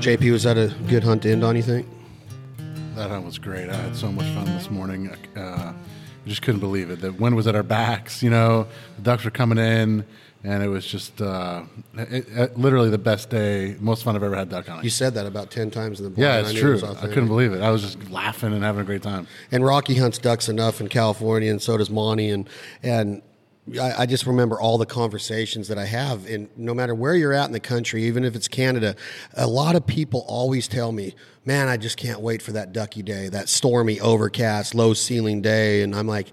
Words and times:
JP, 0.00 0.32
was 0.32 0.44
that 0.44 0.56
a 0.56 0.74
good 0.88 1.04
hunt 1.04 1.22
to 1.22 1.30
end 1.30 1.44
on? 1.44 1.56
You 1.56 1.62
think? 1.62 1.86
That 2.94 3.10
hunt 3.10 3.26
was 3.26 3.38
great. 3.38 3.68
I 3.68 3.76
had 3.76 3.94
so 3.94 4.10
much 4.10 4.24
fun 4.34 4.46
this 4.46 4.70
morning. 4.70 5.14
Uh, 5.36 5.40
I 5.40 5.74
just 6.26 6.40
couldn't 6.40 6.60
believe 6.60 6.90
it. 6.90 7.02
The 7.02 7.12
wind 7.12 7.36
was 7.36 7.46
at 7.46 7.54
our 7.54 7.62
backs. 7.62 8.22
You 8.22 8.30
know, 8.30 8.66
the 8.96 9.02
ducks 9.02 9.24
were 9.24 9.30
coming 9.30 9.58
in, 9.58 10.06
and 10.42 10.62
it 10.62 10.68
was 10.68 10.86
just 10.86 11.20
uh, 11.20 11.64
it, 11.98 12.26
it, 12.28 12.58
literally 12.58 12.88
the 12.88 12.96
best 12.96 13.28
day, 13.28 13.76
most 13.78 14.04
fun 14.04 14.16
I've 14.16 14.22
ever 14.22 14.36
had 14.36 14.48
duck 14.48 14.66
hunting. 14.68 14.84
You 14.84 14.90
said 14.90 15.12
that 15.14 15.26
about 15.26 15.50
ten 15.50 15.70
times 15.70 16.00
in 16.00 16.04
the 16.04 16.10
blind. 16.10 16.26
yeah, 16.26 16.36
I 16.36 16.40
it's 16.40 16.50
it 16.52 16.60
true. 16.60 16.72
was 16.72 16.82
I 16.82 17.06
couldn't 17.06 17.28
believe 17.28 17.52
it. 17.52 17.60
I 17.60 17.70
was 17.70 17.82
just 17.82 18.10
laughing 18.10 18.54
and 18.54 18.64
having 18.64 18.80
a 18.80 18.84
great 18.84 19.02
time. 19.02 19.26
And 19.52 19.66
Rocky 19.66 19.96
hunts 19.96 20.16
ducks 20.16 20.48
enough 20.48 20.80
in 20.80 20.88
California, 20.88 21.50
and 21.50 21.60
so 21.60 21.76
does 21.76 21.90
Monty. 21.90 22.30
And 22.30 22.48
and 22.82 23.20
I, 23.78 24.02
I 24.02 24.06
just 24.06 24.26
remember 24.26 24.60
all 24.60 24.78
the 24.78 24.86
conversations 24.86 25.68
that 25.68 25.78
I 25.78 25.84
have. 25.84 26.26
And 26.26 26.48
no 26.56 26.74
matter 26.74 26.94
where 26.94 27.14
you're 27.14 27.32
at 27.32 27.46
in 27.46 27.52
the 27.52 27.60
country, 27.60 28.04
even 28.04 28.24
if 28.24 28.34
it's 28.34 28.48
Canada, 28.48 28.96
a 29.34 29.46
lot 29.46 29.76
of 29.76 29.86
people 29.86 30.24
always 30.26 30.66
tell 30.66 30.92
me, 30.92 31.14
"Man, 31.44 31.68
I 31.68 31.76
just 31.76 31.96
can't 31.96 32.20
wait 32.20 32.42
for 32.42 32.52
that 32.52 32.72
ducky 32.72 33.02
day, 33.02 33.28
that 33.28 33.48
stormy, 33.48 34.00
overcast, 34.00 34.74
low 34.74 34.94
ceiling 34.94 35.42
day." 35.42 35.82
And 35.82 35.94
I'm 35.94 36.06
like. 36.06 36.32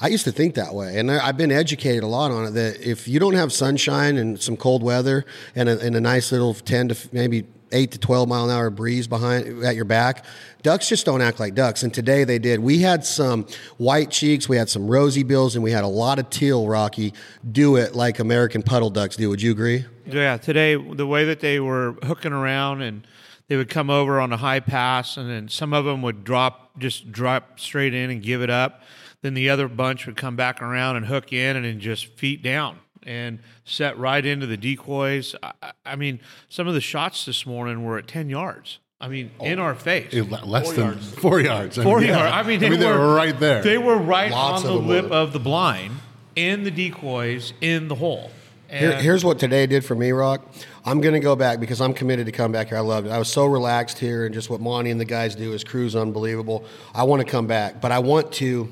I 0.00 0.08
used 0.08 0.24
to 0.24 0.32
think 0.32 0.56
that 0.56 0.74
way, 0.74 0.98
and 0.98 1.08
I've 1.08 1.36
been 1.36 1.52
educated 1.52 2.02
a 2.02 2.08
lot 2.08 2.32
on 2.32 2.46
it. 2.46 2.50
That 2.50 2.80
if 2.80 3.06
you 3.06 3.20
don't 3.20 3.34
have 3.34 3.52
sunshine 3.52 4.16
and 4.16 4.42
some 4.42 4.56
cold 4.56 4.82
weather 4.82 5.24
and 5.54 5.68
a, 5.68 5.78
and 5.78 5.94
a 5.94 6.00
nice 6.00 6.32
little 6.32 6.52
ten 6.52 6.88
to 6.88 7.08
maybe 7.12 7.46
eight 7.72 7.92
to 7.92 7.98
twelve 7.98 8.28
mile 8.28 8.44
an 8.44 8.50
hour 8.50 8.70
breeze 8.70 9.06
behind 9.06 9.64
at 9.64 9.76
your 9.76 9.84
back, 9.84 10.24
ducks 10.62 10.88
just 10.88 11.04
don't 11.06 11.20
act 11.20 11.40
like 11.40 11.54
ducks. 11.54 11.82
And 11.82 11.92
today 11.92 12.24
they 12.24 12.38
did. 12.38 12.60
We 12.60 12.80
had 12.80 13.04
some 13.04 13.46
white 13.76 14.10
cheeks, 14.10 14.48
we 14.48 14.56
had 14.56 14.68
some 14.68 14.86
rosy 14.86 15.22
bills, 15.22 15.54
and 15.54 15.64
we 15.64 15.70
had 15.70 15.84
a 15.84 15.88
lot 15.88 16.18
of 16.18 16.30
teal. 16.30 16.66
Rocky 16.66 17.14
do 17.50 17.76
it 17.76 17.94
like 17.94 18.18
American 18.18 18.62
puddle 18.62 18.90
ducks 18.90 19.16
do. 19.16 19.28
Would 19.30 19.42
you 19.42 19.52
agree? 19.52 19.84
Yeah, 20.06 20.36
today 20.36 20.76
the 20.76 21.06
way 21.06 21.24
that 21.24 21.40
they 21.40 21.60
were 21.60 21.96
hooking 22.02 22.32
around 22.32 22.82
and 22.82 23.06
they 23.48 23.56
would 23.56 23.68
come 23.68 23.90
over 23.90 24.20
on 24.20 24.32
a 24.32 24.36
high 24.38 24.60
pass, 24.60 25.16
and 25.16 25.28
then 25.28 25.48
some 25.48 25.72
of 25.72 25.84
them 25.84 26.02
would 26.02 26.24
drop 26.24 26.78
just 26.78 27.12
drop 27.12 27.60
straight 27.60 27.94
in 27.94 28.10
and 28.10 28.22
give 28.22 28.42
it 28.42 28.50
up. 28.50 28.82
Then 29.22 29.34
the 29.34 29.48
other 29.48 29.68
bunch 29.68 30.06
would 30.06 30.16
come 30.16 30.36
back 30.36 30.60
around 30.60 30.96
and 30.96 31.06
hook 31.06 31.32
in 31.32 31.56
and 31.56 31.64
then 31.64 31.80
just 31.80 32.06
feet 32.06 32.42
down 32.42 32.78
and 33.06 33.38
set 33.64 33.98
right 33.98 34.24
into 34.24 34.46
the 34.46 34.56
decoys. 34.56 35.34
I, 35.42 35.72
I 35.84 35.96
mean, 35.96 36.20
some 36.48 36.66
of 36.66 36.74
the 36.74 36.80
shots 36.80 37.24
this 37.24 37.46
morning 37.46 37.84
were 37.84 37.98
at 37.98 38.08
ten 38.08 38.28
yards. 38.28 38.78
I 39.00 39.08
mean, 39.08 39.32
oh. 39.38 39.44
in 39.44 39.58
our 39.58 39.74
face. 39.74 40.14
It 40.14 40.30
le- 40.30 40.44
less 40.46 40.72
than 40.72 40.98
four 40.98 41.40
yards. 41.40 41.76
Four 41.76 42.00
yeah. 42.00 42.16
yards. 42.16 42.32
I 42.32 42.42
mean, 42.42 42.60
they, 42.60 42.74
they 42.74 42.86
were 42.86 43.14
right 43.14 43.38
there. 43.38 43.62
They 43.62 43.76
were 43.76 43.98
right 43.98 44.30
Lots 44.30 44.64
on 44.64 44.72
the 44.72 44.80
lip 44.80 45.10
were. 45.10 45.16
of 45.16 45.32
the 45.32 45.40
blind, 45.40 45.96
in 46.36 46.64
the 46.64 46.70
decoys, 46.70 47.52
in 47.60 47.88
the 47.88 47.96
hole. 47.96 48.30
Here, 48.70 49.00
here's 49.00 49.24
what 49.24 49.38
today 49.38 49.66
did 49.66 49.84
for 49.84 49.94
me, 49.94 50.10
Rock. 50.10 50.42
I'm 50.84 51.00
going 51.00 51.14
to 51.14 51.20
go 51.20 51.36
back 51.36 51.60
because 51.60 51.80
I'm 51.80 51.94
committed 51.94 52.26
to 52.26 52.32
come 52.32 52.50
back 52.50 52.68
here. 52.68 52.78
I 52.78 52.80
loved 52.80 53.06
it. 53.06 53.10
I 53.10 53.18
was 53.18 53.28
so 53.28 53.44
relaxed 53.44 53.98
here, 53.98 54.24
and 54.24 54.34
just 54.34 54.50
what 54.50 54.60
Monty 54.60 54.90
and 54.90 55.00
the 55.00 55.04
guys 55.04 55.34
do 55.34 55.52
is 55.52 55.62
crew's 55.62 55.94
unbelievable. 55.94 56.64
I 56.94 57.04
want 57.04 57.20
to 57.20 57.30
come 57.30 57.46
back, 57.46 57.80
but 57.80 57.92
I 57.92 58.00
want 58.00 58.32
to, 58.32 58.70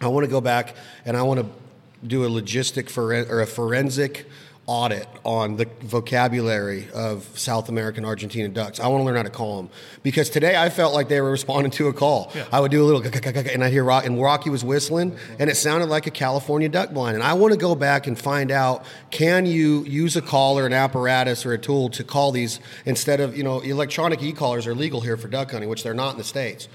I 0.00 0.08
want 0.08 0.24
to 0.24 0.30
go 0.30 0.40
back 0.40 0.74
and 1.04 1.16
I 1.16 1.22
want 1.22 1.40
to 1.40 1.46
do 2.04 2.24
a 2.24 2.28
logistic 2.28 2.90
foren- 2.90 3.28
or 3.30 3.40
a 3.40 3.46
forensic 3.46 4.26
audit 4.66 5.06
on 5.24 5.56
the 5.56 5.68
vocabulary 5.82 6.88
of 6.92 7.24
South 7.38 7.68
American 7.68 8.04
Argentine 8.04 8.52
ducks. 8.52 8.80
I 8.80 8.88
want 8.88 9.00
to 9.00 9.04
learn 9.04 9.16
how 9.16 9.22
to 9.22 9.30
call 9.30 9.58
them 9.58 9.70
because 10.02 10.28
today 10.28 10.56
I 10.56 10.70
felt 10.70 10.92
like 10.92 11.08
they 11.08 11.20
were 11.20 11.30
responding 11.30 11.70
to 11.72 11.86
a 11.86 11.92
call. 11.92 12.32
I 12.52 12.58
would 12.58 12.72
do 12.72 12.82
a 12.82 12.86
little 12.86 13.02
and 13.48 13.62
I 13.62 13.70
hear 13.70 13.84
Rock 13.84 14.06
and 14.06 14.20
Rocky 14.20 14.50
was 14.50 14.64
whistling 14.64 15.16
and 15.38 15.48
it 15.48 15.54
sounded 15.54 15.88
like 15.88 16.06
a 16.06 16.10
California 16.10 16.68
duck 16.68 16.90
blind. 16.90 17.14
And 17.14 17.22
I 17.22 17.34
want 17.34 17.52
to 17.52 17.58
go 17.58 17.76
back 17.76 18.08
and 18.08 18.18
find 18.18 18.50
out 18.50 18.84
can 19.10 19.46
you 19.46 19.84
use 19.84 20.16
a 20.16 20.22
caller, 20.22 20.66
an 20.66 20.72
apparatus, 20.72 21.46
or 21.46 21.52
a 21.52 21.58
tool 21.58 21.88
to 21.90 22.02
call 22.02 22.32
these 22.32 22.58
instead 22.84 23.20
of 23.20 23.36
you 23.36 23.44
know 23.44 23.60
electronic 23.60 24.20
e-collars 24.22 24.66
are 24.66 24.74
legal 24.74 25.00
here 25.00 25.16
for 25.16 25.28
duck 25.28 25.52
hunting, 25.52 25.70
which 25.70 25.84
they're 25.84 25.94
not 25.94 26.12
in 26.12 26.18
the 26.18 26.24
states 26.24 26.68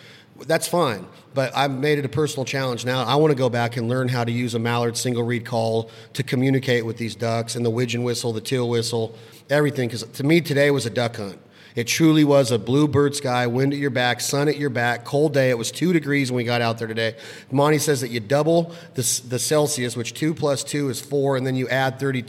that's 0.47 0.67
fine. 0.67 1.05
But 1.33 1.55
I've 1.55 1.71
made 1.71 1.97
it 1.97 2.05
a 2.05 2.09
personal 2.09 2.45
challenge 2.45 2.85
now. 2.85 3.03
I 3.03 3.15
want 3.15 3.31
to 3.31 3.37
go 3.37 3.49
back 3.49 3.77
and 3.77 3.87
learn 3.87 4.09
how 4.09 4.23
to 4.23 4.31
use 4.31 4.53
a 4.53 4.59
mallard 4.59 4.97
single 4.97 5.23
reed 5.23 5.45
call 5.45 5.89
to 6.13 6.23
communicate 6.23 6.85
with 6.85 6.97
these 6.97 7.15
ducks 7.15 7.55
and 7.55 7.65
the 7.65 7.69
widgeon 7.69 8.03
whistle, 8.03 8.33
the 8.33 8.41
teal 8.41 8.67
whistle, 8.67 9.15
everything. 9.49 9.87
Because 9.87 10.03
to 10.03 10.23
me, 10.23 10.41
today 10.41 10.71
was 10.71 10.85
a 10.85 10.89
duck 10.89 11.15
hunt. 11.15 11.39
It 11.73 11.87
truly 11.87 12.25
was 12.25 12.51
a 12.51 12.59
bluebird 12.59 13.15
sky, 13.15 13.47
wind 13.47 13.71
at 13.71 13.79
your 13.79 13.91
back, 13.91 14.19
sun 14.19 14.49
at 14.49 14.57
your 14.57 14.69
back, 14.69 15.05
cold 15.05 15.33
day. 15.33 15.49
It 15.49 15.57
was 15.57 15.71
two 15.71 15.93
degrees 15.93 16.29
when 16.29 16.37
we 16.37 16.43
got 16.43 16.61
out 16.61 16.77
there 16.77 16.87
today. 16.87 17.15
Monty 17.49 17.77
says 17.77 18.01
that 18.01 18.09
you 18.09 18.19
double 18.19 18.75
the, 18.95 19.21
the 19.27 19.39
Celsius, 19.39 19.95
which 19.95 20.13
two 20.13 20.33
plus 20.33 20.63
two 20.65 20.89
is 20.89 20.99
four, 20.99 21.37
and 21.37 21.47
then 21.47 21.55
you 21.55 21.69
add 21.69 21.99
30. 21.99 22.25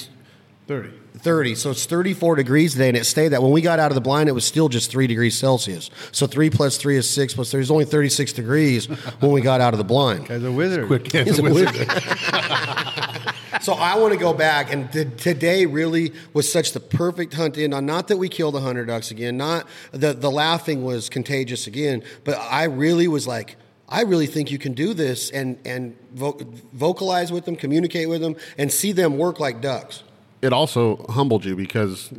30. 0.72 0.98
30. 1.18 1.54
So 1.54 1.70
it's 1.70 1.84
34 1.84 2.36
degrees 2.36 2.72
today, 2.72 2.88
and 2.88 2.96
it 2.96 3.04
stayed 3.04 3.28
that. 3.28 3.42
When 3.42 3.52
we 3.52 3.60
got 3.60 3.78
out 3.78 3.90
of 3.90 3.94
the 3.94 4.00
blind, 4.00 4.28
it 4.28 4.32
was 4.32 4.44
still 4.44 4.68
just 4.68 4.90
3 4.90 5.06
degrees 5.06 5.36
Celsius. 5.38 5.90
So 6.10 6.26
3 6.26 6.48
plus 6.50 6.78
3 6.78 6.96
is 6.96 7.08
6 7.10 7.34
plus 7.34 7.50
3 7.50 7.60
is 7.60 7.70
only 7.70 7.84
36 7.84 8.32
degrees 8.32 8.86
when 9.20 9.30
we 9.32 9.42
got 9.42 9.60
out 9.60 9.74
of 9.74 9.78
the 9.78 9.84
blind. 9.84 10.30
As 10.30 10.42
a 10.42 10.50
wizard. 10.50 10.86
Quick 10.86 11.12
He's 11.12 11.38
a 11.38 11.42
wizard. 11.42 11.72
wizard. 11.72 11.88
so 13.60 13.74
I 13.74 13.98
want 13.98 14.14
to 14.14 14.18
go 14.18 14.32
back, 14.32 14.72
and 14.72 14.90
t- 14.90 15.04
today 15.04 15.66
really 15.66 16.12
was 16.32 16.50
such 16.50 16.72
the 16.72 16.80
perfect 16.80 17.34
hunt 17.34 17.58
in 17.58 17.74
on. 17.74 17.84
Not 17.84 18.08
that 18.08 18.16
we 18.16 18.28
killed 18.28 18.54
the 18.54 18.60
hunter 18.60 18.86
ducks 18.86 19.10
again, 19.10 19.36
not 19.36 19.66
the 19.92 20.14
the 20.14 20.30
laughing 20.30 20.84
was 20.84 21.08
contagious 21.08 21.66
again, 21.66 22.02
but 22.24 22.38
I 22.38 22.64
really 22.64 23.08
was 23.08 23.26
like. 23.26 23.56
I 23.88 24.04
really 24.04 24.26
think 24.26 24.50
you 24.50 24.56
can 24.56 24.72
do 24.72 24.94
this 24.94 25.28
and 25.28 25.58
and 25.66 25.94
vo- 26.14 26.40
vocalize 26.72 27.30
with 27.30 27.44
them, 27.44 27.56
communicate 27.56 28.08
with 28.08 28.22
them, 28.22 28.36
and 28.56 28.72
see 28.72 28.92
them 28.92 29.18
work 29.18 29.38
like 29.38 29.60
ducks. 29.60 30.02
It 30.42 30.52
also 30.52 31.04
humbled 31.08 31.44
you 31.44 31.56
because 31.56 32.10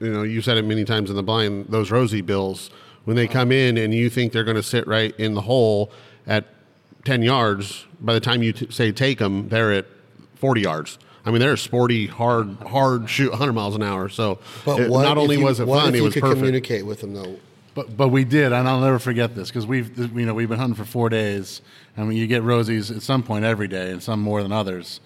you 0.00 0.12
know 0.12 0.22
you 0.22 0.40
said 0.40 0.56
it 0.56 0.64
many 0.64 0.84
times 0.84 1.10
in 1.10 1.16
the 1.16 1.22
blind 1.22 1.66
those 1.68 1.90
rosy 1.90 2.20
bills 2.20 2.70
when 3.04 3.16
they 3.16 3.26
come 3.26 3.52
in 3.52 3.76
and 3.76 3.92
you 3.92 4.08
think 4.08 4.32
they're 4.32 4.44
going 4.44 4.56
to 4.56 4.62
sit 4.62 4.86
right 4.86 5.14
in 5.18 5.34
the 5.34 5.40
hole 5.42 5.90
at 6.26 6.46
10 7.04 7.22
yards 7.22 7.84
by 8.00 8.14
the 8.14 8.20
time 8.20 8.42
you 8.42 8.52
t- 8.52 8.66
say 8.70 8.90
take 8.92 9.18
them 9.18 9.48
they're 9.48 9.72
at 9.72 9.86
40 10.36 10.60
yards 10.62 10.98
i 11.26 11.30
mean 11.30 11.40
they're 11.40 11.52
a 11.54 11.58
sporty 11.58 12.06
hard 12.06 12.56
hard 12.66 13.08
shoot 13.10 13.30
100 13.30 13.52
miles 13.52 13.74
an 13.74 13.82
hour 13.82 14.08
so 14.08 14.38
But 14.64 14.80
it- 14.80 14.90
what 14.90 15.02
not 15.02 15.18
only 15.18 15.36
you- 15.38 15.44
was 15.44 15.60
it 15.60 15.66
what 15.66 15.80
fun 15.84 15.94
if 15.94 16.00
it 16.00 16.02
was 16.02 16.14
could 16.14 16.22
perfect 16.22 16.38
communicate 16.38 16.86
with 16.86 17.00
them 17.00 17.14
though? 17.14 17.36
But 17.74 17.96
but 17.96 18.10
we 18.10 18.22
did, 18.22 18.52
and 18.52 18.68
I'll 18.68 18.78
never 18.78 19.00
forget 19.00 19.34
this 19.34 19.48
because 19.48 19.66
we've 19.66 19.98
you 20.16 20.24
know 20.24 20.32
we've 20.32 20.48
been 20.48 20.60
hunting 20.60 20.76
for 20.76 20.84
four 20.84 21.08
days. 21.08 21.60
I 21.96 22.04
mean, 22.04 22.16
you 22.16 22.28
get 22.28 22.44
rosies 22.44 22.94
at 22.94 23.02
some 23.02 23.24
point 23.24 23.44
every 23.44 23.66
day, 23.66 23.90
and 23.90 24.00
some 24.00 24.20
more 24.20 24.44
than 24.44 24.52
others. 24.52 25.00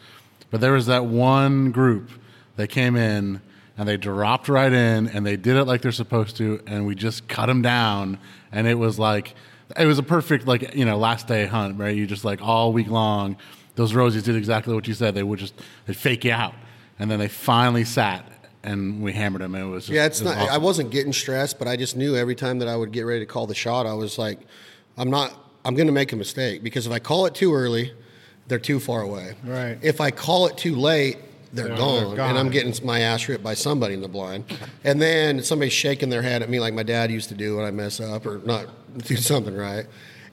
But 0.51 0.61
there 0.61 0.73
was 0.73 0.85
that 0.85 1.07
one 1.07 1.71
group 1.71 2.11
that 2.59 2.69
came 2.69 2.97
in 2.97 3.41
and 3.79 3.89
they 3.89 3.97
dropped 3.97 4.49
right 4.49 4.73
in 4.73 5.07
and 5.09 5.25
they 5.25 5.37
did 5.37 5.57
it 5.57 5.65
like 5.65 5.81
they're 5.81 5.93
supposed 5.93 6.37
to, 6.37 6.61
and 6.67 6.87
we 6.87 6.95
just 6.95 7.29
cut 7.29 7.47
them 7.47 7.63
down, 7.63 8.19
and 8.53 8.67
it 8.67 8.75
was 8.75 8.99
like 8.99 9.35
it 9.79 9.87
was 9.87 9.99
a 9.99 10.03
perfect 10.03 10.47
like 10.47 10.75
you 10.75 10.85
know 10.85 10.99
last 10.99 11.27
day 11.29 11.47
hunt, 11.47 11.79
right? 11.79 11.97
You 11.97 12.07
just 12.07 12.25
like 12.25 12.43
all 12.43 12.73
week 12.73 12.89
long, 12.89 13.37
those 13.77 13.93
rosies 13.93 14.25
did 14.25 14.37
exactly 14.37 14.75
what 14.75 14.87
you 14.89 14.95
said. 14.95 15.15
They 15.15 15.23
would 15.23 15.39
just 15.39 15.55
they'd 15.87 15.97
fake 15.97 16.25
you 16.25 16.33
out, 16.33 16.55
and 16.99 17.11
then 17.11 17.19
they 17.19 17.29
finally 17.29 17.85
sat. 17.85 18.25
And 18.65 19.03
we 19.03 19.13
hammered 19.13 19.41
them. 19.41 19.55
And 19.55 19.65
it 19.65 19.69
was 19.69 19.85
just, 19.85 19.95
Yeah, 19.95 20.05
it's 20.07 20.21
it 20.21 20.25
was 20.25 20.35
not. 20.35 20.43
awesome. 20.43 20.55
I 20.55 20.59
wasn't 20.59 20.91
getting 20.91 21.13
stressed, 21.13 21.61
but 21.61 21.69
I 21.69 21.77
just 21.77 21.97
knew 21.97 22.17
every 22.17 22.35
time 22.35 22.59
that 22.59 22.67
I 22.67 22.75
would 22.77 22.91
get 22.91 23.03
ready 23.03 23.21
to 23.21 23.27
call 23.27 23.47
the 23.47 23.55
shot, 23.55 23.87
I 23.87 23.95
was 23.95 24.19
like, 24.19 24.41
I'm 24.99 25.09
not. 25.11 25.33
I'm 25.65 25.75
going 25.77 25.87
to 25.87 25.93
make 25.93 26.13
a 26.13 26.17
mistake 26.17 26.65
because 26.65 26.85
if 26.85 26.93
I 26.93 26.99
call 26.99 27.27
it 27.27 27.37
too 27.37 27.55
early, 27.55 27.93
they're 28.49 28.59
too 28.59 28.81
far 28.81 29.03
away. 29.03 29.37
Right. 29.45 29.79
If 29.81 30.01
I 30.01 30.11
call 30.11 30.49
it 30.49 30.57
too 30.59 30.75
late, 30.75 31.19
they're, 31.53 31.69
They're- 31.69 31.77
gone, 31.77 32.07
they're 32.09 32.17
gone. 32.17 32.31
and 32.31 32.39
I'm 32.39 32.51
getting 32.51 32.75
my 32.87 33.01
ass 33.01 33.29
ripped 33.29 33.43
by 33.45 33.55
somebody 33.55 33.95
in 33.95 34.01
the 34.03 34.09
blind. 34.09 34.45
And 34.85 35.01
then 35.01 35.43
somebody's 35.43 35.73
shaking 35.73 36.11
their 36.11 36.23
head 36.23 36.43
at 36.43 36.51
me 36.51 36.61
like 36.61 36.75
my 36.75 36.83
dad 36.83 37.11
used 37.11 37.29
to 37.31 37.35
do 37.35 37.57
when 37.57 37.65
I 37.65 37.71
mess 37.71 38.01
up 38.01 38.27
or 38.27 38.39
not 38.45 38.67
do 39.07 39.17
something 39.17 39.55
right. 39.57 39.87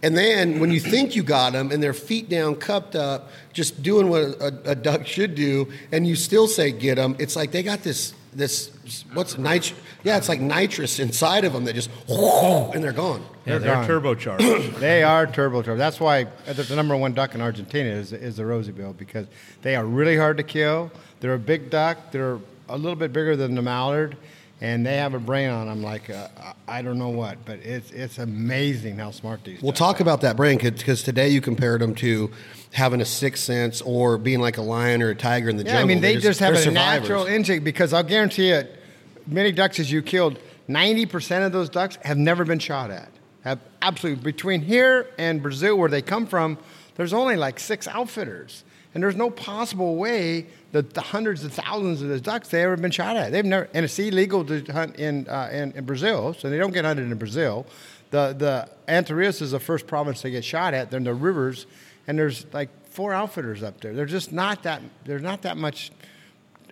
And 0.03 0.15
then 0.15 0.59
when 0.59 0.71
you 0.71 0.79
think 0.79 1.15
you 1.15 1.23
got 1.23 1.53
them 1.53 1.71
and 1.71 1.81
their 1.81 1.93
feet 1.93 2.29
down, 2.29 2.55
cupped 2.57 2.95
up, 2.95 3.29
just 3.53 3.81
doing 3.81 4.09
what 4.09 4.21
a, 4.21 4.71
a 4.71 4.75
duck 4.75 5.07
should 5.07 5.33
do, 5.35 5.71
and 5.91 6.05
you 6.05 6.15
still 6.15 6.47
say 6.47 6.71
get 6.71 6.95
them, 6.95 7.15
it's 7.17 7.35
like 7.35 7.51
they 7.51 7.63
got 7.63 7.81
this 7.83 8.13
this 8.33 8.69
what's 9.13 9.37
nit? 9.37 9.73
Yeah, 10.03 10.17
it's 10.17 10.27
like 10.27 10.41
nitrous 10.41 10.99
inside 10.99 11.45
of 11.45 11.53
them 11.53 11.63
that 11.63 11.73
just 11.73 11.89
and 12.09 12.83
they're 12.83 12.91
gone. 12.91 13.25
Yeah, 13.45 13.57
they're 13.59 13.73
gone. 13.75 13.87
turbocharged. 13.87 14.79
They 14.79 15.01
are 15.03 15.25
turbocharged. 15.25 15.77
That's 15.77 15.99
why 16.01 16.23
uh, 16.45 16.53
the 16.53 16.63
the 16.63 16.75
number 16.75 16.95
one 16.97 17.13
duck 17.13 17.33
in 17.33 17.41
Argentina 17.41 17.89
is, 17.89 18.11
is 18.11 18.35
the 18.35 18.45
rosy 18.45 18.73
bill 18.73 18.93
because 18.93 19.25
they 19.61 19.75
are 19.75 19.85
really 19.85 20.17
hard 20.17 20.37
to 20.37 20.43
kill. 20.43 20.91
They're 21.19 21.33
a 21.33 21.39
big 21.39 21.69
duck. 21.69 22.11
They're 22.11 22.39
a 22.69 22.77
little 22.77 22.95
bit 22.95 23.13
bigger 23.13 23.35
than 23.35 23.55
the 23.55 23.61
mallard, 23.61 24.17
and 24.61 24.85
they 24.85 24.97
have 24.97 25.13
a 25.13 25.19
brain 25.19 25.49
on 25.49 25.67
them 25.67 25.81
like 25.83 26.09
uh, 26.09 26.27
I 26.67 26.81
don't 26.81 26.97
know 26.97 27.09
what, 27.09 27.45
but 27.45 27.59
it's 27.59 27.91
it's 27.91 28.17
amazing 28.17 28.97
how 28.97 29.11
smart 29.11 29.43
these. 29.43 29.61
We'll 29.61 29.73
talk 29.73 29.99
are. 29.99 30.03
about 30.03 30.21
that 30.21 30.35
brain 30.35 30.57
because 30.57 31.03
today 31.03 31.29
you 31.29 31.41
compared 31.41 31.81
them 31.81 31.95
to 31.95 32.31
having 32.73 33.01
a 33.01 33.05
sixth 33.05 33.43
sense 33.43 33.81
or 33.81 34.17
being 34.17 34.39
like 34.41 34.57
a 34.57 34.61
lion 34.61 35.01
or 35.01 35.09
a 35.09 35.15
tiger 35.15 35.49
in 35.49 35.57
the 35.57 35.63
Yeah, 35.63 35.71
jungle. 35.73 35.83
I 35.83 35.93
mean 35.93 36.01
they 36.01 36.13
They're 36.13 36.21
just 36.21 36.39
have 36.39 36.53
a 36.53 36.57
survivors. 36.57 37.03
natural 37.07 37.25
instinct 37.25 37.63
because 37.63 37.93
I'll 37.93 38.03
guarantee 38.03 38.49
it. 38.49 38.79
Many 39.27 39.51
ducks 39.51 39.79
as 39.79 39.91
you 39.91 40.01
killed, 40.01 40.37
ninety 40.67 41.05
percent 41.05 41.45
of 41.45 41.51
those 41.51 41.69
ducks 41.69 41.97
have 42.03 42.17
never 42.17 42.43
been 42.45 42.59
shot 42.59 42.91
at. 42.91 43.09
Have 43.43 43.59
absolutely 43.81 44.23
between 44.23 44.61
here 44.61 45.07
and 45.17 45.41
Brazil, 45.41 45.77
where 45.77 45.89
they 45.89 46.01
come 46.01 46.25
from, 46.25 46.57
there's 46.95 47.13
only 47.13 47.35
like 47.35 47.59
six 47.59 47.87
outfitters, 47.87 48.63
and 48.95 49.03
there's 49.03 49.17
no 49.17 49.29
possible 49.29 49.97
way 49.97 50.47
that 50.71 50.93
the 50.93 51.01
hundreds 51.01 51.43
of 51.43 51.53
thousands 51.53 52.01
of 52.01 52.07
those 52.07 52.21
ducks 52.21 52.47
they 52.47 52.63
ever 52.63 52.77
been 52.77 52.91
shot 52.91 53.17
at. 53.17 53.31
They've 53.31 53.45
never, 53.45 53.69
and 53.73 53.83
it's 53.83 53.99
illegal 53.99 54.43
to 54.45 54.63
hunt 54.71 54.95
in, 54.95 55.27
uh, 55.27 55.49
in 55.51 55.73
in 55.73 55.85
Brazil, 55.85 56.33
so 56.33 56.49
they 56.49 56.57
don't 56.57 56.73
get 56.73 56.85
hunted 56.85 57.11
in 57.11 57.17
Brazil. 57.17 57.67
The 58.09 58.33
the 58.33 58.69
Entre 58.91 59.15
Ríos 59.15 59.41
is 59.41 59.51
the 59.51 59.59
first 59.59 59.85
province 59.85 60.21
they 60.21 60.31
get 60.31 60.45
shot 60.45 60.73
at. 60.73 60.89
They're 60.89 60.97
in 60.97 61.03
the 61.03 61.13
rivers, 61.13 61.67
and 62.07 62.17
there's 62.17 62.45
like 62.53 62.69
four 62.87 63.13
outfitters 63.13 63.61
up 63.61 63.81
there. 63.81 63.93
They're 63.93 64.05
just 64.05 64.31
not 64.31 64.63
that. 64.63 64.81
There's 65.03 65.21
not 65.21 65.41
that 65.41 65.57
much 65.57 65.91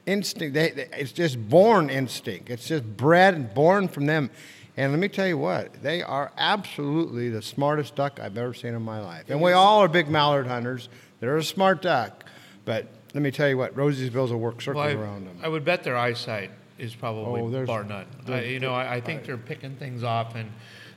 instinct. 0.05 0.53
They, 0.53 0.71
they, 0.71 0.87
it's 0.93 1.11
just 1.11 1.37
born 1.49 1.89
instinct. 1.89 2.49
It's 2.49 2.67
just 2.67 2.85
bred 2.97 3.33
and 3.33 3.53
born 3.53 3.89
from 3.89 4.05
them. 4.05 4.29
And 4.75 4.91
let 4.91 4.99
me 4.99 5.07
tell 5.07 5.27
you 5.27 5.37
what, 5.37 5.83
they 5.83 6.01
are 6.01 6.31
absolutely 6.35 7.29
the 7.29 7.43
smartest 7.43 7.95
duck 7.95 8.19
I've 8.19 8.37
ever 8.37 8.55
seen 8.55 8.73
in 8.73 8.81
my 8.81 8.99
life. 9.01 9.25
And 9.29 9.39
we 9.39 9.51
all 9.51 9.83
are 9.83 9.87
big 9.87 10.09
mallard 10.09 10.47
hunters. 10.47 10.89
They're 11.23 11.37
a 11.37 11.43
smart 11.43 11.81
duck. 11.81 12.25
But 12.65 12.85
let 13.13 13.23
me 13.23 13.31
tell 13.31 13.47
you 13.47 13.57
what, 13.57 13.77
Rosie's 13.77 14.09
bills 14.09 14.29
will 14.29 14.41
work 14.41 14.61
circles 14.61 14.83
Well, 14.83 14.97
I, 14.97 15.01
around 15.01 15.25
them. 15.25 15.37
I 15.41 15.47
would 15.47 15.63
bet 15.63 15.81
their 15.85 15.95
eyesight 15.95 16.51
is 16.77 16.93
probably 16.93 17.39
Oh, 17.39 17.49
there's- 17.49 17.65
bar 17.65 17.85
none. 17.85 18.05
I, 18.27 18.41
you 18.41 18.59
know, 18.59 18.73
I, 18.73 18.95
I 18.95 18.99
think 18.99 19.23
they're 19.23 19.37
picking 19.37 19.77
things 19.77 20.03
off, 20.03 20.35
and 20.35 20.51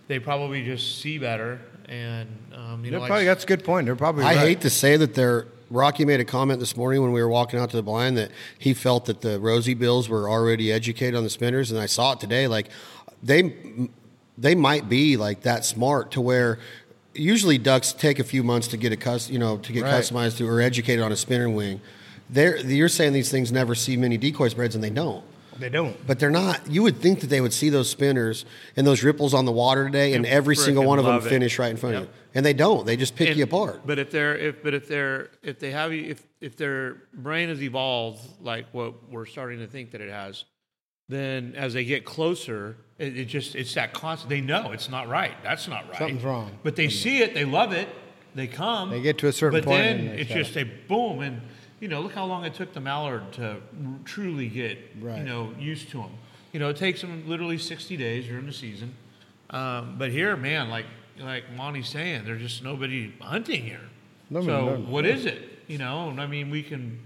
they 0.09 0.19
probably 0.19 0.65
just 0.65 1.01
see 1.01 1.19
better. 1.19 1.61
And 1.89 2.27
um, 2.53 2.85
you 2.85 2.91
They're 2.91 2.99
know, 2.99 3.03
like 3.03 3.09
probably, 3.09 3.25
that's 3.27 3.45
a 3.45 3.47
good 3.47 3.63
point. 3.63 3.87
They're 3.87 3.95
probably 3.95 4.25
I 4.25 4.35
right. 4.35 4.39
hate 4.39 4.63
to 4.63 4.71
say 4.71 4.97
that 4.97 5.15
they're. 5.15 5.47
Rocky 5.71 6.05
made 6.05 6.19
a 6.19 6.25
comment 6.25 6.59
this 6.59 6.77
morning 6.77 7.03
when 7.03 7.13
we 7.13 7.23
were 7.23 7.29
walking 7.29 7.61
out 7.61 7.71
to 7.71 7.77
the 7.77 7.83
blind 7.85 8.17
that 8.19 8.33
he 8.59 8.75
felt 8.75 9.05
that 9.07 9.21
the 9.21 9.39
Rosie 9.39 9.75
Bills 9.75 10.09
were 10.09 10.29
already 10.29 10.73
educated 10.73 11.15
on 11.15 11.23
the 11.23 11.31
spinners, 11.31 11.71
and 11.71 11.81
I 11.81 11.87
saw 11.87 12.15
it 12.15 12.21
today. 12.21 12.49
Like 12.49 12.69
they, 13.23 13.89
they 14.37 14.57
might 14.57 14.89
be 14.89 15.17
like 15.17 15.43
that 15.43 15.65
smart 15.65 16.11
to 16.13 16.21
where 16.21 16.59
usually 17.19 17.59
ducks 17.59 17.93
take 17.93 18.19
a 18.19 18.25
few 18.25 18.43
months 18.43 18.69
to 18.69 18.77
get 18.77 18.93
a 18.93 18.97
cus, 18.97 19.29
you 19.31 19.39
know, 19.39 19.59
to 19.59 19.73
get 19.73 19.83
Right. 19.85 19.95
customized 19.95 20.37
to 20.39 20.49
or 20.49 20.61
educated 20.61 21.03
on 21.03 21.13
a 21.13 21.17
spinner 21.17 21.49
wing. 21.51 21.81
They're, 22.29 22.57
you're 22.59 22.89
saying 22.89 23.13
these 23.13 23.31
things 23.31 23.53
never 23.53 23.75
see 23.75 23.97
many 23.97 24.17
decoy 24.19 24.49
spreads, 24.49 24.75
and 24.75 24.83
they 24.83 24.91
don't. 24.91 25.25
They 25.59 25.69
don't. 25.71 25.97
But 26.07 26.19
they're 26.19 26.31
not. 26.31 26.71
You 26.71 26.83
would 26.83 26.97
think 27.01 27.21
that 27.21 27.29
they 27.29 27.41
would 27.41 27.53
see 27.53 27.71
those 27.71 27.89
spinners 27.89 28.45
and 28.77 28.87
those 28.87 29.03
ripples 29.03 29.33
on 29.33 29.47
the 29.47 29.53
water 29.53 29.87
today, 29.87 30.13
and 30.13 30.25
They 30.25 30.29
every 30.29 30.55
single 30.57 30.85
one 30.85 30.99
of 30.99 31.07
them 31.07 31.17
it. 31.17 31.23
finish 31.23 31.59
right 31.59 31.71
in 31.71 31.77
front 31.79 31.97
of 31.97 32.03
you. 32.03 32.09
And 32.35 32.45
they 32.45 32.53
don't. 32.53 32.85
They 32.85 32.97
just 32.97 33.17
pick 33.17 33.29
And- 33.29 33.39
you 33.39 33.45
apart. 33.45 33.87
But 33.87 33.99
if 33.99 34.11
they're 34.11 34.37
if 34.37 34.63
but 34.63 34.75
if 34.75 34.87
they're 34.87 35.31
if 35.43 35.59
they 35.59 35.71
have 35.71 35.93
if 35.95 36.23
if 36.43 36.57
their 36.59 36.97
brain 37.15 37.49
has 37.49 37.63
evolved 37.63 38.21
like 38.43 38.67
what 38.73 39.09
we're 39.11 39.25
starting 39.25 39.61
to 39.61 39.67
think 39.67 39.93
that 39.93 40.03
it 40.03 40.11
has, 40.11 40.45
then 41.09 41.55
as 41.57 41.73
they 41.73 41.85
get 41.85 42.05
closer, 42.05 42.77
it, 42.99 43.17
it 43.17 43.25
just 43.27 43.55
it's 43.55 43.75
that 43.75 43.93
constant. 43.93 44.31
They 44.31 44.41
know 44.41 44.73
it's 44.73 44.89
not 44.89 45.09
right. 45.09 45.35
That's 45.43 45.69
not 45.69 45.87
right. 45.89 45.99
Something's 45.99 46.25
wrong. 46.25 46.51
But 46.63 46.77
they 46.77 46.89
see 46.89 47.23
it. 47.23 47.35
They 47.35 47.45
love 47.45 47.73
it. 47.73 47.89
They 48.35 48.47
come. 48.47 48.91
They 48.91 49.01
get 49.01 49.19
to 49.19 49.29
a 49.29 49.33
certain 49.33 49.61
but 49.61 49.65
point 49.67 49.83
then 49.83 50.07
it's 50.19 50.31
just 50.31 50.57
a 50.57 50.65
boom 50.65 51.21
and. 51.21 51.41
You 51.79 51.89
know, 51.89 52.01
look 52.01 52.15
how 52.15 52.25
long 52.25 52.47
it 52.47 52.55
took 52.55 52.73
the 52.73 52.81
mallard 52.81 53.33
to 53.35 53.51
r- 53.51 53.61
truly 54.07 54.49
get, 54.49 54.79
Right. 54.99 55.19
you 55.19 55.25
know, 55.25 55.53
used 55.59 55.91
to 55.91 55.99
them. 55.99 56.11
You 56.55 56.59
know, 56.59 56.71
it 56.71 56.79
takes 56.79 57.03
them 57.03 57.25
literally 57.29 57.59
60 57.59 57.99
days 57.99 58.27
during 58.27 58.47
the 58.47 58.53
season. 58.53 58.95
Um, 59.51 59.97
but 59.99 60.11
here, 60.11 60.35
man, 60.39 60.71
like 60.71 60.87
like 61.21 61.53
Monty's 61.55 61.89
saying, 61.91 62.25
there's 62.25 62.41
just 62.41 62.65
nobody 62.65 63.13
hunting 63.21 63.63
here. 63.63 63.83
So 64.33 64.41
no, 64.41 64.77
no. 64.77 64.77
what 64.91 65.05
is 65.05 65.27
it? 65.27 65.51
You 65.67 65.77
know, 65.77 66.09
and 66.09 66.19
I 66.19 66.27
mean, 66.27 66.49
we 66.49 66.63
can, 66.63 66.99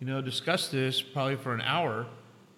you 0.00 0.06
know, 0.06 0.22
discuss 0.22 0.68
this 0.68 1.02
probably 1.02 1.36
for 1.36 1.52
an 1.52 1.60
hour, 1.60 2.06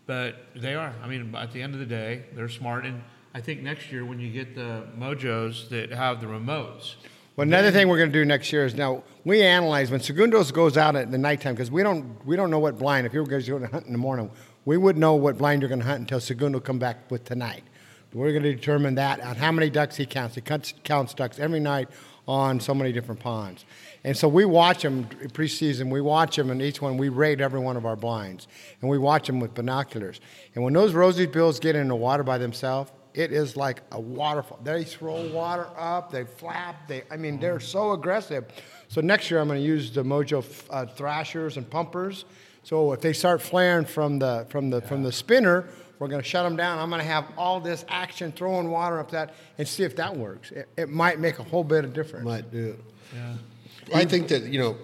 but 0.07 0.37
they 0.55 0.75
are. 0.75 0.93
I 1.03 1.09
mean, 1.09 1.35
at 1.35 1.53
the 1.53 1.63
end 1.63 1.75
of 1.75 1.81
the 1.81 1.87
day, 1.87 2.25
they're 2.35 2.49
smart, 2.49 2.85
and 2.85 3.03
I 3.35 3.41
think 3.41 3.63
next 3.63 3.93
year 3.93 4.05
when 4.05 4.19
you 4.19 4.31
get 4.31 4.55
the 4.55 4.85
mojos 4.99 5.69
that 5.69 5.91
have 5.91 6.21
the 6.21 6.27
remotes, 6.27 6.95
Well, 7.37 7.47
another 7.47 7.71
thing 7.71 7.89
we're 7.89 7.99
going 7.99 8.13
to 8.13 8.19
do 8.19 8.25
next 8.25 8.53
year 8.53 8.65
is 8.65 8.75
now 8.75 9.03
we 9.25 9.43
analyze 9.43 9.91
when 9.91 10.01
Segundos 10.01 10.53
goes 10.53 10.77
out 10.77 10.97
at 10.97 11.11
the 11.11 11.19
nighttime 11.19 11.55
because 11.55 11.71
we 11.71 11.83
don't 11.83 12.25
we 12.25 12.37
don't 12.37 12.51
know 12.51 12.59
what 12.59 12.79
blind. 12.79 13.07
If 13.07 13.13
you 13.13 13.21
were 13.21 13.27
going 13.27 13.43
to 13.43 13.67
hunt 13.67 13.87
in 13.87 13.93
the 13.93 13.99
morning, 13.99 14.31
we 14.65 14.77
wouldn't 14.77 15.01
know 15.01 15.15
what 15.15 15.37
blind 15.37 15.63
you're 15.63 15.69
going 15.69 15.81
to 15.81 15.87
hunt 15.87 16.01
until 16.01 16.21
Segundo 16.21 16.61
come 16.61 16.79
back 16.79 17.11
with 17.11 17.25
tonight. 17.25 17.65
We're 18.13 18.31
going 18.31 18.45
to 18.45 18.55
determine 18.55 18.95
that 18.95 19.21
on 19.21 19.37
how 19.37 19.53
many 19.53 19.69
ducks 19.69 19.97
he 19.97 20.07
counts. 20.07 20.37
He 20.37 20.41
counts, 20.41 20.73
counts 20.85 21.13
ducks 21.13 21.39
every 21.39 21.61
night 21.61 21.91
on 22.29 22.59
so 22.61 22.75
many 22.75 22.93
different 22.93 23.21
ponds, 23.21 23.65
and 24.05 24.17
so 24.17 24.29
we 24.29 24.45
watch 24.45 24.83
them 24.83 25.05
preseason. 25.33 25.91
We 25.91 26.01
watch 26.01 26.37
them, 26.37 26.51
and 26.51 26.61
each 26.61 26.81
one 26.83 26.97
we 26.97 27.09
rate 27.09 27.41
every 27.41 27.61
one 27.61 27.77
of 27.77 27.87
our 27.87 27.97
blinds, 27.97 28.49
and 28.81 28.91
we 28.91 28.99
watch 28.99 29.27
them 29.27 29.41
with 29.41 29.55
binoculars. 29.55 30.21
And 30.55 30.65
when 30.65 30.73
those 30.73 30.93
rosy 30.93 31.27
bills 31.27 31.61
get 31.61 31.77
in 31.77 31.89
the 31.89 31.97
water 31.97 32.23
by 32.23 32.39
themselves, 32.39 32.91
it 33.17 33.33
is 33.33 33.57
like 33.57 33.81
a 33.93 34.01
waterfall. 34.01 34.61
They 34.63 34.85
throw 34.85 35.27
water 35.33 35.67
up, 35.77 36.13
they 36.13 36.25
flap. 36.25 36.87
They, 36.87 37.03
I 37.11 37.17
mean, 37.17 37.41
they're 37.41 37.61
so 37.61 37.93
aggressive. 37.93 38.45
So 38.89 39.01
next 39.01 39.31
year 39.31 39.41
I'm 39.41 39.49
going 39.49 39.61
to 39.61 39.67
use 39.67 39.91
the 39.91 40.03
Mojo 40.03 40.45
uh, 40.71 40.85
thrashers 40.85 41.57
and 41.57 41.69
pumpers. 41.69 42.27
So 42.63 42.93
if 42.93 43.01
they 43.01 43.15
start 43.15 43.41
flaring 43.41 43.87
from 43.87 44.19
the 44.19 44.47
from 44.51 44.71
the 44.71 44.83
from 44.83 45.03
the 45.03 45.13
spinner, 45.13 45.69
we're 45.99 46.09
going 46.09 46.23
to 46.23 46.29
shut 46.29 46.45
them 46.45 46.57
down. 46.57 46.79
I'm 46.79 46.91
going 46.91 47.01
to 47.01 47.07
have 47.09 47.27
all 47.37 47.61
this 47.61 47.85
action 47.89 48.33
throwing 48.33 48.71
water 48.71 48.99
up 49.01 49.11
that 49.13 49.35
and 49.59 49.67
see 49.67 49.83
if 49.83 49.97
that 49.97 50.17
works. 50.17 50.51
It, 50.51 50.69
it 50.77 50.89
might 50.89 51.19
make 51.21 51.39
a 51.39 51.43
whole 51.43 51.65
bit 51.65 51.85
of 51.85 51.93
difference. 51.93 52.25
Might 52.25 52.51
do 52.51 52.77
it. 53.15 53.95
I 53.95 54.05
think 54.05 54.29
that 54.29 54.43
you 54.45 54.59
know, 54.59 54.77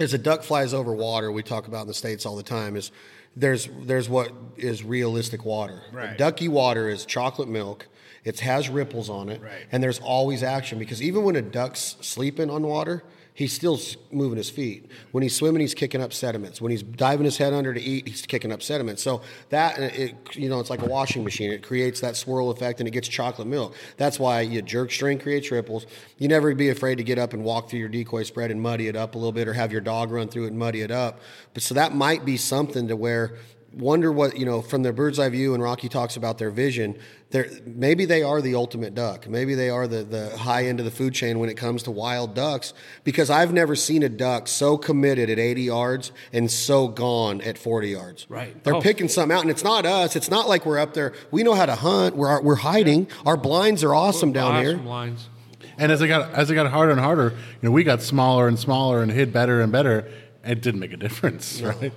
as 0.00 0.14
a 0.14 0.18
duck 0.18 0.42
flies 0.42 0.72
over 0.74 0.92
water, 0.92 1.30
we 1.30 1.42
talk 1.42 1.68
about 1.68 1.82
in 1.82 1.88
the 1.88 1.94
states 1.94 2.24
all 2.26 2.36
the 2.36 2.42
time. 2.42 2.76
Is 2.76 2.90
there's 3.36 3.68
there's 3.82 4.08
what 4.08 4.32
is 4.56 4.82
realistic 4.82 5.44
water. 5.44 5.82
Right. 5.92 6.16
Ducky 6.16 6.48
water 6.48 6.88
is 6.88 7.04
chocolate 7.04 7.48
milk. 7.48 7.86
It 8.24 8.40
has 8.40 8.68
ripples 8.68 9.08
on 9.08 9.28
it, 9.28 9.40
Right. 9.40 9.66
and 9.72 9.82
there's 9.82 10.00
always 10.00 10.42
action 10.42 10.78
because 10.78 11.00
even 11.00 11.22
when 11.24 11.36
a 11.36 11.40
duck's 11.42 11.96
sleeping 12.00 12.50
on 12.50 12.62
water, 12.64 13.02
he's 13.38 13.52
still 13.52 13.78
moving 14.10 14.36
his 14.36 14.50
feet. 14.50 14.90
When 15.12 15.22
he's 15.22 15.36
swimming, 15.36 15.60
he's 15.60 15.72
kicking 15.72 16.02
up 16.02 16.12
sediments. 16.12 16.60
When 16.60 16.72
he's 16.72 16.82
diving 16.82 17.24
his 17.24 17.38
head 17.38 17.52
under 17.52 17.72
to 17.72 17.80
eat, 17.80 18.08
he's 18.08 18.26
kicking 18.26 18.50
up 18.50 18.64
sediments. 18.64 19.00
So 19.00 19.22
that 19.50 19.78
uh, 19.78 19.82
it, 19.82 20.16
you 20.32 20.48
know, 20.48 20.58
it's 20.58 20.70
like 20.70 20.82
a 20.82 20.86
washing 20.86 21.22
machine. 21.22 21.52
It 21.52 21.62
creates 21.62 22.00
that 22.00 22.16
swirl 22.16 22.50
effect, 22.50 22.80
and 22.80 22.88
it 22.88 22.90
gets 22.90 23.06
chocolate 23.06 23.46
milk. 23.46 23.76
That's 23.96 24.18
why 24.18 24.40
you 24.40 24.60
jerk 24.60 24.90
string 24.90 25.20
create 25.20 25.48
ripples. 25.52 25.86
You 26.18 26.26
never 26.26 26.52
be 26.56 26.70
afraid 26.70 26.96
to 26.96 27.04
get 27.04 27.16
up 27.16 27.32
and 27.32 27.44
walk 27.44 27.70
through 27.70 27.78
your 27.78 27.88
decoy 27.88 28.24
spread 28.24 28.50
and 28.50 28.60
muddy 28.60 28.88
it 28.88 28.96
up 28.96 29.14
a 29.14 29.18
little 29.18 29.30
bit, 29.30 29.46
or 29.46 29.52
have 29.52 29.70
your 29.70 29.82
dog 29.82 30.10
run 30.10 30.26
through 30.26 30.46
it 30.46 30.48
and 30.48 30.58
muddy 30.58 30.80
it 30.80 30.90
up. 30.90 31.20
But 31.54 31.62
so 31.62 31.74
that 31.74 31.94
might 31.94 32.24
be 32.24 32.36
something 32.36 32.88
to 32.88 32.96
where 32.96 33.36
wonder 33.72 34.10
what 34.10 34.36
you 34.38 34.46
know 34.46 34.62
from 34.62 34.82
their 34.82 34.92
bird's 34.94 35.18
eye 35.18 35.28
view 35.28 35.52
and 35.54 35.62
rocky 35.62 35.88
talks 35.88 36.16
about 36.16 36.38
their 36.38 36.50
vision 36.50 36.96
they're, 37.30 37.50
maybe 37.66 38.06
they 38.06 38.22
are 38.22 38.40
the 38.40 38.54
ultimate 38.54 38.94
duck 38.94 39.28
maybe 39.28 39.54
they 39.54 39.68
are 39.68 39.86
the, 39.86 40.02
the 40.04 40.36
high 40.38 40.64
end 40.64 40.78
of 40.80 40.84
the 40.86 40.90
food 40.90 41.12
chain 41.12 41.38
when 41.38 41.50
it 41.50 41.54
comes 41.56 41.82
to 41.82 41.90
wild 41.90 42.34
ducks 42.34 42.72
because 43.04 43.28
i've 43.28 43.52
never 43.52 43.76
seen 43.76 44.02
a 44.02 44.08
duck 44.08 44.48
so 44.48 44.78
committed 44.78 45.28
at 45.28 45.38
80 45.38 45.62
yards 45.62 46.12
and 46.32 46.50
so 46.50 46.88
gone 46.88 47.42
at 47.42 47.58
40 47.58 47.88
yards 47.88 48.26
Right. 48.30 48.64
they're 48.64 48.76
Oh. 48.76 48.80
picking 48.80 49.06
something 49.08 49.36
out 49.36 49.42
and 49.42 49.50
it's 49.50 49.64
not 49.64 49.84
us 49.84 50.16
it's 50.16 50.30
not 50.30 50.48
like 50.48 50.64
we're 50.64 50.78
up 50.78 50.94
there 50.94 51.12
we 51.30 51.42
know 51.42 51.54
how 51.54 51.66
to 51.66 51.74
hunt 51.74 52.16
we're, 52.16 52.40
we're 52.40 52.54
hiding 52.56 53.06
our 53.26 53.36
blinds 53.36 53.84
are 53.84 53.94
awesome 53.94 54.32
down 54.32 54.52
awesome 54.54 54.64
here 54.78 54.86
lines. 54.88 55.28
And 55.76 55.92
as 55.92 56.00
it 56.02 56.08
got 56.08 56.32
as 56.32 56.50
it 56.50 56.54
got 56.54 56.68
harder 56.72 56.90
and 56.90 57.00
harder, 57.00 57.30
you 57.30 57.68
know, 57.68 57.70
we 57.70 57.84
got 57.84 58.02
smaller 58.02 58.48
and 58.48 58.58
smaller 58.58 59.00
and 59.00 59.12
hid 59.12 59.32
better 59.32 59.60
and 59.60 59.70
better. 59.70 60.10
It 60.42 60.60
didn't 60.60 60.80
make 60.80 60.92
a 60.92 60.96
difference, 60.96 61.60
right? 61.62 61.92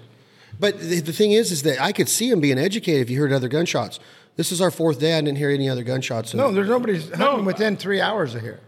But 0.61 0.79
the, 0.79 0.99
the 0.99 1.11
thing 1.11 1.31
is, 1.31 1.51
is 1.51 1.63
that 1.63 1.81
I 1.81 1.91
could 1.91 2.07
see 2.07 2.29
him 2.29 2.39
being 2.39 2.59
educated 2.59 3.01
if 3.01 3.09
you 3.09 3.19
heard 3.19 3.33
other 3.33 3.47
gunshots. 3.47 3.99
This 4.37 4.51
is 4.51 4.61
our 4.61 4.69
fourth 4.69 4.99
day. 4.99 5.17
I 5.17 5.21
didn't 5.21 5.39
hear 5.39 5.49
any 5.49 5.67
other 5.67 5.83
gunshots. 5.83 6.35
No, 6.35 6.51
there's 6.51 6.69
nobody's 6.69 7.09
hunting 7.11 7.45
within 7.45 7.75
three 7.75 7.99
hours 7.99 8.35
of 8.35 8.41
here. 8.41 8.59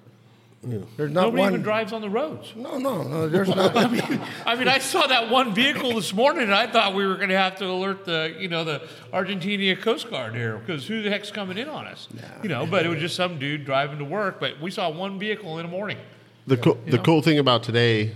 There's 0.63 1.11
not 1.11 1.25
Nobody 1.25 1.41
one. 1.41 1.51
even 1.51 1.61
drives 1.61 1.91
on 1.91 2.01
the 2.01 2.09
roads. 2.09 2.53
no, 2.55 2.77
no, 2.77 3.03
no. 3.03 3.27
There's 3.27 3.49
not. 3.49 3.75
I 3.77 3.87
mean, 3.87 4.21
I 4.45 4.55
mean, 4.55 4.69
I 4.69 4.79
saw 4.79 5.05
that 5.07 5.29
one 5.29 5.53
vehicle 5.53 5.93
this 5.93 6.13
morning, 6.13 6.43
and 6.43 6.53
I 6.53 6.67
thought 6.67 6.95
we 6.95 7.05
were 7.05 7.15
going 7.15 7.29
to 7.29 7.37
have 7.37 7.57
to 7.57 7.65
alert 7.65 8.05
the, 8.05 8.35
you 8.39 8.47
know, 8.47 8.63
the 8.63 8.87
Argentina 9.11 9.75
Coast 9.75 10.09
Guard 10.09 10.33
here 10.35 10.57
because 10.57 10.87
who 10.87 11.03
the 11.03 11.09
heck's 11.09 11.31
coming 11.31 11.57
in 11.57 11.67
on 11.67 11.85
us? 11.85 12.07
You 12.41 12.49
know, 12.49 12.65
but 12.65 12.85
it 12.85 12.89
was 12.89 12.99
just 12.99 13.15
some 13.15 13.37
dude 13.37 13.65
driving 13.65 13.99
to 13.99 14.05
work. 14.05 14.39
But 14.39 14.59
we 14.59 14.71
saw 14.71 14.89
one 14.89 15.19
vehicle 15.19 15.59
in 15.59 15.65
the 15.65 15.71
morning. 15.71 15.97
The 16.47 16.57
cool, 16.57 16.79
the 16.85 16.97
know? 16.97 17.03
cool 17.03 17.21
thing 17.21 17.39
about 17.39 17.63
today 17.63 18.15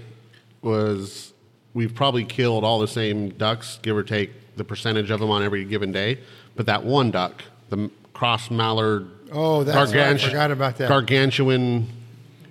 was 0.61 1.33
we've 1.77 1.93
probably 1.93 2.25
killed 2.25 2.63
all 2.63 2.79
the 2.79 2.87
same 2.87 3.29
ducks, 3.29 3.77
give 3.83 3.95
or 3.95 4.01
take 4.01 4.31
the 4.57 4.63
percentage 4.63 5.11
of 5.11 5.19
them 5.19 5.29
on 5.29 5.43
every 5.43 5.63
given 5.63 5.91
day. 5.91 6.17
But 6.55 6.65
that 6.65 6.83
one 6.83 7.11
duck, 7.11 7.43
the 7.69 7.91
cross 8.13 8.49
mallard, 8.49 9.07
Oh, 9.31 9.63
that's 9.63 9.93
right. 9.93 10.07
I 10.07 10.17
forgot 10.17 10.49
about 10.51 10.77
that. 10.77 10.89
gargantuan. 10.89 11.87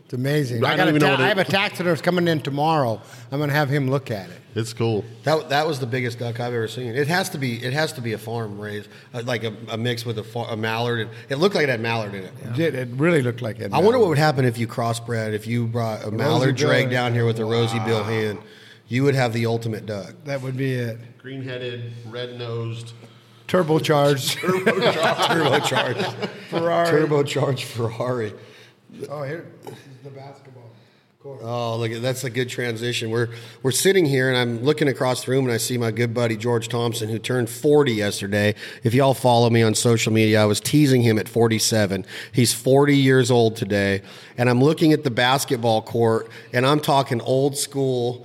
It's 0.04 0.12
amazing. 0.14 0.62
I 0.64 0.74
I, 0.74 0.76
got 0.76 0.86
a 0.86 0.90
even 0.90 1.00
know 1.00 1.16
ta- 1.16 1.22
it- 1.22 1.24
I 1.24 1.28
have 1.28 1.38
a 1.38 1.44
taxidermist 1.44 2.04
coming 2.04 2.28
in 2.28 2.40
tomorrow. 2.40 3.00
I'm 3.32 3.38
going 3.38 3.48
to 3.50 3.56
have 3.56 3.68
him 3.68 3.90
look 3.90 4.10
at 4.12 4.30
it. 4.30 4.40
It's 4.54 4.72
cool. 4.72 5.04
That 5.24 5.48
that 5.48 5.66
was 5.66 5.80
the 5.80 5.86
biggest 5.86 6.18
duck 6.20 6.38
I've 6.38 6.54
ever 6.54 6.68
seen. 6.68 6.94
It 6.94 7.08
has 7.08 7.28
to 7.30 7.38
be 7.38 7.54
it 7.62 7.72
has 7.72 7.92
to 7.94 8.00
be 8.00 8.12
a 8.12 8.18
farm 8.18 8.60
raised, 8.60 8.88
uh, 9.12 9.22
like 9.26 9.42
a, 9.42 9.52
a 9.70 9.76
mix 9.76 10.06
with 10.06 10.18
a, 10.18 10.22
fa- 10.22 10.46
a 10.50 10.56
mallard. 10.56 11.08
It 11.28 11.36
looked 11.36 11.54
like 11.56 11.64
it 11.64 11.68
had 11.70 11.80
mallard 11.80 12.14
in 12.14 12.22
it. 12.24 12.58
It, 12.58 12.74
it 12.74 12.88
really 12.92 13.20
looked 13.22 13.42
like 13.42 13.58
it. 13.58 13.72
I 13.72 13.80
wonder 13.80 13.98
what 13.98 14.08
would 14.08 14.16
happen 14.18 14.44
if 14.44 14.56
you 14.58 14.68
crossbred. 14.68 15.32
If 15.34 15.46
you 15.48 15.66
brought 15.66 16.04
a 16.04 16.10
mallard 16.12 16.56
bill- 16.56 16.68
drag 16.68 16.88
down 16.90 17.12
here 17.12 17.26
with 17.26 17.38
a 17.40 17.44
rosy 17.44 17.78
bill 17.80 18.04
hen, 18.04 18.38
you 18.88 19.02
would 19.04 19.14
have 19.14 19.32
the 19.32 19.46
ultimate 19.46 19.86
duck. 19.86 20.14
That 20.24 20.42
would 20.42 20.56
be 20.56 20.74
it. 20.74 21.18
Green 21.18 21.42
headed, 21.42 21.92
red 22.08 22.38
nosed. 22.38 22.92
Turbocharged. 23.48 24.38
Turbocharged 24.38 26.28
Ferrari. 26.50 26.88
turbocharged 26.88 27.62
Ferrari. 27.62 28.32
Oh, 29.08 29.22
here. 29.22 29.46
This 29.62 29.74
is 29.74 29.78
the 30.02 30.10
basketball. 30.10 30.64
Court. 31.22 31.40
Oh, 31.42 31.76
look, 31.76 31.90
that's 32.02 32.22
a 32.24 32.30
good 32.30 32.48
transition. 32.48 33.10
We're 33.10 33.28
we're 33.62 33.72
sitting 33.72 34.04
here, 34.04 34.28
and 34.28 34.36
I'm 34.36 34.64
looking 34.64 34.86
across 34.86 35.24
the 35.24 35.32
room, 35.32 35.44
and 35.44 35.52
I 35.52 35.56
see 35.56 35.76
my 35.76 35.90
good 35.90 36.14
buddy 36.14 36.36
George 36.36 36.68
Thompson, 36.68 37.08
who 37.08 37.18
turned 37.18 37.50
40 37.50 37.92
yesterday. 37.92 38.54
If 38.84 38.94
y'all 38.94 39.14
follow 39.14 39.50
me 39.50 39.62
on 39.62 39.74
social 39.74 40.12
media, 40.12 40.42
I 40.42 40.44
was 40.44 40.60
teasing 40.60 41.02
him 41.02 41.18
at 41.18 41.28
47. 41.28 42.06
He's 42.30 42.52
40 42.52 42.96
years 42.96 43.30
old 43.32 43.56
today, 43.56 44.02
and 44.38 44.48
I'm 44.48 44.62
looking 44.62 44.92
at 44.92 45.02
the 45.02 45.10
basketball 45.10 45.82
court, 45.82 46.28
and 46.52 46.64
I'm 46.64 46.80
talking 46.80 47.20
old 47.20 47.56
school. 47.56 48.24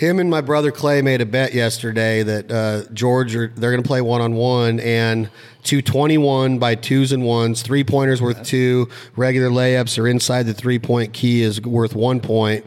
Him 0.00 0.18
and 0.18 0.30
my 0.30 0.40
brother 0.40 0.72
Clay 0.72 1.02
made 1.02 1.20
a 1.20 1.26
bet 1.26 1.52
yesterday 1.52 2.22
that 2.22 2.50
uh, 2.50 2.90
George 2.94 3.36
are 3.36 3.48
they're 3.48 3.70
going 3.70 3.82
to 3.82 3.86
play 3.86 4.00
one 4.00 4.22
on 4.22 4.32
one 4.32 4.80
and 4.80 5.28
two 5.62 5.82
21 5.82 6.58
by 6.58 6.74
twos 6.74 7.12
and 7.12 7.22
ones, 7.22 7.60
three 7.60 7.84
pointers 7.84 8.22
worth 8.22 8.42
two, 8.42 8.88
regular 9.14 9.50
layups 9.50 9.98
are 9.98 10.08
inside 10.08 10.44
the 10.44 10.54
three 10.54 10.78
point 10.78 11.12
key 11.12 11.42
is 11.42 11.60
worth 11.60 11.94
one 11.94 12.18
point. 12.20 12.64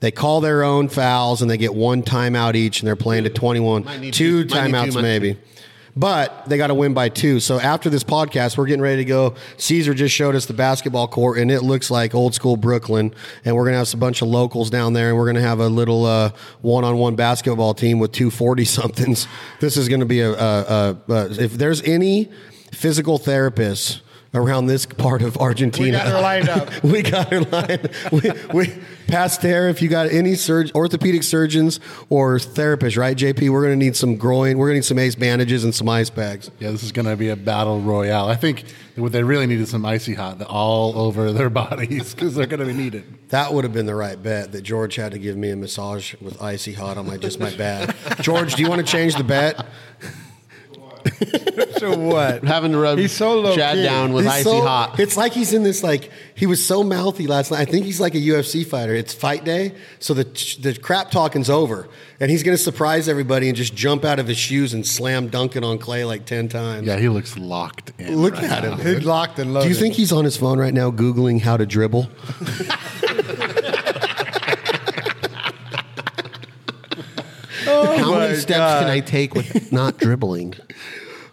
They 0.00 0.10
call 0.10 0.40
their 0.40 0.62
own 0.64 0.88
fouls 0.88 1.42
and 1.42 1.50
they 1.50 1.58
get 1.58 1.74
one 1.74 2.02
timeout 2.02 2.54
each, 2.54 2.80
and 2.80 2.86
they're 2.86 2.96
playing 2.96 3.24
to 3.24 3.30
21. 3.30 3.84
Might 3.84 4.00
need 4.00 4.14
Two 4.14 4.44
two- 4.44 4.54
timeouts, 4.54 4.94
two, 4.94 5.02
maybe. 5.02 5.36
But 5.94 6.48
they 6.48 6.56
got 6.56 6.68
to 6.68 6.74
win 6.74 6.94
by 6.94 7.10
two. 7.10 7.38
So 7.38 7.60
after 7.60 7.90
this 7.90 8.02
podcast, 8.02 8.56
we're 8.56 8.66
getting 8.66 8.82
ready 8.82 9.04
to 9.04 9.04
go. 9.04 9.34
Caesar 9.58 9.92
just 9.92 10.14
showed 10.14 10.34
us 10.34 10.46
the 10.46 10.54
basketball 10.54 11.06
court, 11.06 11.38
and 11.38 11.50
it 11.50 11.60
looks 11.60 11.90
like 11.90 12.14
old 12.14 12.34
school 12.34 12.56
Brooklyn. 12.56 13.14
And 13.44 13.54
we're 13.54 13.64
to 13.74 13.78
have 13.78 13.92
a 13.92 13.98
bunch 13.98 14.22
of 14.22 14.28
locals 14.28 14.70
down 14.70 14.94
there, 14.94 15.10
and 15.10 15.18
we're 15.18 15.26
to 15.42 15.48
have 15.48 15.60
a 15.60 15.68
little 15.68 16.06
one 16.62 16.84
on 16.84 16.96
one 16.96 17.14
basketball 17.14 17.74
team 17.74 17.98
with 17.98 18.12
two 18.12 18.30
forty 18.30 18.64
somethings. 18.64 19.26
This 19.60 19.76
is 19.76 19.88
to 20.00 20.06
be 20.06 20.20
a, 20.20 20.32
a, 20.32 20.96
a, 21.08 21.12
a. 21.12 21.30
If 21.30 21.52
there's 21.52 21.82
any 21.82 22.30
physical 22.72 23.18
therapists 23.18 24.00
around 24.34 24.66
this 24.66 24.86
part 24.86 25.22
of 25.22 25.36
Argentina, 25.36 25.98
We 25.98 26.04
got 26.04 26.06
her 26.06 26.20
lined 26.20 26.48
up. 26.48 26.82
we 26.82 27.02
got 27.02 27.30
her 27.30 27.40
lined. 27.40 27.90
We, 28.10 28.30
we 28.54 28.74
past 29.06 29.42
there. 29.42 29.68
If 29.68 29.82
you 29.82 29.88
got 29.88 30.10
any 30.10 30.34
surg, 30.34 30.70
orthopedic 30.74 31.22
surgeons 31.22 31.80
or 32.08 32.38
therapists, 32.38 32.96
right, 32.96 33.16
JP? 33.16 33.50
We're 33.50 33.62
going 33.62 33.78
to 33.78 33.84
need 33.84 33.94
some 33.96 34.16
groin. 34.16 34.56
We're 34.56 34.68
going 34.68 34.76
to 34.76 34.78
need 34.78 34.86
some 34.86 34.98
ace 34.98 35.14
bandages 35.14 35.64
and 35.64 35.74
some 35.74 35.88
ice 35.88 36.08
bags. 36.08 36.50
Yeah, 36.58 36.70
this 36.70 36.82
is 36.82 36.92
going 36.92 37.06
to 37.06 37.16
be 37.16 37.28
a 37.28 37.36
battle 37.36 37.80
royale. 37.80 38.26
I 38.28 38.36
think 38.36 38.64
what 38.96 39.12
they 39.12 39.22
really 39.22 39.46
need 39.46 39.60
is 39.60 39.70
some 39.70 39.84
icy 39.84 40.14
hot 40.14 40.40
all 40.42 40.98
over 40.98 41.32
their 41.32 41.50
bodies 41.50 42.14
because 42.14 42.34
they're 42.34 42.46
going 42.46 42.60
to 42.60 42.66
be 42.66 42.72
needed. 42.72 43.04
That 43.28 43.52
would 43.52 43.64
have 43.64 43.72
been 43.72 43.86
the 43.86 43.94
right 43.94 44.20
bet. 44.20 44.52
That 44.52 44.62
George 44.62 44.96
had 44.96 45.12
to 45.12 45.18
give 45.18 45.36
me 45.36 45.50
a 45.50 45.56
massage 45.56 46.14
with 46.20 46.40
icy 46.40 46.72
hot 46.72 46.96
on 46.96 47.06
my 47.06 47.18
just 47.18 47.38
my 47.38 47.54
bad. 47.54 47.94
George, 48.20 48.54
do 48.54 48.62
you 48.62 48.68
want 48.68 48.84
to 48.84 48.90
change 48.90 49.14
the 49.14 49.24
bet? 49.24 49.66
So 51.78 51.98
what? 51.98 52.44
Having 52.44 52.72
to 52.72 52.78
rub 52.78 52.98
He's 52.98 53.10
so 53.12 53.40
low 53.40 53.56
Chad 53.56 53.74
key. 53.76 53.82
down 53.82 54.12
with 54.12 54.24
He's 54.24 54.34
icy 54.34 54.44
so- 54.44 54.60
hot. 54.60 55.00
It's 55.00 55.16
like 55.16 55.32
he's 55.32 55.52
in 55.52 55.62
this 55.64 55.82
like 55.82 56.10
he 56.34 56.46
was 56.46 56.64
so 56.64 56.84
mouthy 56.84 57.26
last 57.26 57.50
night. 57.50 57.60
I 57.60 57.64
think 57.64 57.84
he's 57.86 58.00
like 58.00 58.14
a 58.14 58.18
UFC 58.18 58.64
fighter. 58.64 58.94
It's 58.94 59.12
fight 59.12 59.44
day, 59.44 59.74
so 59.98 60.14
the 60.14 60.24
the 60.60 60.78
crap 60.80 61.10
talking's 61.10 61.50
over, 61.50 61.88
and 62.20 62.30
he's 62.30 62.42
going 62.44 62.56
to 62.56 62.62
surprise 62.62 63.08
everybody 63.08 63.48
and 63.48 63.56
just 63.56 63.74
jump 63.74 64.04
out 64.04 64.18
of 64.20 64.28
his 64.28 64.36
shoes 64.38 64.74
and 64.74 64.86
slam 64.86 65.26
dunk 65.28 65.56
it 65.56 65.64
on 65.64 65.78
Clay 65.78 66.04
like 66.04 66.24
ten 66.24 66.48
times. 66.48 66.86
Yeah, 66.86 66.98
he 66.98 67.08
looks 67.08 67.36
locked 67.36 67.92
in. 67.98 68.16
Look 68.16 68.34
right 68.34 68.44
at 68.44 68.64
him. 68.64 68.78
He's 68.78 69.04
locked 69.04 69.38
and 69.40 69.52
loaded. 69.52 69.66
Do 69.66 69.74
you 69.74 69.80
think 69.80 69.94
he's 69.94 70.12
on 70.12 70.24
his 70.24 70.36
phone 70.36 70.58
right 70.60 70.74
now 70.74 70.90
googling 70.92 71.40
how 71.40 71.56
to 71.56 71.66
dribble? 71.66 72.08
How 77.64 78.12
many 78.18 78.32
oh 78.32 78.36
steps 78.36 78.58
God. 78.58 78.80
can 78.82 78.90
I 78.90 79.00
take 79.00 79.34
with 79.34 79.72
not 79.72 79.98
dribbling? 79.98 80.54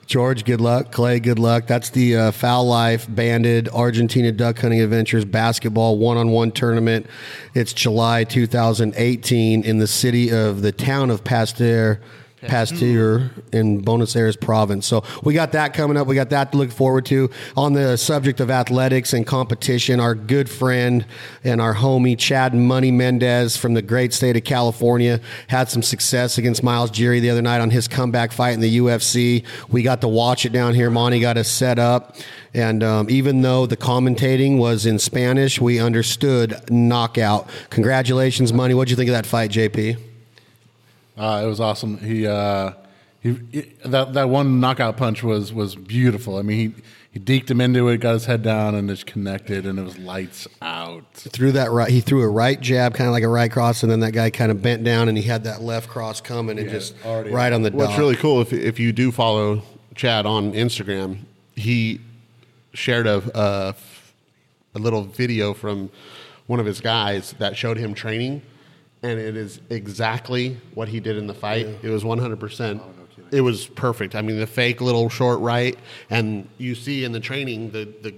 George, 0.09 0.43
good 0.43 0.59
luck. 0.59 0.91
Clay, 0.91 1.19
good 1.19 1.37
luck. 1.37 1.67
That's 1.67 1.91
the 1.91 2.15
uh, 2.15 2.31
Fowl 2.31 2.65
Life 2.65 3.05
Banded 3.07 3.69
Argentina 3.69 4.31
Duck 4.31 4.57
Hunting 4.57 4.81
Adventures 4.81 5.23
basketball 5.23 5.99
one 5.99 6.17
on 6.17 6.31
one 6.31 6.51
tournament. 6.51 7.05
It's 7.53 7.73
July 7.73 8.23
2018 8.23 9.63
in 9.63 9.77
the 9.77 9.85
city 9.85 10.31
of 10.31 10.63
the 10.63 10.71
town 10.71 11.11
of 11.11 11.23
Pasteur. 11.23 12.01
Pasteur 12.41 13.31
in 13.51 13.81
Buenos 13.81 14.15
Aires 14.15 14.35
province. 14.35 14.87
So 14.87 15.03
we 15.23 15.33
got 15.33 15.51
that 15.53 15.73
coming 15.73 15.97
up. 15.97 16.07
We 16.07 16.15
got 16.15 16.29
that 16.29 16.51
to 16.51 16.57
look 16.57 16.71
forward 16.71 17.05
to. 17.07 17.29
On 17.57 17.73
the 17.73 17.97
subject 17.97 18.39
of 18.39 18.49
athletics 18.49 19.13
and 19.13 19.25
competition, 19.25 19.99
our 19.99 20.15
good 20.15 20.49
friend 20.49 21.05
and 21.43 21.59
our 21.59 21.75
homie 21.75 22.17
Chad 22.17 22.53
Money 22.53 22.91
Mendez 22.91 23.57
from 23.57 23.73
the 23.73 23.81
great 23.81 24.13
state 24.13 24.37
of 24.37 24.43
California 24.43 25.19
had 25.47 25.69
some 25.69 25.83
success 25.83 26.37
against 26.37 26.63
Myles 26.63 26.91
Jury 26.91 27.19
the 27.19 27.29
other 27.29 27.41
night 27.41 27.61
on 27.61 27.69
his 27.69 27.87
comeback 27.87 28.31
fight 28.31 28.53
in 28.53 28.61
the 28.61 28.77
UFC. 28.77 29.45
We 29.69 29.83
got 29.83 30.01
to 30.01 30.07
watch 30.07 30.45
it 30.45 30.53
down 30.53 30.75
here. 30.75 30.89
Monty 30.89 31.19
got 31.19 31.37
us 31.37 31.49
set 31.49 31.79
up. 31.79 32.15
And 32.53 32.83
um, 32.83 33.09
even 33.09 33.41
though 33.41 33.65
the 33.65 33.77
commentating 33.77 34.57
was 34.57 34.85
in 34.85 34.97
Spanish, 34.97 35.61
we 35.61 35.79
understood 35.79 36.59
knockout. 36.69 37.49
Congratulations, 37.69 38.53
Money. 38.53 38.73
What'd 38.73 38.89
you 38.89 38.95
think 38.95 39.09
of 39.09 39.13
that 39.13 39.25
fight, 39.25 39.51
JP? 39.51 40.08
Uh, 41.19 41.41
it 41.43 41.47
was 41.47 41.59
awesome. 41.59 41.97
He, 41.97 42.25
uh, 42.25 42.71
he, 43.19 43.37
he- 43.51 43.73
that 43.85 44.13
that 44.13 44.29
one 44.29 44.59
knockout 44.61 44.95
punch 44.97 45.21
was 45.23 45.51
was 45.53 45.75
beautiful. 45.75 46.37
I 46.37 46.41
mean, 46.41 46.57
he 46.75 46.81
he 47.11 47.19
deked 47.19 47.49
him 47.51 47.59
into 47.59 47.87
it, 47.89 47.97
got 47.97 48.13
his 48.13 48.25
head 48.25 48.41
down, 48.43 48.75
and 48.75 48.87
just 48.87 49.05
connected, 49.05 49.65
and 49.65 49.77
it 49.77 49.81
was 49.81 49.97
lights 49.97 50.47
out. 50.61 51.03
threw 51.13 51.51
that 51.51 51.71
right. 51.71 51.89
He 51.89 51.99
threw 52.01 52.21
a 52.23 52.27
right 52.29 52.59
jab, 52.61 52.93
kind 52.93 53.07
of 53.09 53.11
like 53.13 53.23
a 53.23 53.27
right 53.27 53.51
cross, 53.51 53.83
and 53.83 53.91
then 53.91 53.99
that 54.01 54.13
guy 54.13 54.29
kind 54.29 54.51
of 54.51 54.61
bent 54.61 54.83
down, 54.85 55.09
and 55.09 55.17
he 55.17 55.23
had 55.25 55.43
that 55.43 55.61
left 55.61 55.89
cross 55.89 56.21
coming, 56.21 56.57
and 56.57 56.69
just 56.69 56.95
already- 57.05 57.31
right 57.31 57.51
on 57.51 57.63
the 57.63 57.71
What's 57.71 57.89
dot. 57.91 57.99
really 57.99 58.15
cool 58.15 58.39
if 58.41 58.53
if 58.53 58.79
you 58.79 58.91
do 58.93 59.11
follow 59.11 59.63
Chad 59.95 60.25
on 60.25 60.53
Instagram, 60.53 61.17
he 61.55 61.99
shared 62.73 63.07
a 63.07 63.17
a, 63.37 63.75
a 64.75 64.79
little 64.79 65.03
video 65.03 65.53
from 65.53 65.89
one 66.47 66.59
of 66.61 66.65
his 66.65 66.79
guys 66.79 67.33
that 67.39 67.57
showed 67.57 67.75
him 67.77 67.93
training, 67.93 68.41
and 69.03 69.19
it 69.19 69.35
is 69.37 69.61
exactly 69.69 70.57
what 70.73 70.87
he 70.87 70.99
did 70.99 71.17
in 71.17 71.27
the 71.27 71.33
fight. 71.33 71.67
It 71.81 71.89
was 71.89 72.03
one 72.03 72.19
hundred 72.19 72.39
percent. 72.39 72.81
Oh, 72.83 72.93
it 73.31 73.41
was 73.41 73.67
perfect. 73.67 74.15
I 74.15 74.21
mean, 74.21 74.39
the 74.39 74.47
fake 74.47 74.81
little 74.81 75.09
short 75.09 75.39
right, 75.39 75.77
and 76.09 76.47
you 76.57 76.75
see 76.75 77.03
in 77.03 77.11
the 77.11 77.19
training 77.19 77.71
the 77.71 77.85
the 78.01 78.13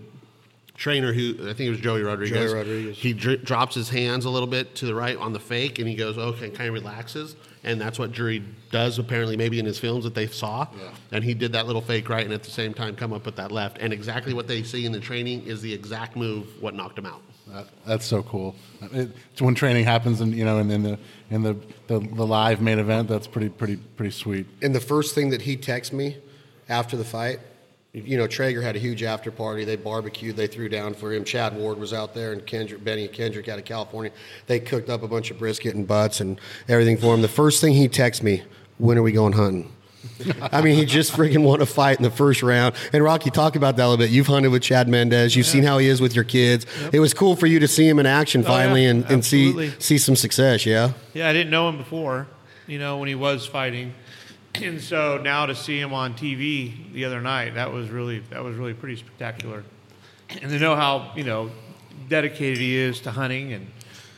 trainer 0.75 1.13
who 1.13 1.35
I 1.41 1.53
think 1.53 1.67
it 1.67 1.69
was 1.69 1.79
Joey 1.79 2.01
Rodriguez. 2.01 2.51
Joey 2.51 2.57
Rodriguez. 2.57 2.97
He 2.97 3.13
dr- 3.13 3.43
drops 3.43 3.75
his 3.75 3.89
hands 3.89 4.25
a 4.25 4.29
little 4.29 4.47
bit 4.47 4.73
to 4.75 4.85
the 4.85 4.95
right 4.95 5.17
on 5.17 5.33
the 5.33 5.39
fake, 5.39 5.79
and 5.79 5.87
he 5.87 5.95
goes, 5.95 6.17
"Okay," 6.17 6.49
kind 6.49 6.69
of 6.69 6.73
relaxes, 6.73 7.35
and 7.63 7.79
that's 7.79 7.99
what 7.99 8.11
Jury 8.11 8.43
does. 8.71 8.97
Apparently, 8.97 9.37
maybe 9.37 9.59
in 9.59 9.65
his 9.65 9.77
films 9.77 10.05
that 10.05 10.15
they 10.15 10.27
saw, 10.27 10.67
and 11.11 11.23
he 11.23 11.33
did 11.33 11.51
that 11.53 11.67
little 11.67 11.81
fake 11.81 12.09
right, 12.09 12.23
and 12.23 12.33
at 12.33 12.43
the 12.43 12.51
same 12.51 12.73
time 12.73 12.95
come 12.95 13.13
up 13.13 13.25
with 13.25 13.35
that 13.35 13.51
left, 13.51 13.77
and 13.79 13.93
exactly 13.93 14.33
what 14.33 14.47
they 14.47 14.63
see 14.63 14.85
in 14.85 14.91
the 14.91 14.99
training 14.99 15.43
is 15.45 15.61
the 15.61 15.73
exact 15.73 16.15
move 16.15 16.47
what 16.61 16.73
knocked 16.73 16.97
him 16.97 17.05
out. 17.05 17.21
That, 17.51 17.67
that's 17.85 18.05
so 18.05 18.23
cool. 18.23 18.55
It, 18.93 19.09
when 19.39 19.55
training 19.55 19.83
happens, 19.83 20.21
and 20.21 20.33
you 20.33 20.45
know, 20.45 20.59
and 20.59 20.71
in 20.71 20.83
the 20.83 20.99
in 21.29 21.43
the, 21.43 21.55
the 21.87 21.99
the 21.99 22.25
live 22.25 22.61
main 22.61 22.79
event, 22.79 23.09
that's 23.09 23.27
pretty 23.27 23.49
pretty 23.49 23.75
pretty 23.75 24.11
sweet. 24.11 24.45
And 24.61 24.73
the 24.73 24.79
first 24.79 25.13
thing 25.15 25.29
that 25.31 25.41
he 25.41 25.57
texted 25.57 25.93
me 25.93 26.17
after 26.69 26.95
the 26.95 27.03
fight, 27.03 27.39
you 27.93 28.17
know, 28.17 28.25
Traeger 28.25 28.61
had 28.61 28.77
a 28.77 28.79
huge 28.79 29.03
after 29.03 29.31
party. 29.31 29.65
They 29.65 29.75
barbecued, 29.75 30.37
they 30.37 30.47
threw 30.47 30.69
down 30.69 30.93
for 30.93 31.11
him. 31.11 31.25
Chad 31.25 31.55
Ward 31.55 31.77
was 31.77 31.91
out 31.93 32.13
there, 32.13 32.31
and 32.31 32.45
Kendrick, 32.45 32.83
Benny 32.83 33.07
Kendrick 33.09 33.49
out 33.49 33.59
of 33.59 33.65
California. 33.65 34.11
They 34.47 34.59
cooked 34.59 34.89
up 34.89 35.03
a 35.03 35.07
bunch 35.07 35.29
of 35.29 35.37
brisket 35.37 35.75
and 35.75 35.85
butts 35.85 36.21
and 36.21 36.39
everything 36.69 36.97
for 36.97 37.13
him. 37.13 37.21
The 37.21 37.27
first 37.27 37.59
thing 37.59 37.73
he 37.73 37.89
texted 37.89 38.23
me, 38.23 38.43
when 38.77 38.97
are 38.97 39.03
we 39.03 39.11
going 39.11 39.33
hunting? 39.33 39.73
I 40.41 40.61
mean, 40.61 40.75
he 40.75 40.85
just 40.85 41.11
freaking 41.13 41.43
won 41.43 41.61
a 41.61 41.65
fight 41.65 41.97
in 41.97 42.03
the 42.03 42.11
first 42.11 42.43
round. 42.43 42.75
And 42.93 43.03
Rocky, 43.03 43.29
talk 43.29 43.55
about 43.55 43.75
that 43.77 43.83
a 43.85 43.87
little 43.89 43.97
bit. 44.03 44.11
You've 44.11 44.27
hunted 44.27 44.49
with 44.49 44.61
Chad 44.61 44.87
Mendez. 44.87 45.35
You've 45.35 45.45
seen 45.45 45.63
how 45.63 45.77
he 45.77 45.87
is 45.87 46.01
with 46.01 46.15
your 46.15 46.23
kids. 46.23 46.65
It 46.91 46.99
was 46.99 47.13
cool 47.13 47.35
for 47.35 47.47
you 47.47 47.59
to 47.59 47.67
see 47.67 47.87
him 47.87 47.99
in 47.99 48.05
action 48.05 48.41
Oh, 48.41 48.49
yeah. 48.49 48.57
finally 48.63 48.85
and, 48.85 49.05
and 49.05 49.23
see 49.25 49.69
see 49.79 49.97
some 49.97 50.15
success. 50.15 50.65
Yeah. 50.65 50.93
Yeah, 51.13 51.29
I 51.29 51.33
didn't 51.33 51.51
know 51.51 51.69
him 51.69 51.77
before, 51.77 52.27
you 52.67 52.79
know, 52.79 52.97
when 52.97 53.07
he 53.07 53.15
was 53.15 53.45
fighting. 53.45 53.93
And 54.55 54.81
so 54.81 55.17
now 55.17 55.45
to 55.45 55.55
see 55.55 55.79
him 55.79 55.93
on 55.93 56.13
TV 56.13 56.91
the 56.91 57.05
other 57.05 57.21
night, 57.21 57.55
that 57.55 57.71
was 57.71 57.89
really 57.89 58.19
that 58.31 58.43
was 58.43 58.57
really 58.57 58.73
pretty 58.73 58.97
spectacular. 58.97 59.63
And 60.29 60.51
to 60.51 60.59
know 60.59 60.75
how, 60.75 61.13
you 61.15 61.23
know, 61.23 61.51
dedicated 62.09 62.57
he 62.57 62.75
is 62.75 62.99
to 63.01 63.11
hunting 63.11 63.53
and 63.53 63.67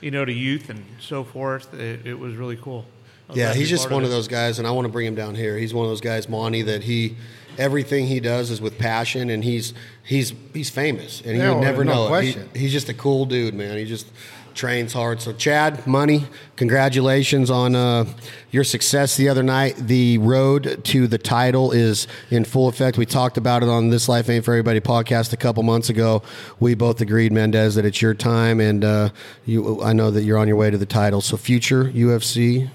you 0.01 0.09
know, 0.09 0.25
to 0.25 0.33
youth 0.33 0.69
and 0.71 0.83
so 0.99 1.23
forth, 1.23 1.71
it, 1.75 2.07
it 2.07 2.17
was 2.17 2.35
really 2.35 2.57
cool. 2.57 2.85
I 3.29 3.31
was 3.31 3.37
Yeah, 3.37 3.53
he's 3.53 3.69
just 3.69 3.89
one 3.89 4.03
of 4.03 4.09
it. 4.09 4.11
those 4.11 4.27
guys, 4.27 4.59
and 4.59 4.67
I 4.67 4.71
want 4.71 4.85
to 4.85 4.91
bring 4.91 5.05
him 5.07 5.15
down 5.15 5.35
here. 5.35 5.57
He's 5.57 5.73
one 5.73 5.85
of 5.85 5.91
those 5.91 6.01
guys, 6.01 6.27
Monty, 6.29 6.61
that 6.63 6.83
he 6.83 7.15
everything 7.57 8.07
he 8.07 8.19
does 8.19 8.49
is 8.49 8.61
with 8.61 8.77
passion, 8.77 9.29
and 9.29 9.43
he's 9.43 9.73
he's 10.03 10.33
he's 10.53 10.69
famous, 10.69 11.21
and 11.21 11.37
Yeah, 11.37 11.43
you 11.43 11.49
would 11.49 11.55
well, 11.55 11.63
never 11.63 11.83
no 11.85 12.07
know 12.09 12.15
it. 12.15 12.23
He, 12.53 12.59
he's 12.59 12.71
just 12.71 12.89
a 12.89 12.93
cool 12.93 13.25
dude, 13.25 13.53
man. 13.53 13.77
He 13.77 13.85
just 13.85 14.07
trains 14.55 14.93
hard. 14.93 15.19
So, 15.19 15.33
Chad, 15.33 15.87
Money, 15.87 16.25
congratulations 16.57 17.49
on 17.49 17.75
uh, 17.75 18.05
your 18.51 18.63
success 18.63 19.17
the 19.17 19.29
other 19.29 19.41
night. 19.41 19.75
The 19.77 20.19
road 20.19 20.81
to 20.85 21.07
the 21.07 21.17
title 21.17 21.71
is 21.71 22.07
in 22.29 22.45
full 22.45 22.67
effect. 22.67 22.97
We 22.97 23.05
talked 23.07 23.37
about 23.37 23.63
it 23.63 23.69
on 23.69 23.89
this 23.89 24.07
Life 24.07 24.29
Ain't 24.29 24.45
for 24.45 24.51
Everybody 24.53 24.79
podcast 24.79 25.33
a 25.33 25.37
couple 25.37 25.63
months 25.63 25.89
ago. 25.89 26.21
We 26.59 26.75
both 26.75 27.01
agreed, 27.01 27.31
Mendez, 27.31 27.75
that 27.75 27.85
it's 27.85 28.01
your 28.01 28.13
time, 28.13 28.59
and 28.59 28.83
uh, 28.85 29.09
you. 29.45 29.81
I 29.81 29.93
know 29.93 30.11
that 30.11 30.23
you're 30.23 30.37
on 30.37 30.47
your 30.47 30.57
way 30.57 30.69
to 30.69 30.77
the 30.77 30.85
title. 30.85 31.21
So, 31.21 31.37
future 31.37 31.85
UFC 31.85 32.69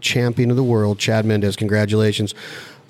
champion 0.00 0.50
of 0.50 0.56
the 0.56 0.64
world, 0.64 0.98
Chad 0.98 1.24
Mendez. 1.24 1.56
Congratulations. 1.56 2.34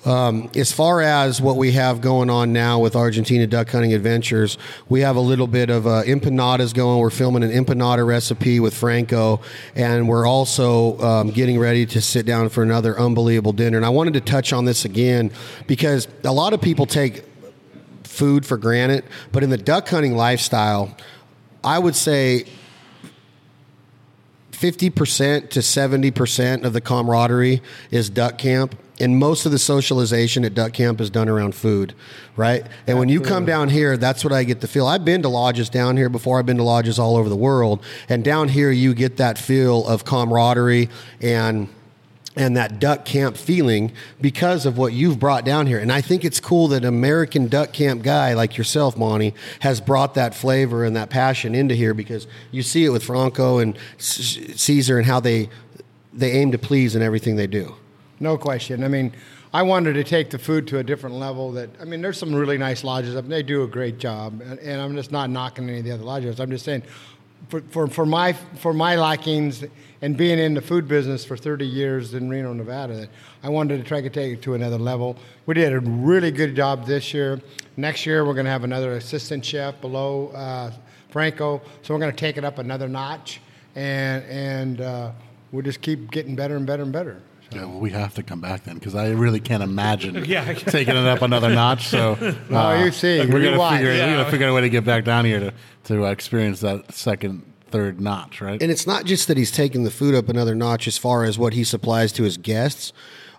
Um, 0.03 0.49
as 0.55 0.71
far 0.71 1.01
as 1.01 1.39
what 1.39 1.57
we 1.57 1.73
have 1.73 2.01
going 2.01 2.31
on 2.31 2.51
now 2.51 2.79
with 2.79 2.95
Argentina 2.95 3.45
Duck 3.45 3.69
Hunting 3.69 3.93
Adventures, 3.93 4.57
we 4.89 5.01
have 5.01 5.15
a 5.15 5.19
little 5.21 5.45
bit 5.45 5.69
of 5.69 5.85
uh, 5.85 6.01
empanadas 6.03 6.73
going. 6.73 6.99
We're 6.99 7.11
filming 7.11 7.43
an 7.43 7.51
empanada 7.51 8.05
recipe 8.05 8.59
with 8.59 8.73
Franco, 8.73 9.41
and 9.75 10.09
we're 10.09 10.25
also 10.25 10.99
um, 10.99 11.29
getting 11.29 11.59
ready 11.59 11.85
to 11.85 12.01
sit 12.01 12.25
down 12.25 12.49
for 12.49 12.63
another 12.63 12.99
unbelievable 12.99 13.53
dinner. 13.53 13.77
And 13.77 13.85
I 13.85 13.89
wanted 13.89 14.15
to 14.15 14.21
touch 14.21 14.53
on 14.53 14.65
this 14.65 14.85
again 14.85 15.31
because 15.67 16.07
a 16.23 16.33
lot 16.33 16.53
of 16.53 16.61
people 16.61 16.87
take 16.87 17.23
food 18.03 18.43
for 18.43 18.57
granted, 18.57 19.05
but 19.31 19.43
in 19.43 19.51
the 19.51 19.57
duck 19.57 19.87
hunting 19.87 20.15
lifestyle, 20.15 20.97
I 21.63 21.77
would 21.77 21.95
say 21.95 22.45
50% 24.61 25.49
to 25.49 25.59
70% 25.59 26.63
of 26.63 26.73
the 26.73 26.81
camaraderie 26.81 27.63
is 27.89 28.11
duck 28.11 28.37
camp 28.37 28.77
and 28.99 29.17
most 29.17 29.47
of 29.47 29.51
the 29.51 29.57
socialization 29.57 30.45
at 30.45 30.53
duck 30.53 30.71
camp 30.71 31.01
is 31.01 31.09
done 31.09 31.27
around 31.27 31.55
food 31.55 31.95
right? 32.35 32.67
And 32.85 32.99
when 32.99 33.09
you 33.09 33.21
come 33.21 33.43
down 33.45 33.69
here 33.69 33.97
that's 33.97 34.23
what 34.23 34.31
i 34.31 34.43
get 34.43 34.61
the 34.61 34.67
feel. 34.67 34.85
I've 34.85 35.03
been 35.03 35.23
to 35.23 35.29
lodges 35.29 35.67
down 35.69 35.97
here 35.97 36.09
before. 36.09 36.37
I've 36.37 36.45
been 36.45 36.57
to 36.57 36.63
lodges 36.63 36.99
all 36.99 37.17
over 37.17 37.27
the 37.27 37.35
world 37.35 37.83
and 38.07 38.23
down 38.23 38.49
here 38.49 38.69
you 38.69 38.93
get 38.93 39.17
that 39.17 39.39
feel 39.39 39.87
of 39.87 40.05
camaraderie 40.05 40.89
and 41.21 41.67
and 42.35 42.55
that 42.55 42.79
duck 42.79 43.03
camp 43.03 43.35
feeling 43.35 43.91
because 44.21 44.65
of 44.65 44.77
what 44.77 44.93
you've 44.93 45.19
brought 45.19 45.43
down 45.43 45.67
here. 45.67 45.79
And 45.79 45.91
I 45.91 46.01
think 46.01 46.23
it's 46.23 46.39
cool 46.39 46.69
that 46.69 46.83
an 46.83 46.87
American 46.87 47.47
duck 47.47 47.73
camp 47.73 48.03
guy 48.03 48.33
like 48.33 48.57
yourself, 48.57 48.97
Monty, 48.97 49.33
has 49.59 49.81
brought 49.81 50.13
that 50.13 50.33
flavor 50.33 50.85
and 50.85 50.95
that 50.95 51.09
passion 51.09 51.53
into 51.53 51.75
here 51.75 51.93
because 51.93 52.27
you 52.51 52.63
see 52.63 52.85
it 52.85 52.89
with 52.89 53.03
Franco 53.03 53.59
and 53.59 53.77
Caesar 53.97 54.97
and 54.97 55.05
how 55.05 55.19
they 55.19 55.49
they 56.13 56.31
aim 56.31 56.51
to 56.51 56.57
please 56.57 56.95
in 56.95 57.01
everything 57.01 57.37
they 57.37 57.47
do. 57.47 57.75
No 58.19 58.37
question. 58.37 58.83
I 58.83 58.89
mean, 58.89 59.13
I 59.53 59.63
wanted 59.63 59.93
to 59.93 60.03
take 60.03 60.29
the 60.29 60.37
food 60.37 60.67
to 60.67 60.79
a 60.79 60.83
different 60.83 61.15
level. 61.15 61.51
That 61.51 61.69
I 61.79 61.85
mean, 61.85 62.01
there's 62.01 62.17
some 62.17 62.33
really 62.33 62.57
nice 62.57 62.83
lodges 62.83 63.15
up. 63.15 63.27
They 63.27 63.43
do 63.43 63.63
a 63.63 63.67
great 63.67 63.97
job, 63.97 64.41
and, 64.41 64.59
and 64.59 64.81
I'm 64.81 64.95
just 64.95 65.11
not 65.11 65.29
knocking 65.29 65.69
any 65.69 65.79
of 65.79 65.85
the 65.85 65.91
other 65.91 66.03
lodges. 66.03 66.39
I'm 66.39 66.51
just 66.51 66.65
saying, 66.65 66.83
for, 67.49 67.61
for, 67.61 67.87
for 67.87 68.05
my 68.05 68.33
for 68.33 68.73
my 68.73 68.95
likings 68.95 69.63
and 70.01 70.17
being 70.17 70.39
in 70.39 70.53
the 70.53 70.61
food 70.61 70.87
business 70.87 71.23
for 71.23 71.37
30 71.37 71.65
years 71.65 72.13
in 72.13 72.29
Reno, 72.29 72.53
Nevada, 72.53 73.07
I 73.43 73.49
wanted 73.49 73.77
to 73.77 73.83
try 73.83 74.01
to 74.01 74.09
take 74.09 74.33
it 74.33 74.41
to 74.43 74.53
another 74.55 74.77
level. 74.77 75.15
We 75.45 75.53
did 75.53 75.73
a 75.73 75.79
really 75.79 76.31
good 76.31 76.55
job 76.55 76.85
this 76.85 77.13
year. 77.13 77.39
Next 77.77 78.05
year, 78.05 78.25
we're 78.25 78.33
going 78.33 78.45
to 78.45 78.51
have 78.51 78.63
another 78.63 78.93
assistant 78.93 79.45
chef 79.45 79.79
below 79.81 80.27
uh, 80.29 80.71
Franco, 81.09 81.61
so 81.83 81.93
we're 81.93 81.99
going 81.99 82.11
to 82.11 82.17
take 82.17 82.37
it 82.37 82.43
up 82.45 82.57
another 82.57 82.87
notch, 82.87 83.41
and 83.75 84.23
and 84.25 84.81
uh, 84.81 85.11
we'll 85.51 85.61
just 85.63 85.81
keep 85.81 86.09
getting 86.11 86.35
better 86.35 86.55
and 86.55 86.65
better 86.65 86.83
and 86.83 86.91
better. 86.91 87.21
Yeah, 87.53 87.65
well, 87.65 87.79
we 87.81 87.89
have 87.89 88.13
to 88.15 88.23
come 88.23 88.39
back 88.39 88.63
then 88.63 88.75
because 88.75 88.95
I 88.95 89.09
really 89.09 89.41
can't 89.41 89.61
imagine 89.61 90.23
Yeah. 90.25 90.53
taking 90.53 90.95
it 90.95 91.05
up 91.05 91.21
another 91.21 91.49
notch. 91.49 91.87
So, 91.89 92.17
Oh, 92.49 92.81
you 92.83 92.91
see, 92.91 93.19
we're 93.25 93.39
you 93.43 93.51
gonna 93.51 93.77
figure 93.77 93.93
Yeah. 93.93 94.05
we're 94.07 94.17
gonna 94.19 94.31
figure 94.31 94.47
out 94.47 94.51
a 94.51 94.53
way 94.53 94.61
to 94.61 94.69
get 94.69 94.85
back 94.85 95.03
down 95.03 95.25
here 95.25 95.39
to 95.41 95.53
to 95.85 96.05
uh, 96.05 96.11
experience 96.11 96.61
that 96.61 96.93
second, 96.93 97.43
third 97.71 98.01
notch, 98.01 98.41
right? 98.41 98.61
And 98.61 98.71
it's 98.71 98.85
not 98.85 99.05
just 99.05 99.27
that 99.27 99.37
he's 99.37 99.51
taking 99.51 99.83
the 99.83 99.91
food 99.91 100.13
up 100.13 100.29
another 100.29 100.55
notch 100.55 100.87
as 100.87 100.97
far 100.97 101.23
as 101.23 101.39
what 101.39 101.53
he 101.53 101.63
supplies 101.63 102.11
to 102.13 102.23
his 102.23 102.37
guests. 102.37 102.93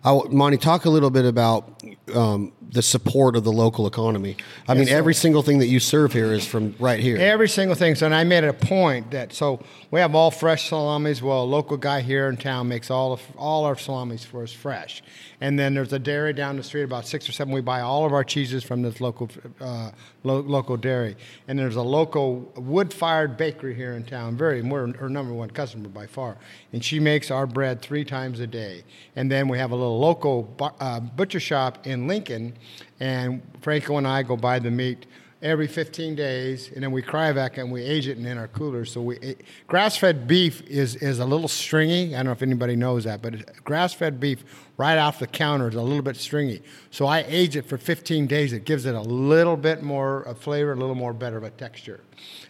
I, 0.05 0.21
Monty, 0.31 0.57
talk 0.57 0.85
a 0.85 0.91
little 0.91 1.11
bit 1.11 1.25
about 1.25 1.83
um, 2.15 2.53
the 2.73 2.83
support 2.83 3.37
of 3.37 3.45
the 3.45 3.53
local 3.53 3.87
economy. 3.87 4.37
I 4.67 4.75
mean, 4.75 4.87
so- 4.87 4.97
every 4.97 5.15
single 5.15 5.43
thing 5.43 5.59
that 5.59 5.67
you 5.67 5.79
serve 5.79 6.13
here 6.13 6.33
is 6.33 6.47
from 6.47 6.75
right 6.79 6.99
here. 6.99 7.19
Every 7.19 7.49
single 7.49 7.77
thing. 7.77 7.95
So, 7.95 8.07
and 8.07 8.15
I 8.15 8.25
made 8.25 8.45
it 8.45 8.49
a 8.49 8.53
point 8.53 9.11
that 9.11 9.33
so 9.33 9.63
we 9.91 10.01
have 10.01 10.15
all 10.15 10.31
fresh 10.31 10.71
salamis. 10.71 11.23
Well, 11.23 11.43
a 11.43 11.45
local 11.45 11.77
guy 11.77 12.01
here 12.01 12.29
in 12.29 12.37
town 12.37 12.69
makes 12.69 12.91
all 12.91 13.13
of 13.13 13.21
all 13.37 13.65
our 13.65 13.77
salamis 13.77 14.25
for 14.25 14.43
us 14.43 14.53
fresh. 14.53 15.03
And 15.41 15.59
then 15.59 15.75
there's 15.75 15.93
a 15.93 15.99
dairy 15.99 16.33
down 16.33 16.57
the 16.57 16.63
street, 16.63 16.85
about 16.85 17.07
six 17.07 17.29
or 17.29 17.33
seven. 17.33 17.53
We 17.53 17.61
buy 17.61 17.81
all 17.81 18.07
of 18.07 18.13
our 18.13 18.25
cheeses 18.25 18.63
from 18.63 18.83
this 18.83 19.01
local 19.01 19.29
uh, 19.61 19.91
lo- 20.23 20.41
local 20.41 20.77
dairy. 20.77 21.17
And 21.49 21.59
there's 21.59 21.75
a 21.77 21.83
local 21.83 22.53
wood-fired 22.57 23.37
bakery 23.37 23.75
here 23.75 23.95
in 23.95 24.05
town. 24.05 24.37
Very, 24.37 24.63
we're 24.63 24.97
her 24.97 25.09
number 25.09 25.33
one 25.35 25.51
customer 25.51 25.89
by 25.89 26.07
far. 26.07 26.37
And 26.73 26.83
she 26.85 27.01
makes 27.01 27.31
our 27.31 27.47
bread 27.47 27.83
three 27.83 28.05
times 28.05 28.39
a 28.41 28.47
day. 28.47 28.85
And 29.17 29.31
then 29.31 29.49
we 29.49 29.59
have 29.59 29.73
a 29.73 29.77
little 29.77 29.92
local 29.93 30.43
bu- 30.43 30.65
uh, 30.81 31.01
butcher 31.01 31.41
shop 31.41 31.87
in 31.87 32.07
Lincoln, 32.07 32.55
and 33.01 33.43
Franco 33.61 33.97
and 33.97 34.07
I 34.07 34.23
go 34.23 34.37
buy 34.37 34.59
the 34.59 34.71
meat 34.71 35.07
every 35.43 35.67
15 35.67 36.15
days, 36.15 36.71
and 36.73 36.83
then 36.83 36.93
we 36.93 37.03
cryovac 37.03 37.59
and 37.59 37.71
we 37.71 37.83
age 37.83 38.07
it 38.07 38.17
in 38.17 38.39
our 38.39 38.49
cooler. 38.49 38.85
So 38.85 39.03
we 39.03 39.37
grass-fed 39.67 40.27
beef 40.29 40.63
is 40.63 40.95
is 40.97 41.19
a 41.19 41.25
little 41.25 41.49
stringy. 41.49 42.15
I 42.15 42.19
don't 42.19 42.27
know 42.27 42.33
if 42.33 42.43
anybody 42.43 42.77
knows 42.77 43.05
that, 43.05 43.23
but 43.23 43.63
grass-fed 43.65 44.21
beef 44.21 44.45
right 44.77 44.99
off 44.99 45.19
the 45.19 45.27
counter 45.27 45.69
is 45.69 45.75
a 45.75 45.83
little 45.83 46.03
bit 46.03 46.17
stringy. 46.17 46.63
So 46.91 47.07
I 47.07 47.25
age 47.29 47.57
it 47.57 47.67
for 47.67 47.79
15 47.79 48.27
days. 48.27 48.53
It 48.53 48.65
gives 48.65 48.87
it 48.87 48.95
a 48.95 49.01
little 49.01 49.57
bit 49.57 49.83
more 49.83 50.23
of 50.23 50.39
flavor, 50.39 50.73
a 50.73 50.77
little 50.77 50.95
more 50.95 51.13
better 51.13 51.37
of 51.37 51.45
a 51.45 51.51
texture. 51.51 52.01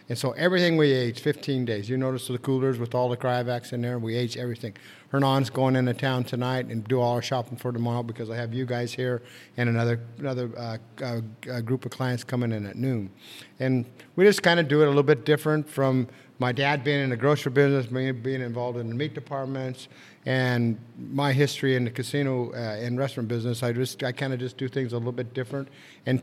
And 0.09 0.17
so 0.17 0.31
everything 0.31 0.77
we 0.77 0.91
age 0.91 1.19
15 1.19 1.65
days. 1.65 1.89
You 1.89 1.97
notice 1.97 2.27
the 2.27 2.37
coolers 2.37 2.77
with 2.77 2.93
all 2.95 3.09
the 3.09 3.17
cryovacs 3.17 3.73
in 3.73 3.81
there. 3.81 3.99
We 3.99 4.15
age 4.15 4.37
everything. 4.37 4.75
Hernan's 5.09 5.49
going 5.49 5.75
into 5.75 5.93
town 5.93 6.23
tonight 6.23 6.65
and 6.65 6.83
do 6.87 6.99
all 6.99 7.13
our 7.13 7.21
shopping 7.21 7.57
for 7.57 7.71
tomorrow 7.71 8.03
because 8.03 8.29
I 8.29 8.35
have 8.35 8.53
you 8.53 8.65
guys 8.65 8.91
here 8.93 9.21
and 9.57 9.69
another 9.69 9.99
another 10.17 10.49
uh, 10.57 10.77
uh, 11.01 11.21
uh, 11.51 11.61
group 11.61 11.85
of 11.85 11.91
clients 11.91 12.23
coming 12.23 12.51
in 12.51 12.65
at 12.65 12.75
noon. 12.75 13.11
And 13.59 13.85
we 14.15 14.25
just 14.25 14.41
kind 14.41 14.59
of 14.59 14.67
do 14.67 14.81
it 14.81 14.85
a 14.85 14.87
little 14.87 15.03
bit 15.03 15.23
different 15.23 15.69
from 15.69 16.07
my 16.43 16.51
dad 16.51 16.83
being 16.83 17.01
in 17.01 17.09
the 17.09 17.15
grocery 17.15 17.53
business, 17.53 17.89
me 17.89 18.11
being 18.11 18.41
involved 18.41 18.77
in 18.77 18.89
the 18.89 18.95
meat 18.95 19.13
departments, 19.13 19.87
and 20.25 20.77
my 20.97 21.31
history 21.31 21.77
in 21.77 21.85
the 21.85 21.89
casino 21.89 22.51
uh, 22.51 22.83
and 22.83 22.99
restaurant 22.99 23.29
business. 23.29 23.63
I 23.63 23.71
just 23.71 24.03
I 24.03 24.11
kind 24.11 24.33
of 24.33 24.41
just 24.41 24.57
do 24.57 24.67
things 24.67 24.91
a 24.91 24.97
little 24.97 25.13
bit 25.13 25.33
different, 25.33 25.69
and 26.05 26.21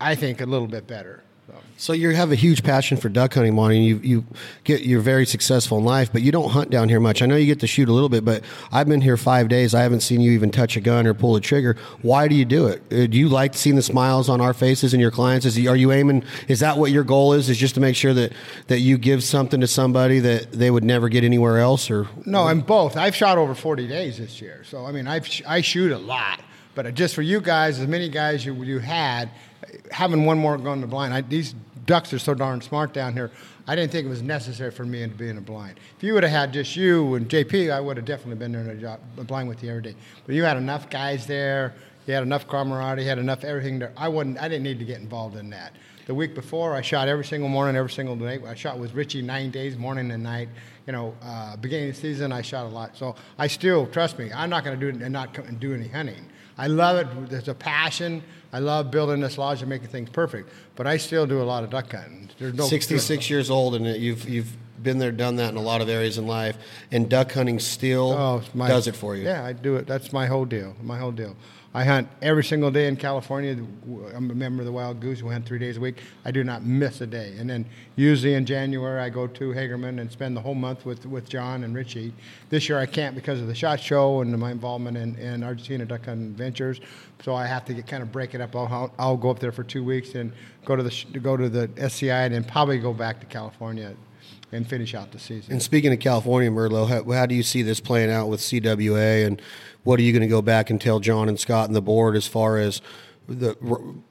I 0.00 0.14
think 0.14 0.40
a 0.40 0.46
little 0.46 0.66
bit 0.66 0.86
better. 0.86 1.22
So. 1.76 1.92
You 1.92 2.10
have 2.10 2.32
a 2.32 2.34
huge 2.34 2.62
passion 2.62 2.96
for 2.96 3.08
duck 3.08 3.34
hunting, 3.34 3.54
Monty. 3.54 3.76
And 3.76 3.86
you 3.86 4.00
you 4.02 4.24
get 4.64 4.82
you're 4.82 5.00
very 5.00 5.24
successful 5.26 5.78
in 5.78 5.84
life, 5.84 6.12
but 6.12 6.22
you 6.22 6.32
don't 6.32 6.50
hunt 6.50 6.70
down 6.70 6.88
here 6.88 7.00
much. 7.00 7.22
I 7.22 7.26
know 7.26 7.36
you 7.36 7.46
get 7.46 7.60
to 7.60 7.66
shoot 7.66 7.88
a 7.88 7.92
little 7.92 8.08
bit, 8.08 8.24
but 8.24 8.42
I've 8.72 8.88
been 8.88 9.00
here 9.00 9.16
five 9.16 9.48
days. 9.48 9.74
I 9.74 9.82
haven't 9.82 10.00
seen 10.00 10.20
you 10.20 10.32
even 10.32 10.50
touch 10.50 10.76
a 10.76 10.80
gun 10.80 11.06
or 11.06 11.14
pull 11.14 11.36
a 11.36 11.40
trigger. 11.40 11.76
Why 12.02 12.28
do 12.28 12.34
you 12.34 12.44
do 12.44 12.66
it? 12.66 12.82
Uh, 12.92 13.06
Do 13.06 13.16
you 13.16 13.28
like 13.28 13.54
seeing 13.54 13.76
the 13.76 13.82
smiles 13.82 14.28
on 14.28 14.40
our 14.40 14.52
faces 14.52 14.92
and 14.92 15.00
your 15.00 15.10
clients? 15.10 15.46
Is 15.46 15.58
are 15.66 15.76
you 15.76 15.92
aiming? 15.92 16.24
Is 16.48 16.60
that 16.60 16.78
what 16.78 16.90
your 16.90 17.04
goal 17.04 17.32
is? 17.32 17.48
Is 17.48 17.58
just 17.58 17.74
to 17.76 17.80
make 17.80 17.96
sure 17.96 18.14
that 18.14 18.32
that 18.66 18.80
you 18.80 18.98
give 18.98 19.22
something 19.22 19.60
to 19.60 19.66
somebody 19.66 20.18
that 20.20 20.52
they 20.52 20.70
would 20.70 20.84
never 20.84 21.08
get 21.08 21.24
anywhere 21.24 21.58
else? 21.58 21.90
Or 21.90 22.08
No, 22.26 22.44
I'm 22.44 22.60
both. 22.60 22.96
I've 22.96 23.14
shot 23.14 23.38
over 23.38 23.54
40 23.54 23.86
days 23.86 24.18
this 24.18 24.40
year, 24.40 24.62
so 24.64 24.84
I 24.84 24.92
mean, 24.92 25.06
I've 25.06 25.28
I 25.46 25.60
shoot 25.60 25.92
a 25.92 25.98
lot. 25.98 26.40
But 26.74 26.94
just 26.94 27.16
for 27.16 27.22
you 27.22 27.40
guys, 27.40 27.80
as 27.80 27.88
many 27.88 28.08
guys 28.08 28.46
you 28.46 28.54
you 28.62 28.78
had, 28.78 29.30
having 29.90 30.24
one 30.24 30.38
more 30.38 30.56
going 30.58 30.74
in 30.74 30.80
the 30.80 30.86
blind. 30.86 31.14
I, 31.14 31.20
these 31.22 31.54
ducks 31.86 32.12
are 32.12 32.18
so 32.18 32.34
darn 32.34 32.60
smart 32.60 32.92
down 32.92 33.12
here. 33.14 33.30
I 33.66 33.74
didn't 33.74 33.92
think 33.92 34.06
it 34.06 34.08
was 34.08 34.22
necessary 34.22 34.70
for 34.70 34.84
me 34.84 35.00
to 35.00 35.08
be 35.08 35.28
in 35.28 35.36
a 35.38 35.42
blind. 35.42 35.78
If 35.96 36.02
you 36.02 36.14
would 36.14 36.22
have 36.22 36.32
had 36.32 36.52
just 36.52 36.74
you 36.76 37.14
and 37.14 37.28
JP, 37.28 37.72
I 37.72 37.80
would 37.80 37.96
have 37.96 38.06
definitely 38.06 38.36
been 38.36 38.52
there 38.52 38.62
in 38.62 38.70
a, 38.70 38.76
job, 38.76 39.00
a 39.18 39.24
blind 39.24 39.48
with 39.48 39.62
you 39.62 39.70
every 39.70 39.82
day. 39.82 39.94
But 40.24 40.34
you 40.34 40.44
had 40.44 40.56
enough 40.56 40.88
guys 40.88 41.26
there. 41.26 41.74
You 42.06 42.14
had 42.14 42.22
enough 42.22 42.46
camaraderie. 42.48 43.02
You 43.02 43.08
had 43.08 43.18
enough 43.18 43.44
everything 43.44 43.78
there. 43.78 43.92
I 43.96 44.08
wouldn't. 44.08 44.38
I 44.38 44.48
didn't 44.48 44.62
need 44.64 44.78
to 44.78 44.84
get 44.86 45.00
involved 45.00 45.36
in 45.36 45.50
that. 45.50 45.74
The 46.06 46.14
week 46.14 46.34
before, 46.34 46.74
I 46.74 46.80
shot 46.80 47.06
every 47.06 47.24
single 47.26 47.50
morning, 47.50 47.76
every 47.76 47.90
single 47.90 48.16
night. 48.16 48.42
I 48.46 48.54
shot 48.54 48.78
with 48.78 48.94
Richie 48.94 49.20
nine 49.20 49.50
days, 49.50 49.76
morning 49.76 50.10
and 50.10 50.22
night. 50.22 50.48
You 50.86 50.94
know, 50.94 51.14
uh, 51.20 51.56
beginning 51.56 51.90
of 51.90 51.96
the 51.96 52.00
season, 52.00 52.32
I 52.32 52.40
shot 52.40 52.64
a 52.64 52.68
lot. 52.68 52.96
So 52.96 53.14
I 53.36 53.46
still, 53.46 53.86
trust 53.86 54.18
me, 54.18 54.32
I'm 54.32 54.48
not 54.48 54.64
going 54.64 54.80
to 54.80 54.92
do 54.92 55.04
and 55.04 55.12
not 55.12 55.36
do 55.60 55.74
any 55.74 55.88
hunting. 55.88 56.24
I 56.58 56.66
love 56.66 56.96
it. 56.98 57.30
There's 57.30 57.48
a 57.48 57.54
passion. 57.54 58.22
I 58.52 58.58
love 58.58 58.90
building 58.90 59.20
this 59.20 59.38
lodge 59.38 59.60
and 59.60 59.68
making 59.68 59.88
things 59.88 60.10
perfect. 60.10 60.50
But 60.74 60.86
I 60.86 60.96
still 60.96 61.26
do 61.26 61.40
a 61.40 61.44
lot 61.44 61.64
of 61.64 61.70
duck 61.70 61.92
hunting. 61.92 62.28
There's 62.38 62.54
no 62.54 62.66
66 62.66 63.30
years 63.30 63.50
old, 63.50 63.74
and 63.76 63.86
you've 63.86 64.28
you've 64.28 64.52
been 64.82 64.98
there, 64.98 65.10
done 65.12 65.36
that 65.36 65.50
in 65.50 65.56
a 65.56 65.62
lot 65.62 65.80
of 65.80 65.88
areas 65.88 66.18
in 66.18 66.26
life, 66.26 66.56
and 66.92 67.08
duck 67.08 67.32
hunting 67.32 67.58
still 67.58 68.12
Oh, 68.12 68.42
my- 68.54 68.68
does 68.68 68.86
it 68.86 68.94
for 68.96 69.16
you. 69.16 69.24
Yeah, 69.24 69.44
I 69.44 69.52
do 69.52 69.76
it. 69.76 69.86
That's 69.86 70.12
my 70.12 70.26
whole 70.26 70.44
deal. 70.44 70.76
My 70.82 70.98
whole 70.98 71.12
deal. 71.12 71.36
I 71.78 71.84
hunt 71.84 72.08
every 72.22 72.42
single 72.42 72.72
day 72.72 72.88
in 72.88 72.96
California. 72.96 73.56
I'm 74.12 74.28
a 74.32 74.34
member 74.34 74.62
of 74.62 74.66
the 74.66 74.72
Wild 74.72 74.98
Goose. 74.98 75.22
We 75.22 75.32
hunt 75.32 75.46
three 75.46 75.60
days 75.60 75.76
a 75.76 75.80
week. 75.80 76.02
I 76.24 76.32
do 76.32 76.42
not 76.42 76.64
miss 76.64 77.00
a 77.02 77.06
day. 77.06 77.36
And 77.38 77.48
then 77.48 77.66
usually 77.94 78.34
in 78.34 78.46
January, 78.46 79.00
I 79.00 79.10
go 79.10 79.28
to 79.28 79.50
Hagerman 79.52 80.00
and 80.00 80.10
spend 80.10 80.36
the 80.36 80.40
whole 80.40 80.56
month 80.56 80.84
with, 80.84 81.06
with 81.06 81.28
John 81.28 81.62
and 81.62 81.76
Richie. 81.76 82.12
This 82.50 82.68
year 82.68 82.80
I 82.80 82.86
can't 82.86 83.14
because 83.14 83.40
of 83.40 83.46
the 83.46 83.54
shot 83.54 83.78
show 83.78 84.22
and 84.22 84.36
my 84.36 84.50
involvement 84.50 84.96
in, 84.96 85.14
in 85.18 85.44
Argentina 85.44 85.86
Duck 85.86 86.06
Hunting 86.06 86.34
Ventures. 86.34 86.80
So 87.22 87.36
I 87.36 87.46
have 87.46 87.64
to 87.66 87.74
get, 87.74 87.86
kind 87.86 88.02
of 88.02 88.10
break 88.10 88.34
it 88.34 88.40
up. 88.40 88.56
I'll, 88.56 88.92
I'll 88.98 89.16
go 89.16 89.30
up 89.30 89.38
there 89.38 89.52
for 89.52 89.62
two 89.62 89.84
weeks 89.84 90.16
and 90.16 90.32
go 90.64 90.74
to 90.74 90.82
the 90.82 91.20
go 91.20 91.36
to 91.36 91.48
the 91.48 91.70
SCI 91.76 92.24
and 92.24 92.34
then 92.34 92.42
probably 92.42 92.80
go 92.80 92.92
back 92.92 93.20
to 93.20 93.26
California 93.26 93.94
and 94.52 94.68
finish 94.68 94.94
out 94.94 95.12
the 95.12 95.18
season. 95.18 95.52
And 95.52 95.62
speaking 95.62 95.92
of 95.92 96.00
California, 96.00 96.50
Merlot, 96.50 96.88
how, 96.88 97.12
how 97.12 97.26
do 97.26 97.34
you 97.34 97.42
see 97.42 97.62
this 97.62 97.80
playing 97.80 98.10
out 98.10 98.28
with 98.28 98.40
CWA, 98.40 99.26
and 99.26 99.42
what 99.88 99.98
are 99.98 100.02
you 100.02 100.12
going 100.12 100.20
to 100.20 100.28
go 100.28 100.42
back 100.42 100.68
and 100.68 100.78
tell 100.78 101.00
John 101.00 101.30
and 101.30 101.40
Scott 101.40 101.66
and 101.66 101.74
the 101.74 101.80
board 101.80 102.14
as 102.14 102.26
far 102.26 102.58
as 102.58 102.82
the 103.26 103.56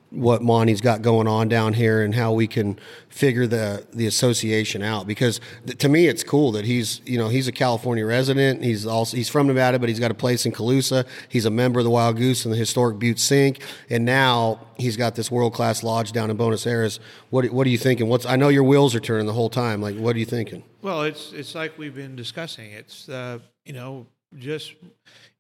what 0.10 0.42
Monty's 0.42 0.82
got 0.82 1.04
going 1.04 1.28
on 1.28 1.50
down 1.50 1.74
here 1.74 2.02
and 2.02 2.16
how 2.16 2.34
we 2.34 2.48
can 2.48 2.80
figure 3.10 3.46
the 3.46 3.86
the 3.94 4.08
association 4.08 4.82
out? 4.82 5.06
Because 5.06 5.40
th- 5.68 5.78
to 5.78 5.88
me 5.88 6.08
it's 6.08 6.24
cool 6.24 6.52
that 6.54 6.66
he's 6.66 7.00
you 7.06 7.20
know 7.20 7.28
he's 7.28 7.48
a 7.48 7.52
California 7.52 8.08
resident. 8.08 8.64
He's 8.64 8.88
also 8.88 9.16
he's 9.16 9.30
from 9.30 9.46
Nevada 9.46 9.78
but 9.78 9.88
he's 9.88 10.00
got 10.00 10.10
a 10.10 10.16
place 10.16 10.48
in 10.48 10.52
Colusa. 10.52 11.06
He's 11.30 11.46
a 11.46 11.52
member 11.52 11.80
of 11.80 11.84
the 11.84 11.92
Wild 11.92 12.18
Goose 12.18 12.44
and 12.44 12.52
the 12.52 12.58
historic 12.58 12.98
Butte 12.98 13.20
Sink. 13.20 13.62
And 13.88 14.04
now 14.04 14.60
he's 14.78 14.98
got 14.98 15.14
this 15.14 15.30
world 15.30 15.54
class 15.54 15.84
lodge 15.84 16.12
down 16.12 16.32
in 16.32 16.38
Buenos 16.38 16.66
Aires. 16.66 17.00
What 17.30 17.46
what 17.52 17.68
are 17.68 17.70
you 17.70 17.78
thinking 17.78 18.10
what's 18.10 18.26
I 18.26 18.36
know 18.36 18.48
your 18.48 18.64
wheels 18.64 18.96
are 18.96 19.00
turning 19.00 19.28
the 19.28 19.34
whole 19.34 19.52
time. 19.52 19.80
Like 19.80 19.96
what 19.96 20.16
are 20.16 20.20
you 20.20 20.26
thinking? 20.26 20.64
Well, 20.82 21.04
it's 21.04 21.34
it's 21.34 21.54
like 21.54 21.78
we've 21.78 21.94
been 21.94 22.16
discussing. 22.16 22.72
It's 22.72 23.08
uh, 23.08 23.38
you 23.64 23.74
know 23.74 24.08
just 24.36 24.74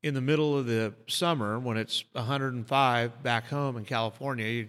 in 0.03 0.13
the 0.13 0.21
middle 0.21 0.57
of 0.57 0.65
the 0.65 0.93
summer 1.07 1.59
when 1.59 1.77
it's 1.77 2.03
105 2.13 3.23
back 3.23 3.47
home 3.47 3.77
in 3.77 3.85
California, 3.85 4.45
you're 4.45 4.67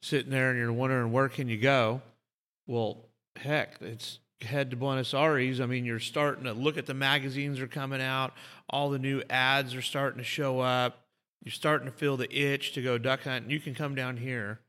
sitting 0.00 0.30
there 0.30 0.50
and 0.50 0.58
you're 0.58 0.72
wondering 0.72 1.12
where 1.12 1.28
can 1.28 1.48
you 1.48 1.58
go. 1.58 2.00
Well, 2.66 3.04
heck, 3.36 3.76
it's 3.80 4.18
head 4.40 4.70
to 4.70 4.76
Buenos 4.76 5.14
Aires. 5.14 5.60
I 5.60 5.66
mean, 5.66 5.84
you're 5.84 5.98
starting 5.98 6.44
to 6.44 6.52
look 6.52 6.78
at 6.78 6.86
the 6.86 6.94
magazines 6.94 7.60
are 7.60 7.66
coming 7.66 8.00
out. 8.00 8.32
All 8.70 8.90
the 8.90 8.98
new 8.98 9.22
ads 9.28 9.74
are 9.74 9.82
starting 9.82 10.18
to 10.18 10.24
show 10.24 10.60
up. 10.60 11.04
You're 11.42 11.52
starting 11.52 11.86
to 11.86 11.92
feel 11.92 12.16
the 12.16 12.32
itch 12.34 12.72
to 12.72 12.82
go 12.82 12.98
duck 12.98 13.22
hunting. 13.22 13.50
You 13.50 13.60
can 13.60 13.74
come 13.74 13.94
down 13.94 14.16
here 14.16 14.60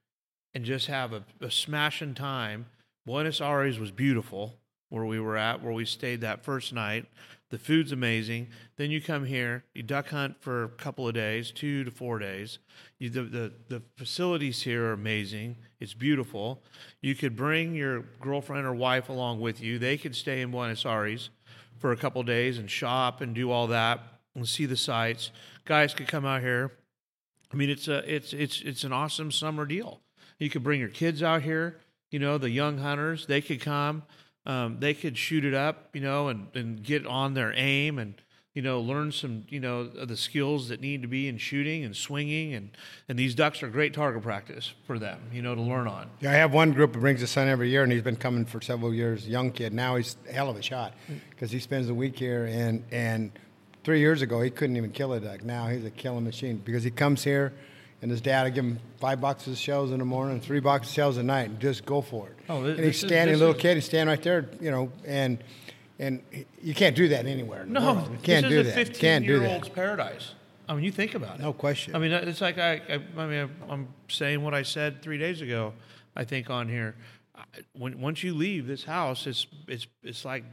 and 0.53 0.63
just 0.63 0.87
have 0.87 1.13
a, 1.13 1.23
a 1.41 1.51
smashing 1.51 2.15
time. 2.15 2.67
Buenos 3.05 3.41
Aires 3.41 3.79
was 3.79 3.91
beautiful 3.91 4.55
where 4.89 5.05
we 5.05 5.19
were 5.19 5.37
at, 5.37 5.63
where 5.63 5.73
we 5.73 5.85
stayed 5.85 6.21
that 6.21 6.43
first 6.43 6.73
night. 6.73 7.05
The 7.49 7.57
food's 7.57 7.91
amazing. 7.91 8.49
Then 8.77 8.91
you 8.91 9.01
come 9.01 9.25
here, 9.25 9.65
you 9.73 9.81
duck 9.81 10.09
hunt 10.09 10.39
for 10.39 10.63
a 10.63 10.69
couple 10.69 11.07
of 11.07 11.15
days, 11.15 11.49
two 11.51 11.83
to 11.83 11.89
four 11.89 12.19
days. 12.19 12.59
You, 12.99 13.09
the, 13.09 13.23
the, 13.23 13.53
the 13.69 13.81
facilities 13.97 14.61
here 14.61 14.85
are 14.85 14.93
amazing. 14.93 15.57
It's 15.79 15.95
beautiful. 15.95 16.61
You 17.01 17.15
could 17.15 17.35
bring 17.35 17.73
your 17.73 18.01
girlfriend 18.21 18.67
or 18.67 18.75
wife 18.75 19.09
along 19.09 19.39
with 19.39 19.61
you. 19.61 19.79
They 19.79 19.97
could 19.97 20.15
stay 20.15 20.41
in 20.41 20.51
Buenos 20.51 20.85
Aires 20.85 21.31
for 21.79 21.91
a 21.91 21.97
couple 21.97 22.21
of 22.21 22.27
days 22.27 22.59
and 22.59 22.69
shop 22.69 23.21
and 23.21 23.33
do 23.33 23.49
all 23.49 23.65
that 23.67 23.99
and 24.35 24.47
see 24.47 24.67
the 24.67 24.77
sights. 24.77 25.31
Guys 25.65 25.93
could 25.93 26.07
come 26.07 26.25
out 26.25 26.41
here. 26.41 26.71
I 27.51 27.55
mean, 27.55 27.69
it's 27.69 27.87
a 27.87 27.97
it's 28.13 28.31
it's 28.31 28.61
it's 28.61 28.83
an 28.83 28.93
awesome 28.93 29.31
summer 29.31 29.65
deal. 29.65 30.01
You 30.37 30.49
could 30.49 30.63
bring 30.63 30.79
your 30.79 30.89
kids 30.89 31.23
out 31.23 31.41
here. 31.41 31.79
You 32.11 32.19
know, 32.19 32.37
the 32.37 32.51
young 32.51 32.77
hunters 32.77 33.25
they 33.25 33.41
could 33.41 33.61
come. 33.61 34.03
Um, 34.49 34.77
they 34.79 34.95
could 34.95 35.15
shoot 35.15 35.45
it 35.45 35.53
up. 35.53 35.89
You 35.93 36.01
know, 36.01 36.27
and 36.29 36.47
and 36.55 36.81
get 36.81 37.05
on 37.05 37.35
their 37.35 37.53
aim 37.55 37.99
and 37.99 38.15
you 38.55 38.63
know 38.63 38.81
learn 38.81 39.11
some 39.11 39.45
you 39.47 39.59
know 39.59 39.91
of 39.97 40.07
the 40.07 40.17
skills 40.17 40.69
that 40.69 40.81
need 40.81 41.03
to 41.03 41.07
be 41.07 41.27
in 41.27 41.37
shooting 41.37 41.85
and 41.85 41.95
swinging 41.95 42.55
and 42.55 42.71
and 43.07 43.17
these 43.17 43.35
ducks 43.35 43.61
are 43.61 43.69
great 43.69 43.93
target 43.93 44.23
practice 44.23 44.73
for 44.87 44.97
them. 44.97 45.21
You 45.31 45.43
know, 45.43 45.53
to 45.53 45.61
learn 45.61 45.87
on. 45.87 46.09
Yeah, 46.19 46.31
I 46.31 46.33
have 46.33 46.51
one 46.51 46.73
group 46.73 46.95
who 46.95 47.01
brings 47.01 47.21
his 47.21 47.29
son 47.29 47.47
every 47.47 47.69
year, 47.69 47.83
and 47.83 47.91
he's 47.91 48.01
been 48.01 48.15
coming 48.15 48.43
for 48.43 48.59
several 48.59 48.93
years. 48.93 49.27
Young 49.27 49.51
kid, 49.51 49.71
now 49.71 49.95
he's 49.97 50.17
a 50.27 50.33
hell 50.33 50.49
of 50.49 50.57
a 50.57 50.63
shot 50.63 50.93
because 51.29 51.51
he 51.51 51.59
spends 51.59 51.87
a 51.89 51.93
week 51.93 52.17
here. 52.17 52.45
And 52.45 52.83
and 52.91 53.31
three 53.83 53.99
years 53.99 54.23
ago, 54.23 54.41
he 54.41 54.49
couldn't 54.49 54.77
even 54.77 54.91
kill 54.91 55.13
a 55.13 55.19
duck. 55.19 55.43
Now 55.43 55.67
he's 55.67 55.85
a 55.85 55.91
killing 55.91 56.23
machine 56.23 56.57
because 56.57 56.83
he 56.83 56.91
comes 56.91 57.23
here, 57.23 57.53
and 58.01 58.09
his 58.11 58.21
dad 58.21 58.43
will 58.43 58.51
give 58.51 58.65
him 58.65 58.79
five 58.99 59.19
boxes 59.21 59.53
of 59.53 59.59
shells 59.59 59.91
in 59.91 59.99
the 59.99 60.05
morning, 60.05 60.39
three 60.41 60.59
boxes 60.59 60.91
of 60.91 60.95
shells 60.95 61.17
at 61.17 61.25
night, 61.25 61.49
and 61.49 61.59
just 61.59 61.85
go 61.85 62.01
for 62.01 62.27
it. 62.27 62.35
Oh, 62.49 62.63
thi- 62.63 62.69
and 62.71 62.77
he's 62.79 62.85
this 62.87 63.03
is- 63.03 63.09
standing, 63.09 63.37
little 63.39 63.55
is- 63.55 63.61
kid, 63.61 63.75
he's 63.75 63.85
standing 63.85 64.09
right 64.13 64.23
there, 64.23 64.49
you 64.61 64.71
know, 64.71 64.91
and 65.05 65.43
and 66.01 66.21
you 66.61 66.73
can't 66.73 66.95
do 66.95 67.09
that 67.09 67.25
anywhere. 67.25 67.65
No, 67.65 68.07
you 68.09 68.17
can't 68.23 68.43
this 68.45 68.49
do 68.49 68.63
that. 68.63 68.73
15 68.73 69.01
Can't 69.01 69.27
do 69.27 69.39
that. 69.39 69.51
old's 69.51 69.67
paradise. 69.69 70.33
I 70.69 70.73
mean, 70.75 70.83
you 70.85 70.91
think 70.91 71.13
about 71.15 71.39
it. 71.39 71.41
No 71.41 71.51
question. 71.51 71.93
I 71.95 71.99
mean, 71.99 72.13
uh, 72.13 72.23
it's 72.25 72.39
like 72.41 72.57
I, 72.57 72.73
I, 72.75 72.99
I 73.17 73.27
mean, 73.27 73.49
I'm 73.69 73.87
saying 74.07 74.41
what 74.41 74.53
I 74.53 74.61
said 74.63 75.01
three 75.01 75.17
days 75.17 75.41
ago. 75.41 75.73
I 76.15 76.23
think 76.23 76.49
on 76.49 76.69
here, 76.69 76.95
when 77.73 77.99
once 77.99 78.23
you 78.23 78.33
leave 78.33 78.65
this 78.67 78.83
house, 78.85 79.27
it's 79.27 79.45
it's 79.67 79.87
it's 80.03 80.23
like 80.23 80.43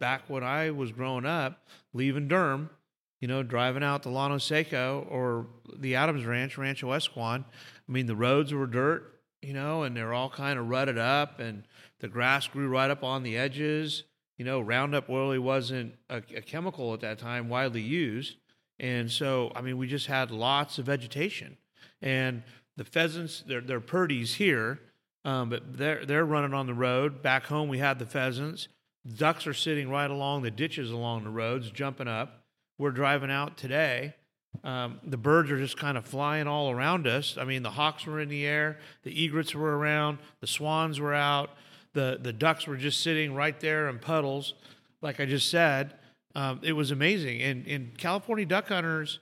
back 0.00 0.22
when 0.28 0.42
I 0.42 0.70
was 0.70 0.90
growing 0.92 1.26
up, 1.26 1.66
leaving 1.92 2.28
Durham, 2.28 2.70
you 3.20 3.28
know, 3.28 3.42
driving 3.42 3.82
out 3.82 4.02
to 4.02 4.08
Llano 4.10 4.38
Seco 4.38 5.06
or 5.10 5.46
the 5.78 5.94
Adams 5.94 6.24
Ranch, 6.24 6.58
Rancho 6.58 6.90
Esquon. 6.90 7.44
I 7.88 7.92
mean, 7.92 8.06
the 8.06 8.16
roads 8.16 8.52
were 8.52 8.66
dirt, 8.66 9.20
you 9.42 9.52
know, 9.52 9.82
and 9.82 9.96
they're 9.96 10.12
all 10.12 10.30
kind 10.30 10.58
of 10.58 10.68
rutted 10.68 10.98
up, 10.98 11.40
and 11.40 11.64
the 12.00 12.08
grass 12.08 12.46
grew 12.46 12.68
right 12.68 12.90
up 12.90 13.02
on 13.02 13.22
the 13.22 13.36
edges. 13.36 14.04
You 14.38 14.44
know, 14.44 14.60
Roundup 14.60 15.08
really 15.08 15.38
wasn't 15.38 15.94
a, 16.10 16.16
a 16.16 16.42
chemical 16.42 16.92
at 16.92 17.00
that 17.00 17.18
time 17.18 17.48
widely 17.48 17.82
used. 17.82 18.36
And 18.80 19.10
so, 19.10 19.52
I 19.54 19.60
mean, 19.60 19.78
we 19.78 19.86
just 19.86 20.06
had 20.06 20.30
lots 20.30 20.78
of 20.78 20.86
vegetation. 20.86 21.56
And 22.02 22.42
the 22.76 22.84
pheasants, 22.84 23.44
they're, 23.46 23.60
they're 23.60 23.80
purdies 23.80 24.34
here, 24.34 24.80
um, 25.24 25.48
but 25.48 25.78
they're, 25.78 26.04
they're 26.04 26.24
running 26.24 26.52
on 26.52 26.66
the 26.66 26.74
road. 26.74 27.22
Back 27.22 27.46
home, 27.46 27.68
we 27.68 27.78
had 27.78 27.98
the 27.98 28.06
pheasants. 28.06 28.68
Ducks 29.16 29.46
are 29.46 29.54
sitting 29.54 29.88
right 29.88 30.10
along 30.10 30.42
the 30.42 30.50
ditches 30.50 30.90
along 30.90 31.24
the 31.24 31.30
roads, 31.30 31.70
jumping 31.70 32.08
up. 32.08 32.43
We're 32.78 32.90
driving 32.90 33.30
out 33.30 33.56
today. 33.56 34.14
Um, 34.62 35.00
the 35.04 35.16
birds 35.16 35.50
are 35.50 35.58
just 35.58 35.76
kind 35.76 35.98
of 35.98 36.04
flying 36.04 36.46
all 36.46 36.70
around 36.70 37.06
us. 37.06 37.36
I 37.38 37.44
mean, 37.44 37.62
the 37.62 37.70
hawks 37.70 38.06
were 38.06 38.20
in 38.20 38.28
the 38.28 38.46
air, 38.46 38.78
the 39.02 39.24
egrets 39.24 39.54
were 39.54 39.76
around, 39.76 40.18
the 40.40 40.46
swans 40.46 41.00
were 41.00 41.14
out, 41.14 41.50
the, 41.92 42.18
the 42.20 42.32
ducks 42.32 42.66
were 42.66 42.76
just 42.76 43.00
sitting 43.00 43.34
right 43.34 43.58
there 43.58 43.88
in 43.88 43.98
puddles, 43.98 44.54
like 45.02 45.20
I 45.20 45.26
just 45.26 45.50
said. 45.50 45.94
Um, 46.36 46.60
it 46.62 46.72
was 46.72 46.90
amazing. 46.90 47.42
And, 47.42 47.66
and 47.66 47.98
California 47.98 48.46
duck 48.46 48.68
hunters, 48.68 49.18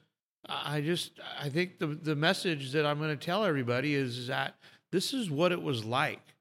I 0.49 0.81
just 0.81 1.13
I 1.41 1.49
think 1.49 1.79
the 1.79 1.87
the 1.87 2.17
message 2.17 2.73
that 2.73 2.85
I'm 2.85 2.99
going 2.99 3.17
to 3.17 3.25
tell 3.25 3.45
everybody 3.45 3.95
is 3.95 4.27
that 4.27 4.57
this 4.91 5.15
is 5.15 5.31
what 5.31 5.53
it 5.53 5.63
was 5.63 5.85
like 5.85 6.35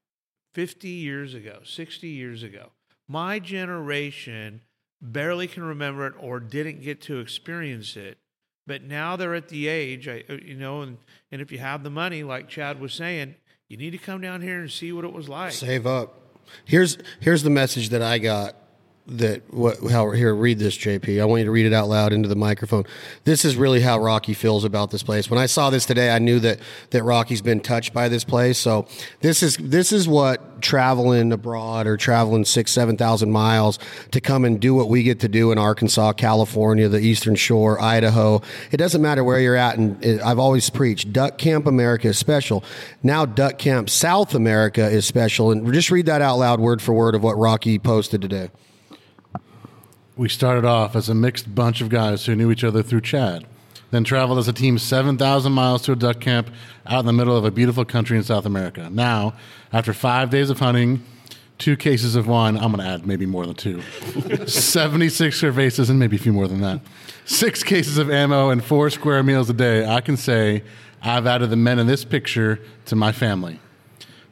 50 0.54 0.88
years 0.88 1.34
ago, 1.34 1.60
60 1.64 2.08
years 2.08 2.42
ago. 2.42 2.70
My 3.08 3.38
generation 3.38 4.62
barely 5.02 5.48
can 5.48 5.64
remember 5.64 6.06
it 6.06 6.14
or 6.18 6.40
didn't 6.40 6.82
get 6.82 7.02
to 7.02 7.18
experience 7.18 7.96
it. 7.96 8.18
But 8.66 8.84
now 8.84 9.16
they're 9.16 9.34
at 9.34 9.48
the 9.48 9.66
age, 9.66 10.06
uh, 10.06 10.20
you 10.40 10.54
know, 10.54 10.82
and, 10.82 10.98
and 11.32 11.42
if 11.42 11.50
you 11.50 11.58
have 11.58 11.82
the 11.82 11.90
money, 11.90 12.22
like 12.22 12.48
Chad 12.48 12.80
was 12.80 12.94
saying, 12.94 13.34
you 13.68 13.76
need 13.76 13.90
to 13.90 13.98
come 13.98 14.20
down 14.20 14.40
here 14.40 14.60
and 14.60 14.70
see 14.70 14.92
what 14.92 15.04
it 15.04 15.12
was 15.12 15.28
like. 15.28 15.52
Save 15.52 15.86
up. 15.86 16.20
Here's 16.64 16.98
here's 17.20 17.42
the 17.42 17.50
message 17.50 17.88
that 17.88 18.02
I 18.02 18.18
got. 18.18 18.54
That 19.08 19.42
what 19.52 19.78
how 19.90 20.12
here 20.12 20.32
read 20.32 20.60
this 20.60 20.78
JP. 20.78 21.20
I 21.20 21.24
want 21.24 21.40
you 21.40 21.46
to 21.46 21.50
read 21.50 21.66
it 21.66 21.72
out 21.72 21.88
loud 21.88 22.12
into 22.12 22.28
the 22.28 22.36
microphone. 22.36 22.84
This 23.24 23.44
is 23.44 23.56
really 23.56 23.80
how 23.80 23.98
Rocky 23.98 24.32
feels 24.32 24.64
about 24.64 24.92
this 24.92 25.02
place. 25.02 25.28
When 25.28 25.40
I 25.40 25.46
saw 25.46 25.70
this 25.70 25.84
today, 25.84 26.14
I 26.14 26.20
knew 26.20 26.38
that 26.38 26.60
that 26.90 27.02
Rocky's 27.02 27.42
been 27.42 27.58
touched 27.58 27.92
by 27.92 28.08
this 28.08 28.22
place. 28.22 28.58
So 28.58 28.86
this 29.20 29.42
is 29.42 29.56
this 29.56 29.90
is 29.90 30.06
what 30.06 30.62
traveling 30.62 31.32
abroad 31.32 31.88
or 31.88 31.96
traveling 31.96 32.44
six 32.44 32.70
seven 32.70 32.96
thousand 32.96 33.32
miles 33.32 33.80
to 34.12 34.20
come 34.20 34.44
and 34.44 34.60
do 34.60 34.72
what 34.72 34.88
we 34.88 35.02
get 35.02 35.18
to 35.20 35.28
do 35.28 35.50
in 35.50 35.58
Arkansas, 35.58 36.12
California, 36.12 36.88
the 36.88 37.00
Eastern 37.00 37.34
Shore, 37.34 37.80
Idaho. 37.80 38.40
It 38.70 38.76
doesn't 38.76 39.02
matter 39.02 39.24
where 39.24 39.40
you're 39.40 39.56
at, 39.56 39.78
and 39.78 40.22
I've 40.22 40.38
always 40.38 40.70
preached 40.70 41.12
Duck 41.12 41.38
Camp 41.38 41.66
America 41.66 42.06
is 42.06 42.18
special. 42.18 42.62
Now 43.02 43.26
Duck 43.26 43.58
Camp 43.58 43.90
South 43.90 44.32
America 44.36 44.88
is 44.88 45.06
special, 45.06 45.50
and 45.50 45.72
just 45.72 45.90
read 45.90 46.06
that 46.06 46.22
out 46.22 46.36
loud, 46.36 46.60
word 46.60 46.80
for 46.80 46.92
word, 46.92 47.16
of 47.16 47.24
what 47.24 47.36
Rocky 47.36 47.80
posted 47.80 48.20
today. 48.20 48.50
We 50.14 50.28
started 50.28 50.66
off 50.66 50.94
as 50.94 51.08
a 51.08 51.14
mixed 51.14 51.54
bunch 51.54 51.80
of 51.80 51.88
guys 51.88 52.26
who 52.26 52.34
knew 52.34 52.50
each 52.50 52.64
other 52.64 52.82
through 52.82 53.00
Chad, 53.00 53.46
then 53.90 54.04
traveled 54.04 54.38
as 54.38 54.46
a 54.46 54.52
team 54.52 54.76
7,000 54.76 55.52
miles 55.52 55.82
to 55.82 55.92
a 55.92 55.96
duck 55.96 56.20
camp 56.20 56.50
out 56.86 57.00
in 57.00 57.06
the 57.06 57.14
middle 57.14 57.34
of 57.34 57.46
a 57.46 57.50
beautiful 57.50 57.86
country 57.86 58.18
in 58.18 58.22
South 58.22 58.44
America. 58.44 58.90
Now, 58.90 59.32
after 59.72 59.94
five 59.94 60.28
days 60.28 60.50
of 60.50 60.58
hunting, 60.58 61.02
two 61.56 61.78
cases 61.78 62.14
of 62.14 62.26
wine, 62.28 62.56
I'm 62.56 62.72
going 62.72 62.84
to 62.84 62.92
add 62.92 63.06
maybe 63.06 63.24
more 63.24 63.46
than 63.46 63.54
two, 63.54 63.80
76 64.46 65.40
cervezas, 65.40 65.88
and 65.88 65.98
maybe 65.98 66.16
a 66.16 66.18
few 66.18 66.34
more 66.34 66.46
than 66.46 66.60
that, 66.60 66.80
six 67.24 67.62
cases 67.62 67.96
of 67.96 68.10
ammo, 68.10 68.50
and 68.50 68.62
four 68.62 68.90
square 68.90 69.22
meals 69.22 69.48
a 69.48 69.54
day, 69.54 69.86
I 69.86 70.02
can 70.02 70.18
say 70.18 70.62
I've 71.00 71.26
added 71.26 71.48
the 71.48 71.56
men 71.56 71.78
in 71.78 71.86
this 71.86 72.04
picture 72.04 72.60
to 72.84 72.96
my 72.96 73.12
family. 73.12 73.60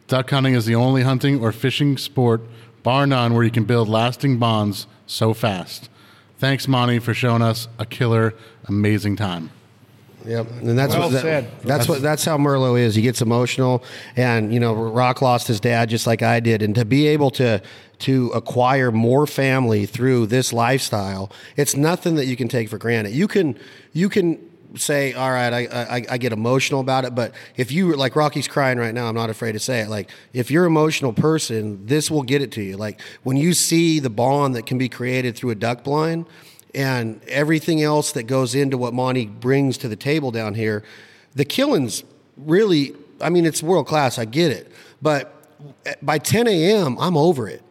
Duck 0.09 0.29
hunting 0.29 0.53
is 0.55 0.67
the 0.67 0.75
only 0.75 1.05
hunting 1.05 1.41
or 1.43 1.53
fishing 1.53 1.97
sport, 1.97 2.43
bar 2.83 3.07
none, 3.07 3.33
where 3.33 3.45
you 3.45 3.51
can 3.51 3.65
build 3.65 3.89
lasting 3.89 4.39
bonds 4.39 4.87
so 5.11 5.35
fast. 5.35 5.89
Thanks, 6.39 6.67
Monty, 6.67 6.99
for 6.99 7.13
showing 7.13 7.43
us 7.43 7.69
a 7.79 7.85
killer, 7.87 8.35
amazing 8.67 9.17
time. 9.17 9.51
Yep, 10.27 10.51
and 10.61 10.79
that's 10.79 10.93
Well 10.95 11.05
what 11.05 11.13
that- 11.13 11.23
said. 11.23 11.47
that's 11.65 11.89
what 11.89 12.03
that's 12.03 12.25
how 12.27 12.37
Merlot 12.37 12.79
is. 12.79 12.95
He 12.95 13.01
gets 13.01 13.23
emotional, 13.23 13.83
and 14.17 14.53
you 14.53 14.61
know, 14.61 14.75
Rock 14.75 15.23
lost 15.23 15.49
his 15.49 15.61
dad 15.61 15.89
just 15.89 16.07
like 16.07 16.23
I 16.23 16.41
did, 16.41 16.61
and 16.61 16.75
to 16.75 16.85
be 16.85 17.07
able 17.07 17.31
to 17.33 17.63
to 18.01 18.29
acquire 18.35 18.91
more 18.93 19.27
family 19.27 19.87
through 19.87 20.27
this 20.27 20.53
lifestyle, 20.53 21.31
it's 21.57 21.75
nothing 21.75 22.17
that 22.17 22.27
you 22.27 22.37
can 22.37 22.49
take 22.49 22.69
for 22.69 22.77
granted. 22.77 23.13
You 23.15 23.29
can 23.29 23.57
you 23.95 24.11
can 24.11 24.39
say, 24.77 25.13
all 25.13 25.31
right, 25.31 25.53
I, 25.53 25.97
I 25.97 26.07
I 26.11 26.19
get 26.19 26.33
emotional 26.33 26.81
about 26.81 27.05
it, 27.05 27.15
but 27.15 27.33
if 27.57 27.73
you 27.73 27.95
like 27.97 28.17
Rocky's 28.17 28.49
crying 28.49 28.79
right 28.79 28.95
now, 28.95 29.09
I'm 29.09 29.15
not 29.15 29.31
afraid 29.31 29.53
to 29.53 29.59
say 29.59 29.81
it. 29.81 29.89
Like 29.89 30.11
if 30.33 30.51
you're 30.51 30.67
an 30.67 30.73
emotional 30.73 31.13
person, 31.13 31.87
this 31.87 32.11
will 32.11 32.23
get 32.23 32.43
it 32.43 32.53
to 32.53 32.63
you. 32.63 32.77
Like 32.77 33.01
when 33.23 33.37
you 33.37 33.53
see 33.53 33.99
the 34.01 34.11
bond 34.11 34.55
that 34.55 34.67
can 34.67 34.79
be 34.79 34.89
created 34.89 35.37
through 35.37 35.51
a 35.51 35.55
duck 35.55 35.85
blind 35.85 36.27
and 36.75 37.21
everything 37.25 37.83
else 37.83 38.13
that 38.13 38.25
goes 38.25 38.55
into 38.55 38.79
what 38.79 38.95
Monty 38.95 39.27
brings 39.27 39.77
to 39.79 39.89
the 39.89 39.97
table 39.97 40.31
down 40.31 40.55
here, 40.55 40.85
the 41.35 41.45
killings 41.45 42.05
really 42.37 42.95
I 43.21 43.29
mean, 43.29 43.45
it's 43.45 43.63
world 43.63 43.87
class. 43.87 44.19
I 44.19 44.25
get 44.25 44.51
it, 44.51 44.73
but 45.03 45.35
by 46.03 46.19
10 46.19 46.47
a.m., 46.47 46.97
I'm 46.99 47.17
over 47.17 47.49
it. 47.49 47.63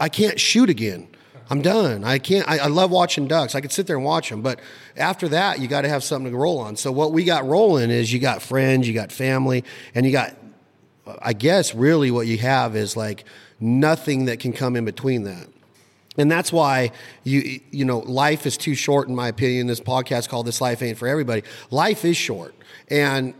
I 0.00 0.08
can't 0.08 0.38
shoot 0.38 0.70
again. 0.70 1.08
I'm 1.50 1.60
done. 1.60 2.04
I 2.04 2.18
can't. 2.18 2.48
I, 2.48 2.58
I 2.58 2.66
love 2.66 2.90
watching 2.90 3.28
ducks. 3.28 3.54
I 3.54 3.60
could 3.60 3.72
sit 3.72 3.86
there 3.86 3.96
and 3.96 4.04
watch 4.04 4.30
them, 4.30 4.40
but 4.40 4.60
after 4.96 5.28
that, 5.28 5.60
you 5.60 5.68
got 5.68 5.82
to 5.82 5.88
have 5.88 6.02
something 6.02 6.32
to 6.32 6.38
roll 6.38 6.58
on. 6.58 6.76
So 6.76 6.90
what 6.90 7.12
we 7.12 7.24
got 7.24 7.46
rolling 7.46 7.90
is 7.90 8.12
you 8.12 8.18
got 8.18 8.40
friends, 8.40 8.88
you 8.88 8.94
got 8.94 9.12
family, 9.12 9.64
and 9.94 10.06
you 10.06 10.12
got. 10.12 10.34
I 11.20 11.34
guess 11.34 11.74
really 11.74 12.10
what 12.10 12.26
you 12.26 12.38
have 12.38 12.74
is 12.74 12.96
like 12.96 13.24
nothing 13.60 14.24
that 14.24 14.40
can 14.40 14.54
come 14.54 14.74
in 14.74 14.86
between 14.86 15.24
that. 15.24 15.48
And 16.16 16.30
that's 16.30 16.50
why 16.50 16.92
you 17.24 17.60
you 17.70 17.84
know 17.84 17.98
life 17.98 18.46
is 18.46 18.56
too 18.56 18.74
short 18.74 19.08
in 19.08 19.14
my 19.14 19.28
opinion. 19.28 19.66
This 19.66 19.80
podcast 19.80 20.30
called 20.30 20.46
"This 20.46 20.62
Life 20.62 20.80
Ain't 20.80 20.96
for 20.96 21.06
Everybody." 21.06 21.42
Life 21.70 22.06
is 22.06 22.16
short, 22.16 22.54
and 22.88 23.34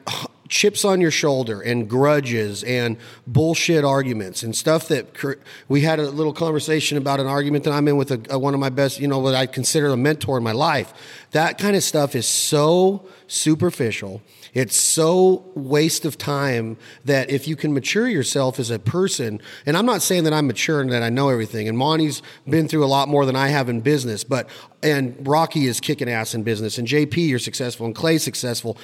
chips 0.48 0.85
on 0.85 1.00
your 1.00 1.11
shoulder 1.11 1.61
and 1.61 1.88
grudges 1.88 2.62
and 2.64 2.96
bullshit 3.26 3.85
arguments 3.85 4.42
and 4.42 4.54
stuff 4.54 4.88
that 4.88 5.14
cr- 5.14 5.35
we 5.68 5.80
had 5.80 5.98
a 5.98 6.11
little 6.11 6.33
conversation 6.33 6.98
about 6.98 7.20
an 7.20 7.26
argument 7.26 7.64
that 7.64 7.72
I'm 7.72 7.88
in 7.88 7.96
with 7.96 8.11
a, 8.11 8.20
a, 8.30 8.38
one 8.38 8.54
of 8.54 8.61
my 8.61 8.68
best, 8.68 9.00
you 9.00 9.09
know, 9.09 9.18
what 9.18 9.35
I 9.35 9.46
consider 9.46 9.88
a 9.88 9.96
mentor 9.96 10.37
in 10.37 10.44
my 10.44 10.52
life. 10.52 10.92
That 11.30 11.59
kind 11.59 11.76
of 11.76 11.83
stuff 11.83 12.14
is 12.14 12.26
so 12.26 13.07
superficial. 13.26 14.22
It's 14.52 14.76
so 14.76 15.44
waste 15.54 16.04
of 16.04 16.16
time 16.16 16.76
that 17.04 17.28
if 17.28 17.48
you 17.48 17.57
can 17.57 17.74
mature 17.74 18.07
yourself 18.07 18.61
as 18.61 18.70
a 18.70 18.78
person, 18.78 19.40
and 19.66 19.76
I'm 19.76 19.87
not 19.87 20.00
saying 20.00 20.24
that 20.24 20.33
I'm 20.33 20.46
mature 20.46 20.80
and 20.80 20.92
that 20.92 21.02
I 21.02 21.11
know 21.11 21.28
everything, 21.28 21.68
and 21.68 21.76
Monty's 21.76 22.22
been 22.48 22.68
through 22.68 22.85
a 22.85 22.87
lot 22.87 23.09
more 23.09 23.26
than 23.26 23.35
I 23.35 23.48
have 23.48 23.68
in 23.68 23.80
business, 23.80 24.22
but 24.22 24.48
and 24.83 25.16
Rocky 25.26 25.66
is 25.66 25.80
kicking 25.80 26.09
ass 26.09 26.35
in 26.35 26.44
business, 26.44 26.78
and 26.78 26.87
JP 26.87 27.28
you're 27.28 27.38
successful, 27.40 27.87
and 27.87 27.94
Clay's 27.94 28.22
successful. 28.22 28.78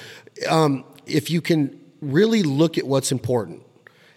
Um, 0.49 0.83
if 1.11 1.29
you 1.29 1.41
can 1.41 1.79
really 2.01 2.43
look 2.43 2.77
at 2.77 2.85
what's 2.85 3.11
important 3.11 3.63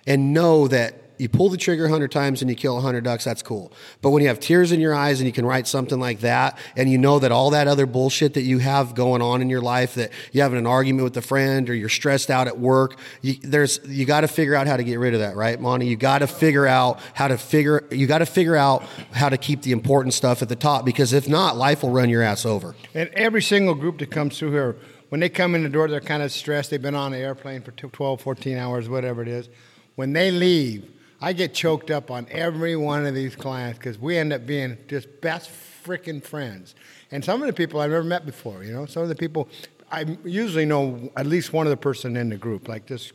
and 0.06 0.32
know 0.32 0.68
that 0.68 1.04
you 1.18 1.28
pull 1.28 1.48
the 1.48 1.56
trigger 1.56 1.84
100 1.84 2.10
times 2.10 2.42
and 2.42 2.50
you 2.50 2.56
kill 2.56 2.74
100 2.74 3.04
ducks, 3.04 3.24
that's 3.24 3.42
cool. 3.42 3.72
But 4.02 4.10
when 4.10 4.22
you 4.22 4.28
have 4.28 4.40
tears 4.40 4.72
in 4.72 4.80
your 4.80 4.94
eyes 4.94 5.20
and 5.20 5.26
you 5.26 5.32
can 5.32 5.46
write 5.46 5.68
something 5.68 6.00
like 6.00 6.20
that, 6.20 6.58
and 6.76 6.90
you 6.90 6.98
know 6.98 7.18
that 7.20 7.30
all 7.30 7.50
that 7.50 7.68
other 7.68 7.86
bullshit 7.86 8.34
that 8.34 8.42
you 8.42 8.58
have 8.58 8.94
going 8.94 9.22
on 9.22 9.40
in 9.40 9.48
your 9.48 9.60
life, 9.60 9.94
that 9.94 10.10
you 10.32 10.42
having 10.42 10.58
an 10.58 10.66
argument 10.66 11.04
with 11.04 11.16
a 11.16 11.22
friend 11.22 11.70
or 11.70 11.74
you're 11.74 11.88
stressed 11.88 12.30
out 12.30 12.48
at 12.48 12.58
work, 12.58 12.98
you, 13.22 13.34
there's 13.42 13.78
you 13.86 14.04
got 14.04 14.22
to 14.22 14.28
figure 14.28 14.54
out 14.54 14.66
how 14.66 14.76
to 14.76 14.84
get 14.84 14.98
rid 14.98 15.14
of 15.14 15.20
that, 15.20 15.36
right, 15.36 15.60
Monty? 15.60 15.86
You 15.86 15.96
got 15.96 16.18
to 16.18 16.26
figure 16.26 16.66
out 16.66 17.00
how 17.14 17.28
to 17.28 17.38
figure 17.38 17.86
you 17.90 18.06
got 18.06 18.18
to 18.18 18.26
figure 18.26 18.56
out 18.56 18.82
how 19.12 19.28
to 19.28 19.38
keep 19.38 19.62
the 19.62 19.72
important 19.72 20.14
stuff 20.14 20.42
at 20.42 20.48
the 20.48 20.56
top 20.56 20.84
because 20.84 21.12
if 21.12 21.28
not, 21.28 21.56
life 21.56 21.82
will 21.82 21.90
run 21.90 22.08
your 22.08 22.22
ass 22.22 22.44
over. 22.44 22.74
And 22.92 23.08
every 23.10 23.42
single 23.42 23.74
group 23.74 23.98
that 23.98 24.10
comes 24.10 24.38
through 24.38 24.50
here 24.50 24.76
when 25.14 25.20
they 25.20 25.28
come 25.28 25.54
in 25.54 25.62
the 25.62 25.68
door, 25.68 25.86
they're 25.86 26.00
kind 26.00 26.24
of 26.24 26.32
stressed. 26.32 26.70
They've 26.70 26.82
been 26.82 26.96
on 26.96 27.12
an 27.12 27.20
airplane 27.20 27.62
for 27.62 27.70
12, 27.70 28.20
14 28.20 28.58
hours, 28.58 28.88
whatever 28.88 29.22
it 29.22 29.28
is. 29.28 29.48
When 29.94 30.12
they 30.12 30.32
leave, 30.32 30.90
I 31.20 31.32
get 31.32 31.54
choked 31.54 31.92
up 31.92 32.10
on 32.10 32.26
every 32.32 32.74
one 32.74 33.06
of 33.06 33.14
these 33.14 33.36
clients 33.36 33.78
because 33.78 33.96
we 33.96 34.18
end 34.18 34.32
up 34.32 34.44
being 34.44 34.76
just 34.88 35.20
best 35.20 35.52
freaking 35.84 36.20
friends. 36.20 36.74
And 37.12 37.24
some 37.24 37.40
of 37.40 37.46
the 37.46 37.52
people 37.52 37.78
I've 37.78 37.92
never 37.92 38.02
met 38.02 38.26
before, 38.26 38.64
you 38.64 38.72
know, 38.72 38.86
some 38.86 39.04
of 39.04 39.08
the 39.08 39.14
people 39.14 39.48
I 39.88 40.18
usually 40.24 40.64
know 40.64 41.12
at 41.16 41.26
least 41.26 41.52
one 41.52 41.68
of 41.68 41.70
the 41.70 41.76
person 41.76 42.16
in 42.16 42.28
the 42.28 42.36
group, 42.36 42.66
like 42.66 42.86
this 42.86 43.12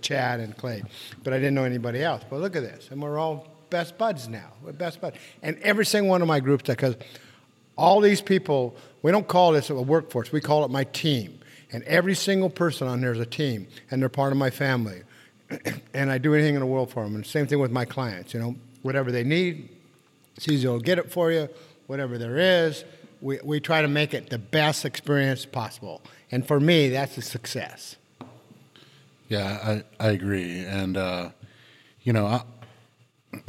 Chad 0.00 0.40
and 0.40 0.56
Clay, 0.56 0.82
but 1.22 1.32
I 1.32 1.36
didn't 1.36 1.54
know 1.54 1.62
anybody 1.62 2.02
else. 2.02 2.24
But 2.28 2.40
look 2.40 2.56
at 2.56 2.64
this, 2.64 2.88
and 2.90 3.00
we're 3.00 3.20
all 3.20 3.46
best 3.70 3.96
buds 3.96 4.26
now. 4.26 4.50
We're 4.64 4.72
best 4.72 5.00
buds, 5.00 5.16
and 5.44 5.56
every 5.60 5.86
single 5.86 6.10
one 6.10 6.22
of 6.22 6.26
my 6.26 6.40
groups, 6.40 6.64
that 6.64 6.76
because 6.76 6.96
all 7.80 8.00
these 8.00 8.20
people, 8.20 8.76
we 9.02 9.10
don't 9.10 9.26
call 9.26 9.52
this 9.52 9.70
a 9.70 9.74
workforce, 9.74 10.30
we 10.30 10.40
call 10.40 10.64
it 10.64 10.70
my 10.70 10.84
team. 10.84 11.40
And 11.72 11.82
every 11.84 12.14
single 12.14 12.50
person 12.50 12.86
on 12.86 13.00
there 13.00 13.12
is 13.12 13.20
a 13.20 13.26
team, 13.26 13.66
and 13.90 14.02
they're 14.02 14.08
part 14.08 14.32
of 14.32 14.38
my 14.38 14.50
family. 14.50 15.02
and 15.94 16.10
I 16.10 16.18
do 16.18 16.34
anything 16.34 16.54
in 16.54 16.60
the 16.60 16.66
world 16.66 16.90
for 16.90 17.02
them. 17.02 17.14
And 17.14 17.24
same 17.24 17.46
thing 17.46 17.58
with 17.58 17.70
my 17.70 17.84
clients, 17.84 18.34
you 18.34 18.40
know, 18.40 18.54
whatever 18.82 19.10
they 19.10 19.24
need, 19.24 19.68
Caesar 20.38 20.70
will 20.70 20.80
get 20.80 20.98
it 20.98 21.10
for 21.10 21.32
you, 21.32 21.48
whatever 21.86 22.18
there 22.18 22.36
is. 22.36 22.84
We, 23.22 23.38
we 23.42 23.60
try 23.60 23.82
to 23.82 23.88
make 23.88 24.14
it 24.14 24.30
the 24.30 24.38
best 24.38 24.84
experience 24.84 25.46
possible. 25.46 26.02
And 26.30 26.46
for 26.46 26.60
me, 26.60 26.90
that's 26.90 27.16
a 27.18 27.22
success. 27.22 27.96
Yeah, 29.28 29.82
I, 30.00 30.06
I 30.08 30.10
agree. 30.10 30.60
And, 30.60 30.96
uh, 30.96 31.30
you 32.02 32.12
know, 32.12 32.26
I, 32.26 32.42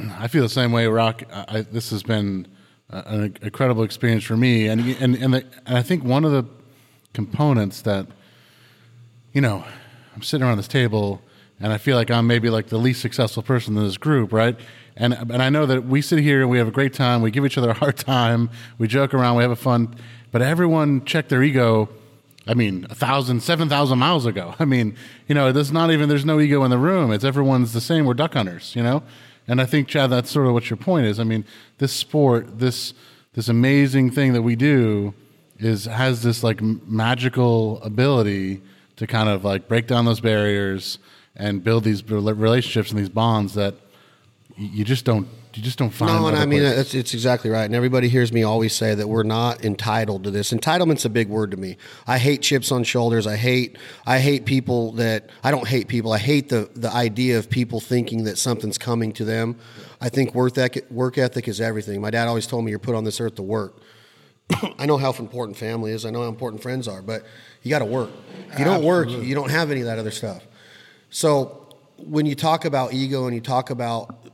I 0.18 0.28
feel 0.28 0.42
the 0.42 0.48
same 0.48 0.72
way, 0.72 0.86
Rock. 0.86 1.22
I, 1.32 1.62
this 1.62 1.90
has 1.90 2.02
been 2.02 2.46
an 2.92 3.36
incredible 3.42 3.82
experience 3.82 4.24
for 4.24 4.36
me. 4.36 4.68
And, 4.68 4.80
and, 5.00 5.16
and, 5.16 5.34
the, 5.34 5.44
and 5.66 5.78
I 5.78 5.82
think 5.82 6.04
one 6.04 6.24
of 6.24 6.32
the 6.32 6.44
components 7.14 7.82
that, 7.82 8.06
you 9.32 9.40
know, 9.40 9.64
I'm 10.14 10.22
sitting 10.22 10.46
around 10.46 10.58
this 10.58 10.68
table 10.68 11.22
and 11.60 11.72
I 11.72 11.78
feel 11.78 11.96
like 11.96 12.10
I'm 12.10 12.26
maybe 12.26 12.50
like 12.50 12.68
the 12.68 12.78
least 12.78 13.00
successful 13.00 13.42
person 13.42 13.76
in 13.76 13.84
this 13.84 13.96
group, 13.96 14.32
right? 14.32 14.58
And 14.96 15.14
and 15.14 15.42
I 15.42 15.48
know 15.48 15.64
that 15.66 15.86
we 15.86 16.02
sit 16.02 16.18
here 16.18 16.42
and 16.42 16.50
we 16.50 16.58
have 16.58 16.68
a 16.68 16.72
great 16.72 16.92
time. 16.92 17.22
We 17.22 17.30
give 17.30 17.46
each 17.46 17.56
other 17.56 17.70
a 17.70 17.74
hard 17.74 17.96
time. 17.96 18.50
We 18.78 18.88
joke 18.88 19.14
around. 19.14 19.36
We 19.36 19.42
have 19.42 19.50
a 19.50 19.56
fun. 19.56 19.94
But 20.32 20.42
everyone 20.42 21.04
checked 21.04 21.28
their 21.28 21.42
ego. 21.42 21.88
I 22.46 22.54
mean, 22.54 22.86
a 22.90 22.94
thousand, 22.94 23.42
seven 23.42 23.68
thousand 23.68 23.98
miles 23.98 24.26
ago. 24.26 24.54
I 24.58 24.64
mean, 24.64 24.96
you 25.28 25.34
know, 25.34 25.52
there's 25.52 25.72
not 25.72 25.90
even 25.90 26.08
there's 26.08 26.24
no 26.24 26.40
ego 26.40 26.64
in 26.64 26.70
the 26.70 26.78
room. 26.78 27.12
It's 27.12 27.24
everyone's 27.24 27.72
the 27.72 27.80
same. 27.80 28.04
We're 28.04 28.14
duck 28.14 28.34
hunters, 28.34 28.74
you 28.76 28.82
know. 28.82 29.02
And 29.52 29.60
I 29.60 29.66
think 29.66 29.86
Chad, 29.86 30.08
that's 30.08 30.30
sort 30.30 30.46
of 30.46 30.54
what 30.54 30.70
your 30.70 30.78
point 30.78 31.04
is. 31.04 31.20
I 31.20 31.24
mean, 31.24 31.44
this 31.76 31.92
sport, 31.92 32.58
this 32.58 32.94
this 33.34 33.48
amazing 33.48 34.10
thing 34.10 34.32
that 34.32 34.40
we 34.40 34.56
do, 34.56 35.12
is 35.58 35.84
has 35.84 36.22
this 36.22 36.42
like 36.42 36.62
magical 36.62 37.78
ability 37.82 38.62
to 38.96 39.06
kind 39.06 39.28
of 39.28 39.44
like 39.44 39.68
break 39.68 39.86
down 39.86 40.06
those 40.06 40.20
barriers 40.20 40.98
and 41.36 41.62
build 41.62 41.84
these 41.84 42.02
relationships 42.02 42.92
and 42.92 42.98
these 42.98 43.10
bonds 43.10 43.52
that 43.52 43.74
you 44.56 44.86
just 44.86 45.04
don't 45.04 45.28
you 45.54 45.62
just 45.62 45.78
don't 45.78 45.90
find. 45.90 46.12
No, 46.12 46.28
and 46.28 46.36
I 46.36 46.46
mean 46.46 46.62
it's, 46.62 46.94
it's 46.94 47.14
exactly 47.14 47.50
right. 47.50 47.64
And 47.64 47.74
everybody 47.74 48.08
hears 48.08 48.32
me 48.32 48.42
always 48.42 48.74
say 48.74 48.94
that 48.94 49.08
we're 49.08 49.22
not 49.22 49.64
entitled 49.64 50.24
to 50.24 50.30
this. 50.30 50.52
Entitlement's 50.52 51.04
a 51.04 51.10
big 51.10 51.28
word 51.28 51.50
to 51.50 51.56
me. 51.56 51.76
I 52.06 52.18
hate 52.18 52.42
chips 52.42 52.72
on 52.72 52.84
shoulders. 52.84 53.26
I 53.26 53.36
hate 53.36 53.76
I 54.06 54.18
hate 54.18 54.44
people 54.46 54.92
that 54.92 55.30
I 55.44 55.50
don't 55.50 55.68
hate 55.68 55.88
people. 55.88 56.12
I 56.12 56.18
hate 56.18 56.48
the 56.48 56.70
the 56.74 56.92
idea 56.92 57.38
of 57.38 57.50
people 57.50 57.80
thinking 57.80 58.24
that 58.24 58.38
something's 58.38 58.78
coming 58.78 59.12
to 59.12 59.24
them. 59.24 59.58
I 60.00 60.08
think 60.08 60.34
work 60.34 60.58
ethic, 60.58 60.90
work 60.90 61.18
ethic 61.18 61.46
is 61.48 61.60
everything. 61.60 62.00
My 62.00 62.10
dad 62.10 62.28
always 62.28 62.46
told 62.46 62.64
me 62.64 62.70
you're 62.70 62.78
put 62.78 62.94
on 62.94 63.04
this 63.04 63.20
earth 63.20 63.36
to 63.36 63.42
work. 63.42 63.80
I 64.78 64.86
know 64.86 64.96
how 64.96 65.12
important 65.12 65.56
family 65.56 65.92
is. 65.92 66.04
I 66.04 66.10
know 66.10 66.22
how 66.22 66.28
important 66.28 66.62
friends 66.62 66.88
are, 66.88 67.02
but 67.02 67.24
you 67.62 67.70
got 67.70 67.80
to 67.80 67.84
work. 67.84 68.10
If 68.50 68.58
you 68.58 68.64
don't 68.64 68.84
Absolutely. 68.84 69.16
work, 69.16 69.26
you 69.26 69.34
don't 69.34 69.50
have 69.50 69.70
any 69.70 69.80
of 69.80 69.86
that 69.86 69.98
other 69.98 70.10
stuff. 70.10 70.44
So 71.10 71.68
when 71.98 72.26
you 72.26 72.34
talk 72.34 72.64
about 72.64 72.92
ego 72.92 73.26
and 73.26 73.34
you 73.34 73.40
talk 73.40 73.70
about 73.70 74.31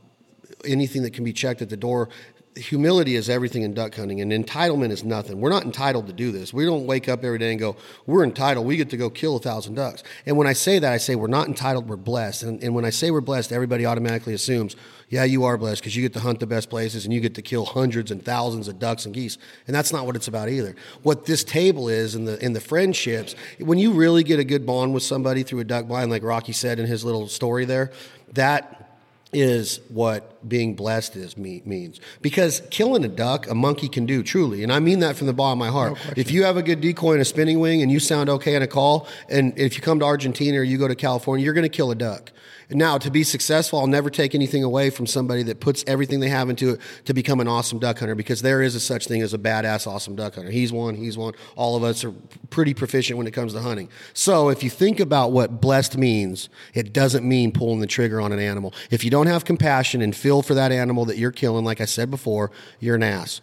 anything 0.65 1.03
that 1.03 1.11
can 1.11 1.23
be 1.23 1.33
checked 1.33 1.61
at 1.61 1.69
the 1.69 1.77
door, 1.77 2.09
humility 2.55 3.15
is 3.15 3.29
everything 3.29 3.63
in 3.63 3.73
duck 3.73 3.95
hunting, 3.95 4.21
and 4.21 4.31
entitlement 4.31 4.91
is 4.91 5.03
nothing. 5.03 5.39
We're 5.39 5.49
not 5.49 5.63
entitled 5.63 6.07
to 6.07 6.13
do 6.13 6.31
this. 6.31 6.53
We 6.53 6.65
don't 6.65 6.85
wake 6.85 7.07
up 7.07 7.23
every 7.23 7.37
day 7.37 7.51
and 7.51 7.59
go, 7.59 7.75
"We're 8.05 8.23
entitled. 8.23 8.65
We 8.65 8.77
get 8.77 8.89
to 8.89 8.97
go 8.97 9.09
kill 9.09 9.37
a 9.37 9.39
thousand 9.39 9.75
ducks." 9.75 10.03
And 10.25 10.37
when 10.37 10.47
I 10.47 10.53
say 10.53 10.79
that, 10.79 10.91
I 10.91 10.97
say 10.97 11.15
we're 11.15 11.27
not 11.27 11.47
entitled. 11.47 11.87
We're 11.87 11.95
blessed. 11.95 12.43
And, 12.43 12.63
and 12.63 12.75
when 12.75 12.85
I 12.85 12.89
say 12.89 13.11
we're 13.11 13.21
blessed, 13.21 13.51
everybody 13.51 13.85
automatically 13.85 14.33
assumes 14.33 14.75
yeah, 15.09 15.23
you 15.23 15.43
are 15.43 15.57
blessed 15.57 15.81
because 15.81 15.95
you 15.95 16.03
get 16.03 16.13
to 16.13 16.19
hunt 16.19 16.39
the 16.39 16.45
best 16.45 16.69
places 16.69 17.05
and 17.05 17.13
you 17.13 17.19
get 17.19 17.33
to 17.35 17.41
kill 17.41 17.65
hundreds 17.65 18.11
and 18.11 18.23
thousands 18.23 18.67
of 18.67 18.77
ducks 18.77 19.05
and 19.05 19.13
geese. 19.13 19.39
And 19.65 19.75
that's 19.75 19.91
not 19.91 20.05
what 20.05 20.15
it's 20.15 20.27
about 20.27 20.49
either. 20.49 20.75
What 21.01 21.25
this 21.25 21.43
table 21.43 21.89
is 21.89 22.13
in 22.13 22.25
the 22.25 22.43
in 22.43 22.53
the 22.53 22.61
friendships, 22.61 23.35
when 23.59 23.79
you 23.79 23.91
really 23.91 24.23
get 24.23 24.39
a 24.39 24.43
good 24.43 24.65
bond 24.65 24.93
with 24.93 25.03
somebody 25.03 25.41
through 25.43 25.61
a 25.61 25.63
duck 25.63 25.87
blind, 25.87 26.11
like 26.11 26.23
Rocky 26.23 26.53
said 26.53 26.79
in 26.79 26.85
his 26.85 27.03
little 27.03 27.27
story 27.27 27.65
there, 27.65 27.91
that 28.33 28.88
is 29.31 29.79
what 29.89 30.47
being 30.47 30.75
blessed 30.75 31.15
is 31.15 31.37
me, 31.37 31.61
means. 31.65 31.99
Because 32.21 32.61
killing 32.71 33.05
a 33.05 33.07
duck 33.07 33.47
a 33.47 33.53
monkey 33.53 33.87
can 33.87 34.05
do 34.05 34.23
truly 34.23 34.63
and 34.63 34.71
i 34.71 34.79
mean 34.79 34.99
that 34.99 35.15
from 35.15 35.27
the 35.27 35.33
bottom 35.33 35.61
of 35.61 35.65
my 35.65 35.71
heart. 35.71 35.93
No 35.93 36.13
if 36.15 36.31
you 36.31 36.43
have 36.43 36.57
a 36.57 36.63
good 36.63 36.81
decoy 36.81 37.13
and 37.13 37.21
a 37.21 37.25
spinning 37.25 37.59
wing 37.59 37.81
and 37.81 37.91
you 37.91 37.99
sound 37.99 38.29
okay 38.29 38.55
on 38.55 38.61
a 38.61 38.67
call 38.67 39.07
and 39.29 39.57
if 39.57 39.75
you 39.75 39.81
come 39.81 39.99
to 39.99 40.05
argentina 40.05 40.59
or 40.59 40.63
you 40.63 40.77
go 40.77 40.87
to 40.87 40.95
california 40.95 41.43
you're 41.43 41.53
going 41.53 41.63
to 41.63 41.69
kill 41.69 41.91
a 41.91 41.95
duck 41.95 42.31
now, 42.71 42.99
to 42.99 43.09
be 43.09 43.23
successful, 43.23 43.79
I'll 43.79 43.87
never 43.87 44.11
take 44.11 44.35
anything 44.35 44.63
away 44.63 44.91
from 44.91 45.07
somebody 45.07 45.41
that 45.43 45.59
puts 45.59 45.83
everything 45.87 46.19
they 46.19 46.29
have 46.29 46.49
into 46.49 46.71
it 46.71 46.81
to 47.05 47.15
become 47.15 47.39
an 47.39 47.47
awesome 47.47 47.79
duck 47.79 47.97
hunter 47.97 48.13
because 48.13 48.43
there 48.43 48.61
is 48.61 48.75
a 48.75 48.79
such 48.79 49.07
thing 49.07 49.23
as 49.23 49.33
a 49.33 49.39
badass 49.39 49.87
awesome 49.87 50.15
duck 50.15 50.35
hunter. 50.35 50.51
He's 50.51 50.71
one, 50.71 50.93
he's 50.93 51.17
one. 51.17 51.33
All 51.55 51.75
of 51.75 51.83
us 51.83 52.03
are 52.03 52.11
pretty 52.51 52.75
proficient 52.75 53.17
when 53.17 53.25
it 53.25 53.31
comes 53.31 53.53
to 53.53 53.61
hunting. 53.61 53.89
So 54.13 54.49
if 54.49 54.61
you 54.61 54.69
think 54.69 54.99
about 54.99 55.31
what 55.31 55.59
blessed 55.59 55.97
means, 55.97 56.47
it 56.75 56.93
doesn't 56.93 57.27
mean 57.27 57.51
pulling 57.51 57.79
the 57.79 57.87
trigger 57.87 58.21
on 58.21 58.31
an 58.31 58.39
animal. 58.39 58.75
If 58.91 59.03
you 59.03 59.09
don't 59.09 59.27
have 59.27 59.45
compassion 59.45 60.03
and 60.03 60.15
feel 60.15 60.43
for 60.43 60.53
that 60.53 60.71
animal 60.71 61.05
that 61.05 61.17
you're 61.17 61.31
killing, 61.31 61.65
like 61.65 61.81
I 61.81 61.85
said 61.85 62.11
before, 62.11 62.51
you're 62.79 62.95
an 62.95 63.03
ass. 63.03 63.41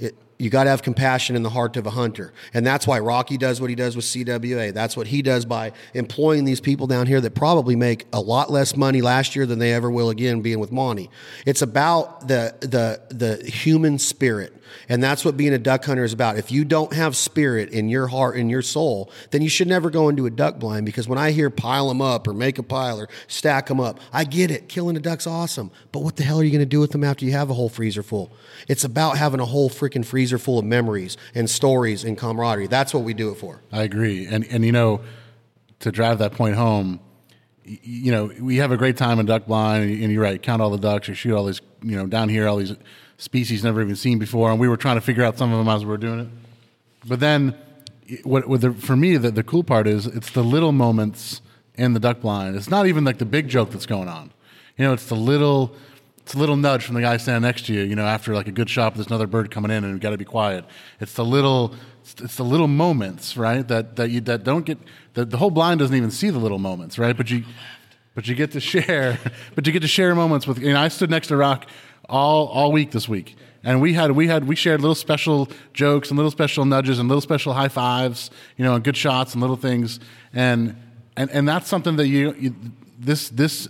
It, 0.00 0.16
you 0.38 0.50
got 0.50 0.64
to 0.64 0.70
have 0.70 0.82
compassion 0.82 1.36
in 1.36 1.42
the 1.42 1.50
heart 1.50 1.76
of 1.76 1.86
a 1.86 1.90
hunter. 1.90 2.32
And 2.52 2.66
that's 2.66 2.86
why 2.86 2.98
Rocky 2.98 3.36
does 3.36 3.60
what 3.60 3.70
he 3.70 3.76
does 3.76 3.96
with 3.96 4.04
CWA. 4.04 4.72
That's 4.72 4.96
what 4.96 5.06
he 5.06 5.22
does 5.22 5.44
by 5.44 5.72
employing 5.94 6.44
these 6.44 6.60
people 6.60 6.86
down 6.86 7.06
here 7.06 7.20
that 7.20 7.34
probably 7.34 7.76
make 7.76 8.06
a 8.12 8.20
lot 8.20 8.50
less 8.50 8.76
money 8.76 9.00
last 9.00 9.36
year 9.36 9.46
than 9.46 9.58
they 9.58 9.72
ever 9.72 9.90
will 9.90 10.10
again 10.10 10.40
being 10.42 10.58
with 10.58 10.72
Monty. 10.72 11.08
It's 11.46 11.62
about 11.62 12.26
the 12.28 12.54
the 12.60 13.00
the 13.14 13.48
human 13.48 13.98
spirit. 13.98 14.52
And 14.88 15.02
that's 15.02 15.24
what 15.24 15.36
being 15.36 15.52
a 15.52 15.58
duck 15.58 15.84
hunter 15.84 16.04
is 16.04 16.12
about. 16.12 16.36
If 16.36 16.50
you 16.50 16.64
don't 16.64 16.92
have 16.92 17.16
spirit 17.16 17.70
in 17.70 17.88
your 17.88 18.08
heart, 18.08 18.36
in 18.36 18.48
your 18.48 18.62
soul, 18.62 19.10
then 19.30 19.42
you 19.42 19.48
should 19.48 19.68
never 19.68 19.90
go 19.90 20.08
into 20.08 20.26
a 20.26 20.30
duck 20.30 20.58
blind 20.58 20.86
because 20.86 21.08
when 21.08 21.18
I 21.18 21.30
hear 21.30 21.50
pile 21.50 21.88
them 21.88 22.00
up 22.02 22.26
or 22.26 22.32
make 22.32 22.58
a 22.58 22.62
pile 22.62 22.98
or 22.98 23.08
stack 23.28 23.66
them 23.66 23.80
up, 23.80 24.00
I 24.12 24.24
get 24.24 24.50
it. 24.50 24.68
Killing 24.68 24.96
a 24.96 25.00
duck's 25.00 25.26
awesome. 25.26 25.70
But 25.92 26.00
what 26.00 26.16
the 26.16 26.24
hell 26.24 26.40
are 26.40 26.44
you 26.44 26.50
going 26.50 26.60
to 26.60 26.66
do 26.66 26.80
with 26.80 26.90
them 26.90 27.04
after 27.04 27.24
you 27.24 27.32
have 27.32 27.50
a 27.50 27.54
whole 27.54 27.68
freezer 27.68 28.02
full? 28.02 28.32
It's 28.68 28.84
about 28.84 29.16
having 29.16 29.40
a 29.40 29.46
whole 29.46 29.70
freaking 29.70 30.04
freezer 30.04 30.23
full 30.38 30.58
of 30.58 30.64
memories 30.64 31.16
and 31.34 31.48
stories 31.48 32.04
and 32.04 32.16
camaraderie. 32.16 32.66
That's 32.66 32.94
what 32.94 33.04
we 33.04 33.14
do 33.14 33.30
it 33.30 33.36
for. 33.36 33.60
I 33.72 33.82
agree. 33.82 34.26
And 34.26 34.44
and 34.50 34.64
you 34.64 34.72
know, 34.72 35.00
to 35.80 35.92
drive 35.92 36.18
that 36.18 36.32
point 36.32 36.56
home, 36.56 37.00
you 37.64 38.12
know, 38.12 38.30
we 38.40 38.56
have 38.56 38.72
a 38.72 38.76
great 38.76 38.96
time 38.96 39.18
in 39.18 39.26
duck 39.26 39.46
blind, 39.46 39.90
and 39.90 40.12
you're 40.12 40.22
right. 40.22 40.42
Count 40.42 40.60
all 40.60 40.70
the 40.70 40.78
ducks, 40.78 41.08
you 41.08 41.14
shoot 41.14 41.34
all 41.34 41.46
these, 41.46 41.60
you 41.82 41.96
know, 41.96 42.06
down 42.06 42.28
here, 42.28 42.46
all 42.46 42.56
these 42.56 42.74
species 43.16 43.64
never 43.64 43.80
even 43.80 43.96
seen 43.96 44.18
before, 44.18 44.50
and 44.50 44.60
we 44.60 44.68
were 44.68 44.76
trying 44.76 44.96
to 44.96 45.00
figure 45.00 45.24
out 45.24 45.38
some 45.38 45.52
of 45.52 45.58
them 45.58 45.68
as 45.68 45.84
we 45.84 45.90
were 45.90 45.96
doing 45.96 46.20
it. 46.20 46.28
But 47.06 47.20
then, 47.20 47.56
what, 48.22 48.48
what 48.48 48.60
the, 48.60 48.72
for 48.72 48.96
me, 48.96 49.16
the, 49.16 49.30
the 49.30 49.42
cool 49.42 49.64
part 49.64 49.86
is 49.86 50.06
it's 50.06 50.30
the 50.30 50.44
little 50.44 50.72
moments 50.72 51.40
in 51.74 51.94
the 51.94 52.00
duck 52.00 52.20
blind. 52.20 52.56
It's 52.56 52.70
not 52.70 52.86
even 52.86 53.04
like 53.04 53.18
the 53.18 53.24
big 53.24 53.48
joke 53.48 53.70
that's 53.70 53.86
going 53.86 54.08
on. 54.08 54.32
You 54.76 54.86
know, 54.86 54.92
it's 54.92 55.06
the 55.06 55.16
little, 55.16 55.74
it's 56.24 56.32
a 56.32 56.38
little 56.38 56.56
nudge 56.56 56.84
from 56.84 56.94
the 56.94 57.02
guy 57.02 57.18
standing 57.18 57.42
next 57.42 57.66
to 57.66 57.74
you. 57.74 57.82
You 57.82 57.94
know, 57.94 58.06
after 58.06 58.34
like 58.34 58.48
a 58.48 58.52
good 58.52 58.70
shot, 58.70 58.94
there's 58.94 59.08
another 59.08 59.26
bird 59.26 59.50
coming 59.50 59.70
in, 59.70 59.84
and 59.84 59.92
you've 59.92 60.00
got 60.00 60.10
to 60.10 60.16
be 60.16 60.24
quiet. 60.24 60.64
It's 60.98 61.12
the 61.12 61.24
little, 61.24 61.74
it's, 62.00 62.36
the 62.36 62.42
little 62.42 62.66
moments, 62.66 63.36
right? 63.36 63.68
That 63.68 63.96
that 63.96 64.08
you 64.10 64.22
that 64.22 64.42
don't 64.42 64.64
get. 64.64 64.78
The, 65.12 65.26
the 65.26 65.36
whole 65.36 65.50
blind 65.50 65.80
doesn't 65.80 65.94
even 65.94 66.10
see 66.10 66.30
the 66.30 66.38
little 66.38 66.58
moments, 66.58 66.98
right? 66.98 67.14
But 67.14 67.30
you, 67.30 67.44
but 68.14 68.26
you 68.26 68.34
get 68.34 68.52
to 68.52 68.60
share, 68.60 69.18
but 69.54 69.66
you 69.66 69.72
get 69.72 69.82
to 69.82 69.88
share 69.88 70.14
moments 70.14 70.46
with. 70.46 70.58
You 70.60 70.72
know, 70.72 70.80
I 70.80 70.88
stood 70.88 71.10
next 71.10 71.28
to 71.28 71.36
Rock 71.36 71.66
all 72.08 72.46
all 72.46 72.72
week 72.72 72.92
this 72.92 73.06
week, 73.06 73.36
and 73.62 73.82
we 73.82 73.92
had 73.92 74.12
we 74.12 74.26
had 74.26 74.48
we 74.48 74.56
shared 74.56 74.80
little 74.80 74.94
special 74.94 75.50
jokes 75.74 76.08
and 76.08 76.16
little 76.16 76.30
special 76.30 76.64
nudges 76.64 76.98
and 76.98 77.06
little 77.06 77.20
special 77.20 77.52
high 77.52 77.68
fives, 77.68 78.30
you 78.56 78.64
know, 78.64 78.74
and 78.74 78.82
good 78.82 78.96
shots 78.96 79.34
and 79.34 79.42
little 79.42 79.56
things, 79.56 80.00
and 80.32 80.74
and 81.18 81.30
and 81.32 81.46
that's 81.46 81.68
something 81.68 81.96
that 81.96 82.06
you, 82.06 82.34
you 82.38 82.54
this 82.98 83.28
this 83.28 83.68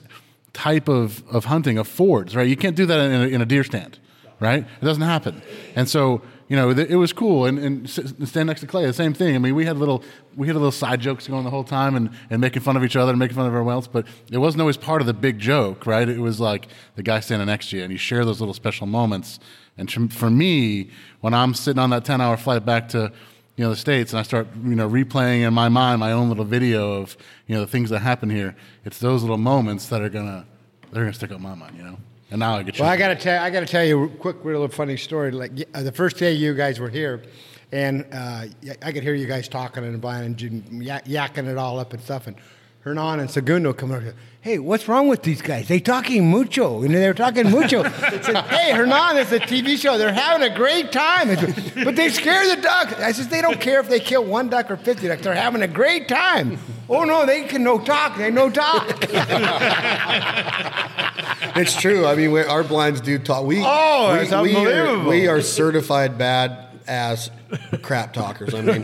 type 0.55 0.89
of 0.89 1.23
of 1.29 1.45
hunting 1.45 1.77
affords, 1.77 2.35
right? 2.35 2.49
You 2.49 2.57
can't 2.57 2.77
do 2.77 2.87
that 2.87 2.99
in 2.99 3.21
a, 3.21 3.27
in 3.27 3.43
a 3.43 3.47
deer 3.47 3.65
stand, 3.65 3.99
right? 4.41 4.65
It 4.81 4.85
doesn't 4.85 5.03
happen, 5.03 5.43
and 5.77 5.89
so 5.89 6.23
you 6.49 6.57
know, 6.57 6.71
it 6.71 6.97
was 6.97 7.13
cool. 7.13 7.47
And, 7.47 7.59
and 7.59 7.89
stand 7.89 8.47
next 8.47 8.61
to 8.61 8.67
Clay, 8.67 8.85
the 8.85 8.93
same 8.93 9.15
thing. 9.15 9.35
I 9.35 9.39
mean, 9.39 9.55
we 9.55 9.65
had 9.65 9.79
little, 9.79 10.05
we 10.37 10.47
had 10.47 10.57
a 10.57 10.59
little 10.59 10.73
side 10.73 11.01
jokes 11.01 11.27
going 11.27 11.45
the 11.45 11.51
whole 11.51 11.65
time 11.65 11.97
and, 11.97 12.11
and 12.29 12.41
making 12.41 12.63
fun 12.63 12.77
of 12.77 12.85
each 12.85 12.97
other 12.97 13.11
and 13.11 13.19
making 13.19 13.37
fun 13.37 13.47
of 13.47 13.53
everyone 13.53 13.73
else, 13.73 13.87
but 13.87 14.07
it 14.31 14.39
wasn't 14.39 14.61
always 14.61 14.77
part 14.77 15.01
of 15.01 15.07
the 15.07 15.15
big 15.15 15.39
joke, 15.39 15.87
right? 15.87 16.09
It 16.09 16.19
was 16.19 16.41
like 16.41 16.69
the 16.97 17.03
guy 17.03 17.21
standing 17.21 17.47
next 17.47 17.71
to 17.71 17.79
you 17.79 17.83
and 17.83 17.91
you 17.91 17.99
share 17.99 18.25
those 18.25 18.41
little 18.41 18.55
special 18.55 18.87
moments. 18.87 19.39
And 19.79 19.91
for 20.13 20.31
me, 20.31 20.91
when 21.21 21.33
I'm 21.33 21.55
sitting 21.55 21.81
on 21.81 21.91
that 21.91 22.05
10 22.05 22.21
hour 22.21 22.37
flight 22.37 22.65
back 22.67 22.89
to, 22.91 23.11
you 23.57 23.65
know, 23.65 23.71
the 23.71 23.77
States 23.77 24.13
and 24.13 24.21
I 24.21 24.23
start, 24.23 24.49
you 24.65 24.75
know, 24.75 24.89
replaying 24.89 25.47
in 25.47 25.55
my 25.55 25.69
mind 25.69 26.01
my 26.01 26.13
own 26.13 26.29
little 26.29 26.45
video 26.45 26.95
of, 26.95 27.17
you 27.47 27.55
know, 27.55 27.61
the 27.61 27.67
things 27.67 27.91
that 27.91 28.01
happen 28.01 28.29
here, 28.29 28.57
it's 28.85 28.99
those 28.99 29.23
little 29.23 29.39
moments 29.39 29.89
that 29.89 30.03
are 30.03 30.09
going 30.09 30.27
to, 30.27 30.45
they're 30.91 31.05
going 31.05 31.13
to 31.13 31.17
stick 31.17 31.31
up 31.31 31.41
my 31.41 31.55
mind, 31.55 31.77
you 31.77 31.85
know? 31.85 31.97
And 32.31 32.41
now 32.41 32.57
I 32.57 32.63
get. 32.65 32.81
Well, 32.81 32.89
I 32.89 32.97
got 32.97 33.09
to 33.09 33.17
tell. 33.17 33.41
I 33.41 33.51
got 33.51 33.61
to 33.61 33.67
tell 33.67 33.85
you 33.85 34.05
a 34.05 34.09
quick, 34.09 34.45
little 34.45 34.67
funny 34.67 34.97
story. 34.97 35.31
Like 35.31 35.53
uh, 35.73 35.83
the 35.83 35.93
first 35.93 36.17
day 36.17 36.33
you 36.33 36.55
guys 36.55 36.81
were 36.81 36.89
here, 36.89 37.23
and 37.71 38.05
uh, 38.13 38.47
I 38.83 38.93
could 38.93 39.05
hear 39.05 39.15
you 39.15 39.27
guys 39.27 39.47
talking 39.47 39.85
and 39.85 40.01
buying 40.01 40.25
and 40.25 40.37
yakking 40.37 41.47
it 41.47 41.59
all 41.59 41.79
up 41.79 41.93
and 41.93 42.03
stuff. 42.03 42.27
And 42.27 42.35
Hernan 42.85 43.19
and 43.21 43.31
Segundo 43.31 43.73
come 43.73 43.93
over. 43.93 44.15
Hey, 44.43 44.59
what's 44.59 44.89
wrong 44.89 45.09
with 45.09 45.23
these 45.23 45.41
guys? 45.41 45.69
They 45.69 45.81
talking 45.81 46.31
mucho, 46.31 46.83
and 46.83 46.95
they're 46.95 47.15
talking 47.15 47.51
mucho. 47.51 47.83
said, 48.21 48.37
hey, 48.45 48.73
Hernan, 48.73 49.17
it's 49.17 49.33
a 49.33 49.41
TV 49.41 49.79
show. 49.79 49.97
They're 49.97 50.13
having 50.13 50.47
a 50.47 50.55
great 50.55 50.93
time, 50.93 51.29
but 51.83 51.97
they 51.97 52.11
scare 52.11 52.55
the 52.55 52.61
duck. 52.61 52.99
I 53.01 53.13
said, 53.13 53.31
they 53.31 53.41
don't 53.41 53.59
care 53.59 53.81
if 53.81 53.89
they 53.89 54.01
kill 54.01 54.23
one 54.27 54.51
duck 54.51 54.71
or 54.71 54.77
fifty 54.77 55.09
ducks. 55.09 55.23
They're 55.23 55.35
having 55.35 55.63
a 55.63 55.67
great 55.67 56.09
time. 56.09 56.59
Oh 56.87 57.05
no, 57.05 57.25
they 57.25 57.45
can 57.45 57.63
no 57.65 57.79
talk. 57.79 58.19
They 58.19 58.31
no 58.31 58.51
talk. 58.51 58.87
it's 61.57 61.81
true. 61.81 62.05
I 62.05 62.15
mean, 62.15 62.37
our 62.37 62.65
blinds 62.65 63.01
do 63.01 63.19
talk. 63.19 63.47
We 63.47 63.63
oh, 63.65 64.13
we, 64.13 64.19
it's 64.19 64.31
unbelievable. 64.33 64.65
We 64.65 64.77
are, 64.77 65.09
we 65.09 65.27
are 65.27 65.41
certified 65.41 66.19
bad 66.19 66.65
ass 66.87 67.31
crap 67.83 68.13
talkers. 68.13 68.55
I 68.55 68.61
mean, 68.61 68.83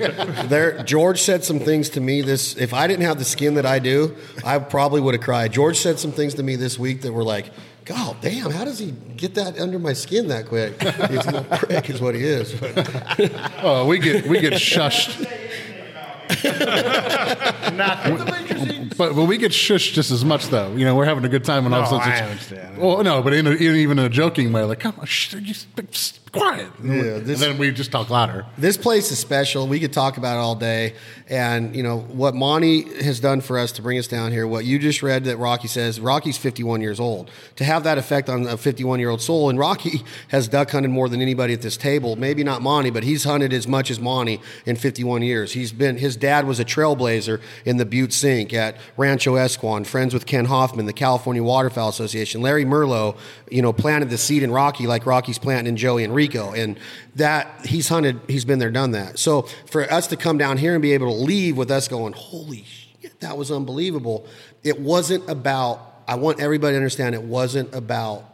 there. 0.48 0.82
George 0.82 1.20
said 1.20 1.44
some 1.44 1.60
things 1.60 1.90
to 1.90 2.00
me. 2.00 2.22
This, 2.22 2.56
if 2.56 2.74
I 2.74 2.86
didn't 2.86 3.04
have 3.04 3.18
the 3.18 3.24
skin 3.24 3.54
that 3.54 3.66
I 3.66 3.78
do, 3.78 4.16
I 4.44 4.58
probably 4.58 5.00
would 5.00 5.14
have 5.14 5.22
cried. 5.22 5.52
George 5.52 5.78
said 5.78 5.98
some 5.98 6.12
things 6.12 6.34
to 6.34 6.42
me 6.42 6.56
this 6.56 6.78
week 6.78 7.02
that 7.02 7.12
were 7.12 7.24
like, 7.24 7.50
God 7.84 8.16
damn, 8.20 8.50
how 8.50 8.64
does 8.64 8.78
he 8.78 8.92
get 8.92 9.34
that 9.34 9.58
under 9.58 9.78
my 9.78 9.94
skin 9.94 10.28
that 10.28 10.46
quick? 10.46 10.80
He's 10.80 11.26
a 11.26 11.32
little 11.32 11.58
prick, 11.58 11.90
is 11.90 12.00
what 12.00 12.14
he 12.14 12.22
is. 12.22 12.54
oh, 13.62 13.86
we 13.88 13.98
get 13.98 14.26
we 14.26 14.40
get 14.40 14.52
shushed. 14.54 15.18
Nothing. 17.74 18.90
But, 18.96 19.16
but 19.16 19.24
we 19.24 19.38
get 19.38 19.52
shushed 19.52 19.94
just 19.94 20.10
as 20.10 20.24
much, 20.24 20.48
though. 20.48 20.76
You 20.76 20.84
know, 20.84 20.94
we're 20.94 21.06
having 21.06 21.24
a 21.24 21.28
good 21.28 21.44
time 21.44 21.64
when 21.64 21.72
all 21.72 21.80
of 21.80 21.86
a 21.86 21.88
sudden. 21.88 22.12
I 22.12 22.20
understand. 22.20 22.78
Well, 22.78 23.02
no, 23.02 23.22
but 23.22 23.32
in 23.32 23.46
a, 23.46 23.50
in, 23.50 23.76
even 23.76 23.98
in 23.98 24.04
a 24.04 24.10
joking 24.10 24.52
way, 24.52 24.62
like, 24.64 24.80
come 24.80 24.94
on, 24.98 25.06
shh, 25.06 25.34
just 25.42 25.74
quiet. 26.32 26.68
Yeah, 26.82 27.18
this, 27.18 27.42
and 27.42 27.52
then 27.52 27.58
we 27.58 27.70
just 27.70 27.90
talk 27.90 28.10
louder. 28.10 28.46
This 28.56 28.76
place 28.76 29.10
is 29.10 29.18
special. 29.18 29.66
We 29.66 29.80
could 29.80 29.92
talk 29.92 30.16
about 30.16 30.36
it 30.36 30.40
all 30.40 30.54
day. 30.54 30.94
And, 31.28 31.76
you 31.76 31.82
know, 31.82 31.98
what 31.98 32.34
Monty 32.34 32.82
has 33.02 33.20
done 33.20 33.40
for 33.40 33.58
us 33.58 33.72
to 33.72 33.82
bring 33.82 33.98
us 33.98 34.08
down 34.08 34.32
here, 34.32 34.46
what 34.46 34.64
you 34.64 34.78
just 34.78 35.02
read 35.02 35.24
that 35.24 35.36
Rocky 35.36 35.68
says, 35.68 36.00
Rocky's 36.00 36.36
51 36.36 36.80
years 36.80 36.98
old. 36.98 37.30
To 37.56 37.64
have 37.64 37.84
that 37.84 37.98
effect 37.98 38.28
on 38.28 38.46
a 38.46 38.56
51 38.56 38.98
year 39.00 39.10
old 39.10 39.20
soul, 39.20 39.48
and 39.48 39.58
Rocky 39.58 40.02
has 40.28 40.48
duck 40.48 40.70
hunted 40.70 40.90
more 40.90 41.08
than 41.08 41.20
anybody 41.20 41.54
at 41.54 41.62
this 41.62 41.76
table. 41.76 42.16
Maybe 42.16 42.44
not 42.44 42.62
Monty, 42.62 42.90
but 42.90 43.04
he's 43.04 43.24
hunted 43.24 43.52
as 43.52 43.66
much 43.68 43.90
as 43.90 44.00
Monty 44.00 44.40
in 44.66 44.76
51 44.76 45.22
years. 45.22 45.52
He's 45.52 45.72
been, 45.72 45.98
his 45.98 46.16
dad 46.16 46.46
was 46.46 46.60
a 46.60 46.64
trailblazer 46.64 47.40
in 47.64 47.76
the 47.76 47.86
Butte 47.86 48.12
Sink 48.12 48.52
at 48.52 48.76
Rancho 48.96 49.34
Esquon, 49.34 49.86
friends 49.86 50.14
with 50.14 50.26
Ken 50.26 50.46
Hoffman, 50.46 50.86
the 50.86 50.92
California 50.92 51.42
Waterfowl 51.42 51.88
Association. 51.88 52.40
Larry 52.40 52.64
Merlo, 52.64 53.16
you 53.50 53.62
know, 53.62 53.72
planted 53.72 54.10
the 54.10 54.18
seed 54.18 54.42
in 54.42 54.50
Rocky 54.50 54.86
like 54.86 55.06
Rocky's 55.06 55.38
planting 55.38 55.70
in 55.70 55.76
Joey 55.76 56.04
and 56.04 56.14
Rico. 56.20 56.52
And 56.52 56.78
that 57.16 57.64
he's 57.64 57.88
hunted, 57.88 58.20
he's 58.28 58.44
been 58.44 58.58
there, 58.58 58.70
done 58.70 58.90
that. 58.90 59.18
So 59.18 59.42
for 59.66 59.90
us 59.90 60.06
to 60.08 60.16
come 60.16 60.36
down 60.36 60.58
here 60.58 60.74
and 60.74 60.82
be 60.82 60.92
able 60.92 61.06
to 61.06 61.24
leave 61.24 61.56
with 61.56 61.70
us 61.70 61.88
going, 61.88 62.12
holy 62.12 62.64
shit, 62.64 63.18
that 63.20 63.38
was 63.38 63.50
unbelievable. 63.50 64.26
It 64.62 64.78
wasn't 64.78 65.28
about, 65.30 66.02
I 66.06 66.16
want 66.16 66.38
everybody 66.38 66.74
to 66.74 66.76
understand 66.76 67.14
it 67.14 67.22
wasn't 67.22 67.74
about 67.74 68.24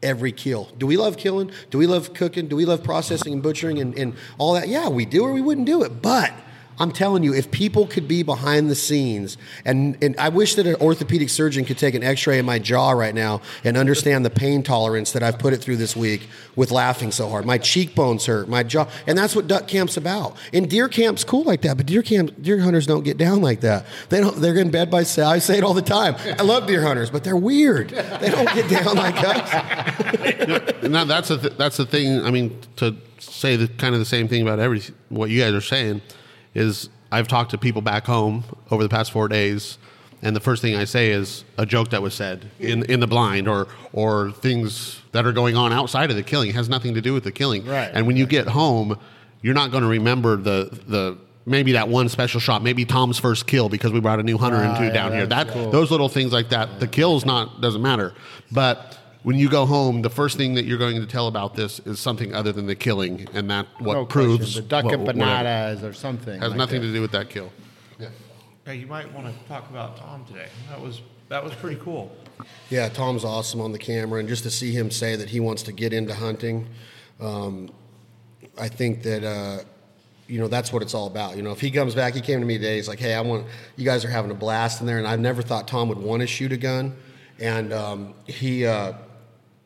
every 0.00 0.30
kill. 0.30 0.70
Do 0.78 0.86
we 0.86 0.96
love 0.96 1.16
killing? 1.16 1.50
Do 1.70 1.78
we 1.78 1.88
love 1.88 2.14
cooking? 2.14 2.46
Do 2.46 2.54
we 2.54 2.64
love 2.64 2.84
processing 2.84 3.32
and 3.32 3.42
butchering 3.42 3.80
and, 3.80 3.98
and 3.98 4.14
all 4.38 4.54
that? 4.54 4.68
Yeah, 4.68 4.88
we 4.88 5.04
do, 5.04 5.24
or 5.24 5.32
we 5.32 5.40
wouldn't 5.40 5.66
do 5.66 5.82
it. 5.82 6.00
But 6.00 6.32
I'm 6.80 6.92
telling 6.92 7.22
you, 7.24 7.34
if 7.34 7.50
people 7.50 7.86
could 7.86 8.06
be 8.06 8.22
behind 8.22 8.70
the 8.70 8.74
scenes, 8.74 9.36
and, 9.64 9.96
and 10.02 10.16
I 10.18 10.28
wish 10.28 10.54
that 10.54 10.66
an 10.66 10.76
orthopedic 10.76 11.28
surgeon 11.28 11.64
could 11.64 11.78
take 11.78 11.94
an 11.94 12.04
x 12.04 12.26
ray 12.26 12.38
of 12.38 12.46
my 12.46 12.58
jaw 12.58 12.92
right 12.92 13.14
now 13.14 13.40
and 13.64 13.76
understand 13.76 14.24
the 14.24 14.30
pain 14.30 14.62
tolerance 14.62 15.12
that 15.12 15.22
I've 15.22 15.38
put 15.38 15.52
it 15.52 15.58
through 15.58 15.76
this 15.76 15.96
week 15.96 16.28
with 16.54 16.70
laughing 16.70 17.10
so 17.10 17.28
hard. 17.28 17.44
My 17.46 17.58
cheekbones 17.58 18.26
hurt, 18.26 18.48
my 18.48 18.62
jaw, 18.62 18.88
and 19.06 19.18
that's 19.18 19.34
what 19.34 19.48
duck 19.48 19.66
camp's 19.66 19.96
about. 19.96 20.36
And 20.52 20.70
deer 20.70 20.88
camp's 20.88 21.24
cool 21.24 21.42
like 21.42 21.62
that, 21.62 21.76
but 21.76 21.86
deer 21.86 22.02
camp, 22.02 22.40
deer 22.40 22.60
hunters 22.60 22.86
don't 22.86 23.02
get 23.02 23.16
down 23.16 23.42
like 23.42 23.60
that. 23.60 23.84
They 24.08 24.20
don't, 24.20 24.36
they're 24.36 24.56
in 24.56 24.70
bed 24.70 24.90
by, 24.90 25.00
I 25.00 25.02
say 25.38 25.58
it 25.58 25.64
all 25.64 25.74
the 25.74 25.82
time. 25.82 26.14
I 26.38 26.42
love 26.42 26.66
deer 26.66 26.82
hunters, 26.82 27.10
but 27.10 27.24
they're 27.24 27.36
weird. 27.36 27.90
They 27.90 28.30
don't 28.30 28.52
get 28.54 28.70
down 28.70 28.94
like 28.96 29.16
us. 29.18 30.82
now 30.82 31.04
that's 31.04 31.28
the, 31.28 31.38
th- 31.38 31.56
that's 31.56 31.76
the 31.76 31.86
thing, 31.86 32.24
I 32.24 32.30
mean, 32.30 32.60
to 32.76 32.96
say 33.18 33.56
the 33.56 33.68
kind 33.68 33.94
of 33.94 34.00
the 34.00 34.06
same 34.06 34.28
thing 34.28 34.42
about 34.42 34.60
every, 34.60 34.82
what 35.08 35.30
you 35.30 35.40
guys 35.40 35.54
are 35.54 35.60
saying 35.60 36.02
is 36.54 36.88
I've 37.10 37.28
talked 37.28 37.50
to 37.52 37.58
people 37.58 37.82
back 37.82 38.06
home 38.06 38.44
over 38.70 38.82
the 38.82 38.88
past 38.88 39.12
four 39.12 39.28
days, 39.28 39.78
and 40.22 40.34
the 40.34 40.40
first 40.40 40.62
thing 40.62 40.74
I 40.74 40.84
say 40.84 41.10
is 41.10 41.44
a 41.56 41.64
joke 41.64 41.90
that 41.90 42.02
was 42.02 42.14
said 42.14 42.50
in, 42.58 42.84
in 42.84 43.00
the 43.00 43.06
blind 43.06 43.48
or 43.48 43.68
or 43.92 44.32
things 44.32 45.00
that 45.12 45.26
are 45.26 45.32
going 45.32 45.56
on 45.56 45.72
outside 45.72 46.10
of 46.10 46.16
the 46.16 46.22
killing 46.22 46.50
it 46.50 46.54
has 46.54 46.68
nothing 46.68 46.94
to 46.94 47.00
do 47.00 47.14
with 47.14 47.24
the 47.24 47.32
killing. 47.32 47.64
Right. 47.64 47.90
And 47.92 48.06
when 48.06 48.16
you 48.16 48.26
get 48.26 48.48
home, 48.48 48.98
you're 49.42 49.54
not 49.54 49.70
going 49.70 49.82
to 49.82 49.88
remember 49.88 50.36
the 50.36 50.80
the 50.86 51.18
maybe 51.46 51.72
that 51.72 51.88
one 51.88 52.08
special 52.08 52.40
shot, 52.40 52.62
maybe 52.62 52.84
Tom's 52.84 53.18
first 53.18 53.46
kill 53.46 53.68
because 53.68 53.92
we 53.92 54.00
brought 54.00 54.20
a 54.20 54.22
new 54.22 54.38
hunter 54.38 54.62
into 54.62 54.84
yeah, 54.84 54.92
down 54.92 55.12
here. 55.12 55.26
That 55.26 55.48
cool. 55.48 55.70
those 55.70 55.90
little 55.90 56.08
things 56.08 56.32
like 56.32 56.50
that. 56.50 56.80
The 56.80 56.86
kills 56.86 57.24
not 57.24 57.60
doesn't 57.60 57.82
matter, 57.82 58.14
but 58.52 58.98
when 59.28 59.36
you 59.36 59.50
go 59.50 59.66
home, 59.66 60.00
the 60.00 60.08
first 60.08 60.38
thing 60.38 60.54
that 60.54 60.64
you're 60.64 60.78
going 60.78 60.98
to 60.98 61.06
tell 61.06 61.28
about 61.28 61.54
this 61.54 61.80
is 61.80 62.00
something 62.00 62.34
other 62.34 62.50
than 62.50 62.64
the 62.64 62.74
killing, 62.74 63.28
and 63.34 63.50
that 63.50 63.66
what 63.78 63.92
no 63.92 64.06
proves 64.06 64.38
question. 64.38 64.62
the 64.62 64.68
duck 64.70 64.84
what, 64.86 64.94
empanadas 65.00 65.82
or 65.82 65.92
something 65.92 66.40
has 66.40 66.48
like 66.48 66.56
nothing 66.56 66.80
that. 66.80 66.86
to 66.86 66.92
do 66.94 67.02
with 67.02 67.10
that 67.10 67.28
kill. 67.28 67.52
Yeah, 67.98 68.72
you 68.72 68.86
might 68.86 69.12
want 69.12 69.26
to 69.26 69.46
talk 69.46 69.68
about 69.68 69.98
Tom 69.98 70.24
today. 70.24 70.46
That 70.70 70.80
was 70.80 71.02
that 71.28 71.44
was 71.44 71.52
pretty 71.52 71.78
cool. 71.82 72.10
Yeah, 72.70 72.88
Tom's 72.88 73.22
awesome 73.22 73.60
on 73.60 73.70
the 73.70 73.78
camera, 73.78 74.18
and 74.18 74.30
just 74.30 74.44
to 74.44 74.50
see 74.50 74.72
him 74.72 74.90
say 74.90 75.14
that 75.14 75.28
he 75.28 75.40
wants 75.40 75.62
to 75.64 75.72
get 75.72 75.92
into 75.92 76.14
hunting, 76.14 76.66
um, 77.20 77.68
I 78.56 78.68
think 78.68 79.02
that 79.02 79.24
uh, 79.24 79.62
you 80.26 80.38
know 80.38 80.48
that's 80.48 80.72
what 80.72 80.80
it's 80.80 80.94
all 80.94 81.06
about. 81.06 81.36
You 81.36 81.42
know, 81.42 81.52
if 81.52 81.60
he 81.60 81.70
comes 81.70 81.94
back, 81.94 82.14
he 82.14 82.22
came 82.22 82.40
to 82.40 82.46
me 82.46 82.56
today. 82.56 82.76
He's 82.76 82.88
like, 82.88 82.98
"Hey, 82.98 83.12
I 83.12 83.20
want 83.20 83.46
you 83.76 83.84
guys 83.84 84.06
are 84.06 84.10
having 84.10 84.30
a 84.30 84.34
blast 84.34 84.80
in 84.80 84.86
there," 84.86 84.96
and 84.96 85.06
I've 85.06 85.20
never 85.20 85.42
thought 85.42 85.68
Tom 85.68 85.90
would 85.90 85.98
want 85.98 86.22
to 86.22 86.26
shoot 86.26 86.50
a 86.50 86.56
gun, 86.56 86.96
and 87.38 87.74
um, 87.74 88.14
he. 88.24 88.64
Uh, 88.64 88.94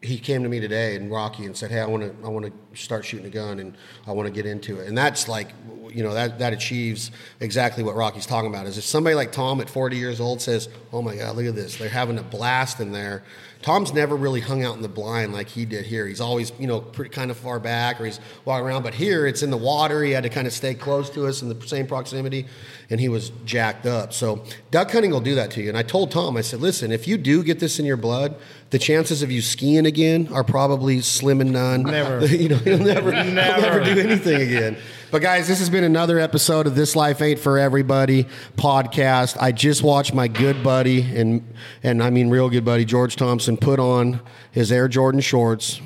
he 0.02 0.18
came 0.18 0.42
to 0.42 0.48
me 0.48 0.58
today 0.58 0.96
and 0.96 1.10
Rocky 1.10 1.46
and 1.46 1.56
said, 1.56 1.70
"Hey, 1.70 1.80
I 1.80 1.86
want 1.86 2.02
to 2.02 2.26
I 2.26 2.28
want 2.28 2.46
to 2.46 2.78
start 2.78 3.04
shooting 3.04 3.26
a 3.26 3.30
gun 3.30 3.60
and 3.60 3.76
I 4.06 4.10
want 4.12 4.26
to 4.26 4.32
get 4.32 4.46
into 4.46 4.80
it." 4.80 4.88
And 4.88 4.98
that's 4.98 5.28
like, 5.28 5.52
you 5.90 6.02
know, 6.02 6.12
that 6.12 6.40
that 6.40 6.52
achieves 6.52 7.12
exactly 7.38 7.84
what 7.84 7.94
Rocky's 7.94 8.26
talking 8.26 8.50
about. 8.50 8.66
Is 8.66 8.76
if 8.76 8.84
somebody 8.84 9.14
like 9.14 9.30
Tom 9.30 9.60
at 9.60 9.70
40 9.70 9.96
years 9.96 10.20
old 10.20 10.42
says, 10.42 10.68
"Oh 10.92 11.02
my 11.02 11.14
God, 11.14 11.36
look 11.36 11.46
at 11.46 11.54
this! 11.54 11.76
They're 11.76 11.88
having 11.88 12.18
a 12.18 12.22
blast 12.22 12.80
in 12.80 12.90
there." 12.90 13.22
Tom's 13.62 13.92
never 13.92 14.16
really 14.16 14.40
hung 14.40 14.64
out 14.64 14.74
in 14.76 14.82
the 14.82 14.88
blind 14.88 15.32
like 15.32 15.48
he 15.48 15.64
did 15.64 15.86
here. 15.86 16.06
He's 16.06 16.20
always, 16.20 16.52
you 16.58 16.66
know, 16.66 16.80
pretty 16.80 17.10
kind 17.10 17.30
of 17.30 17.36
far 17.36 17.60
back 17.60 18.00
or 18.00 18.04
he's 18.04 18.18
walking 18.44 18.66
around. 18.66 18.82
But 18.82 18.94
here, 18.94 19.26
it's 19.26 19.42
in 19.42 19.50
the 19.50 19.56
water. 19.56 20.02
He 20.02 20.10
had 20.10 20.24
to 20.24 20.28
kind 20.28 20.46
of 20.46 20.52
stay 20.52 20.74
close 20.74 21.08
to 21.10 21.26
us 21.26 21.42
in 21.42 21.48
the 21.48 21.66
same 21.66 21.86
proximity, 21.86 22.46
and 22.90 23.00
he 23.00 23.08
was 23.08 23.30
jacked 23.44 23.86
up. 23.86 24.12
So 24.12 24.44
duck 24.70 24.90
hunting 24.90 25.12
will 25.12 25.20
do 25.20 25.36
that 25.36 25.52
to 25.52 25.62
you. 25.62 25.68
And 25.68 25.78
I 25.78 25.82
told 25.82 26.10
Tom, 26.10 26.36
I 26.36 26.40
said, 26.40 26.60
listen, 26.60 26.90
if 26.90 27.06
you 27.06 27.16
do 27.16 27.42
get 27.44 27.60
this 27.60 27.78
in 27.78 27.84
your 27.86 27.96
blood, 27.96 28.34
the 28.70 28.78
chances 28.78 29.22
of 29.22 29.30
you 29.30 29.40
skiing 29.40 29.86
again 29.86 30.28
are 30.32 30.44
probably 30.44 31.00
slim 31.00 31.40
and 31.40 31.52
none. 31.52 31.82
Never. 31.84 32.26
you 32.34 32.48
know, 32.48 32.60
you'll 32.64 32.78
never, 32.78 33.12
you'll 33.12 33.24
Never. 33.34 33.60
never 33.60 33.84
do 33.84 34.00
anything 34.00 34.42
again. 34.42 34.76
But 35.12 35.20
guys, 35.20 35.46
this 35.46 35.58
has 35.58 35.68
been 35.68 35.84
another 35.84 36.18
episode 36.18 36.66
of 36.66 36.74
This 36.74 36.96
Life 36.96 37.20
Ain't 37.20 37.38
for 37.38 37.58
Everybody 37.58 38.26
podcast. 38.56 39.36
I 39.38 39.52
just 39.52 39.82
watched 39.82 40.14
my 40.14 40.26
good 40.26 40.64
buddy 40.64 41.02
and 41.02 41.52
and 41.82 42.02
I 42.02 42.08
mean 42.08 42.30
real 42.30 42.48
good 42.48 42.64
buddy 42.64 42.86
George 42.86 43.16
Thompson 43.16 43.58
put 43.58 43.78
on 43.78 44.22
his 44.52 44.72
Air 44.72 44.88
Jordan 44.88 45.20
shorts, 45.20 45.82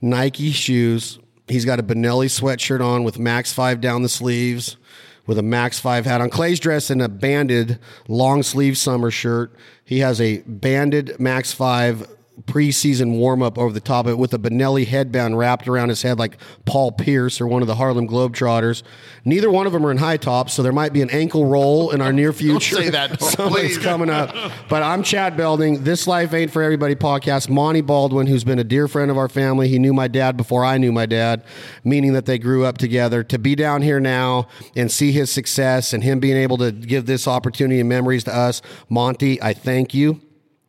Nike 0.00 0.52
shoes. 0.52 1.18
He's 1.48 1.64
got 1.64 1.80
a 1.80 1.82
Benelli 1.82 2.26
sweatshirt 2.26 2.80
on 2.80 3.02
with 3.02 3.18
Max 3.18 3.52
5 3.52 3.80
down 3.80 4.02
the 4.02 4.08
sleeves 4.08 4.76
with 5.26 5.36
a 5.36 5.42
Max 5.42 5.80
5 5.80 6.04
hat 6.04 6.20
on. 6.20 6.30
Clay's 6.30 6.60
dressed 6.60 6.92
in 6.92 7.00
a 7.00 7.08
banded 7.08 7.80
long 8.06 8.44
sleeve 8.44 8.78
summer 8.78 9.10
shirt. 9.10 9.52
He 9.84 9.98
has 9.98 10.20
a 10.20 10.42
banded 10.46 11.18
Max 11.18 11.50
5 11.50 12.06
preseason 12.42 13.16
warm 13.16 13.42
up 13.42 13.56
over 13.58 13.72
the 13.72 13.80
top 13.80 14.06
of 14.06 14.12
it 14.12 14.18
with 14.18 14.34
a 14.34 14.38
Benelli 14.38 14.86
headband 14.86 15.38
wrapped 15.38 15.68
around 15.68 15.88
his 15.88 16.02
head 16.02 16.18
like 16.18 16.36
Paul 16.64 16.90
Pierce 16.92 17.40
or 17.40 17.46
one 17.46 17.62
of 17.62 17.68
the 17.68 17.76
Harlem 17.76 18.08
Globetrotters. 18.08 18.82
Neither 19.24 19.48
one 19.50 19.66
of 19.66 19.72
them 19.72 19.86
are 19.86 19.90
in 19.90 19.98
high 19.98 20.16
tops, 20.16 20.52
so 20.54 20.62
there 20.62 20.72
might 20.72 20.92
be 20.92 21.00
an 21.00 21.10
ankle 21.10 21.46
roll 21.46 21.90
in 21.92 22.00
our 22.00 22.12
near 22.12 22.32
future. 22.34 22.76
say 22.76 22.90
that, 22.90 23.20
Something's 23.20 23.52
please. 23.76 23.78
coming 23.78 24.10
up. 24.10 24.34
But 24.68 24.82
I'm 24.82 25.02
Chad 25.02 25.36
Belding. 25.36 25.84
This 25.84 26.06
Life 26.06 26.32
Ain't 26.34 26.50
for 26.50 26.62
Everybody 26.62 26.94
podcast. 26.94 27.48
Monty 27.48 27.80
Baldwin, 27.82 28.26
who's 28.26 28.44
been 28.44 28.58
a 28.58 28.64
dear 28.64 28.88
friend 28.88 29.10
of 29.10 29.18
our 29.18 29.28
family. 29.28 29.68
He 29.68 29.78
knew 29.78 29.92
my 29.92 30.08
dad 30.08 30.36
before 30.36 30.64
I 30.64 30.78
knew 30.78 30.90
my 30.90 31.06
dad, 31.06 31.44
meaning 31.84 32.14
that 32.14 32.26
they 32.26 32.38
grew 32.38 32.64
up 32.64 32.78
together. 32.78 33.22
To 33.24 33.38
be 33.38 33.54
down 33.54 33.82
here 33.82 34.00
now 34.00 34.48
and 34.74 34.90
see 34.90 35.12
his 35.12 35.30
success 35.30 35.92
and 35.92 36.02
him 36.02 36.18
being 36.18 36.36
able 36.36 36.56
to 36.58 36.72
give 36.72 37.06
this 37.06 37.28
opportunity 37.28 37.78
and 37.78 37.88
memories 37.88 38.24
to 38.24 38.34
us, 38.34 38.62
Monty, 38.88 39.40
I 39.40 39.52
thank 39.54 39.94
you. 39.94 40.20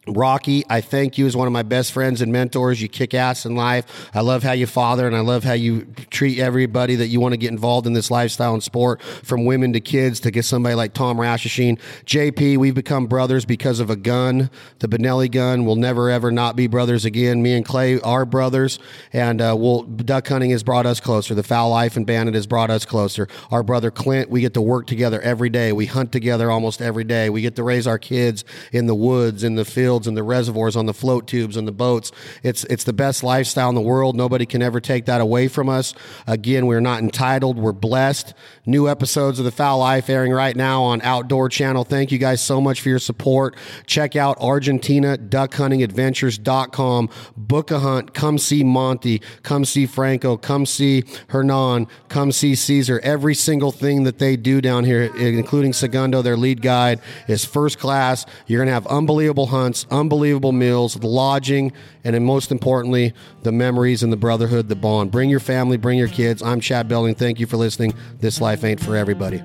Rocky, 0.08 0.64
I 0.70 0.82
thank 0.82 1.18
you 1.18 1.26
as 1.26 1.36
one 1.36 1.48
of 1.48 1.54
my 1.54 1.64
best 1.64 1.92
friends 1.92 2.22
and 2.22 2.32
mentors. 2.32 2.80
You 2.80 2.88
kick 2.88 3.16
ass 3.16 3.46
in 3.46 3.56
life. 3.56 4.10
I 4.14 4.22
love 4.22 4.44
how 4.44 4.52
you 4.52 4.68
father 4.68 5.08
and 5.08 5.16
I 5.16 5.22
love 5.22 5.44
how 5.44 5.54
you 5.54 5.86
treat 6.12 6.38
everybody 6.38 6.96
that 6.96 7.08
you 7.08 7.20
want 7.20 7.34
to 7.34 7.38
get 7.38 7.50
involved 7.52 7.88
in 7.88 7.94
this 7.94 8.12
lifestyle 8.12 8.54
and 8.54 8.62
sport, 8.62 9.02
from 9.02 9.46
women 9.46 9.74
to 9.74 9.80
kids 9.80 10.20
to 10.22 10.32
get 10.32 10.46
somebody 10.46 10.76
like 10.76 10.94
Tom 10.94 11.18
Rashashin. 11.18 11.80
JP, 12.06 12.58
we've 12.58 12.76
become 12.76 13.08
brothers 13.08 13.46
because 13.46 13.80
of 13.80 13.90
a 13.90 13.96
gun, 13.96 14.52
the 14.80 14.88
Benelli 14.88 15.30
gun. 15.32 15.66
We'll 15.66 15.76
never 15.76 16.12
ever 16.12 16.32
not 16.32 16.56
be 16.56 16.68
brothers 16.68 17.06
again. 17.06 17.42
Me 17.42 17.54
and 17.54 17.66
Clay 17.66 18.00
are 18.02 18.26
brothers, 18.26 18.78
and 19.12 19.42
uh, 19.42 19.56
we'll, 19.58 19.84
duck 19.84 20.28
hunting 20.28 20.52
has 20.52 20.62
brought 20.62 20.86
us 20.86 21.00
closer. 21.00 21.34
The 21.34 21.44
Fowl 21.44 21.72
Life 21.72 21.98
and 21.98 22.06
Banded 22.06 22.36
has 22.36 22.46
brought 22.46 22.70
us 22.70 22.86
closer. 22.86 23.28
Our 23.50 23.64
brother 23.64 23.90
Clint, 23.90 24.30
we 24.30 24.42
get 24.42 24.54
to 24.54 24.62
work 24.62 24.86
together 24.86 25.20
every 25.22 25.50
day. 25.50 25.72
We 25.72 25.88
hunt 25.88 26.12
together 26.12 26.52
almost 26.52 26.82
every 26.82 27.04
day. 27.04 27.32
We 27.32 27.42
get 27.42 27.56
to 27.56 27.64
raise 27.64 27.88
our 27.88 27.98
kids 27.98 28.46
in 28.72 28.86
the 28.86 28.96
woods, 28.96 29.44
in 29.44 29.56
the 29.56 29.66
fields, 29.96 30.08
in 30.08 30.16
the 30.16 30.24
reservoirs, 30.24 30.76
on 30.76 30.86
the 30.86 30.94
float 30.94 31.26
tubes, 31.26 31.56
and 31.56 31.66
the 31.68 31.72
boats. 31.72 32.12
It's 32.44 32.66
it's 32.66 32.84
the 32.84 32.94
best 32.94 33.24
lifestyle 33.24 33.70
in 33.70 33.76
the 33.76 33.82
world. 33.82 34.16
Nobody 34.16 34.46
can 34.46 34.62
ever 34.62 34.82
take 34.82 35.06
that 35.06 35.22
away 35.22 35.48
from 35.48 35.70
us. 35.70 35.94
Again, 36.28 36.66
we're 36.66 36.82
not 36.82 37.02
entitled. 37.02 37.58
We're 37.58 37.72
blessed. 37.72 38.34
New 38.66 38.90
episodes 38.90 39.40
of 39.40 39.46
the 39.46 39.52
Fowl 39.52 39.80
Life 39.80 40.10
airing 40.10 40.34
right 40.34 40.56
now 40.56 40.84
on 40.84 41.02
Outdoor 41.02 41.48
Channel. 41.48 41.86
Thank 41.86 42.12
you 42.12 42.18
guys 42.18 42.42
so 42.42 42.60
much 42.60 42.82
for 42.82 42.90
your 42.90 43.00
support. 43.00 43.56
Check 43.86 44.16
out 44.16 44.38
Argentina 44.42 45.18
Duck 45.18 45.54
Hunting 45.54 45.82
Adventures.com. 45.82 47.10
Book 47.38 47.72
a 47.72 47.80
hunt. 47.80 48.14
Come 48.14 48.38
see 48.38 48.64
Monty. 48.64 49.22
Come 49.44 49.64
see 49.64 49.86
Franco. 49.86 50.36
Come 50.36 50.66
see 50.66 51.04
Hernan. 51.30 51.88
Come 52.10 52.32
see 52.32 52.56
Caesar. 52.56 53.00
Every 53.02 53.36
single 53.36 53.72
thing 53.72 54.04
that 54.04 54.20
they 54.20 54.36
do 54.36 54.60
down 54.60 54.84
here, 54.84 55.04
including 55.16 55.74
Segundo, 55.74 56.22
their 56.22 56.38
lead 56.38 56.62
guide, 56.62 57.00
is 57.28 57.46
first 57.46 57.80
class. 57.80 58.26
You're 58.48 58.60
going 58.60 58.68
to 58.68 58.74
have 58.74 58.88
unbelievable 58.88 59.48
hunts, 59.48 59.85
unbelievable 59.92 60.52
meals, 60.52 60.96
the 60.96 61.08
lodging, 61.08 61.72
and 62.04 62.26
most 62.26 62.52
importantly, 62.52 63.14
the 63.44 63.52
memories 63.52 64.04
and 64.04 64.12
the 64.12 64.18
brotherhood, 64.18 64.70
the 64.70 64.76
bond. 64.76 65.12
Bring 65.12 65.30
your 65.30 65.40
family, 65.40 65.78
bring 65.78 65.98
your 65.98 66.08
kids. 66.08 66.42
I'm 66.42 66.60
Chad 66.60 66.88
Belding. 66.88 67.16
Thank 67.16 67.40
you 67.40 67.46
for 67.46 67.58
listening. 67.58 67.94
This 68.20 68.42
life 68.42 68.64
ain't 68.64 68.80
for 68.80 68.96
everybody. 68.96 69.44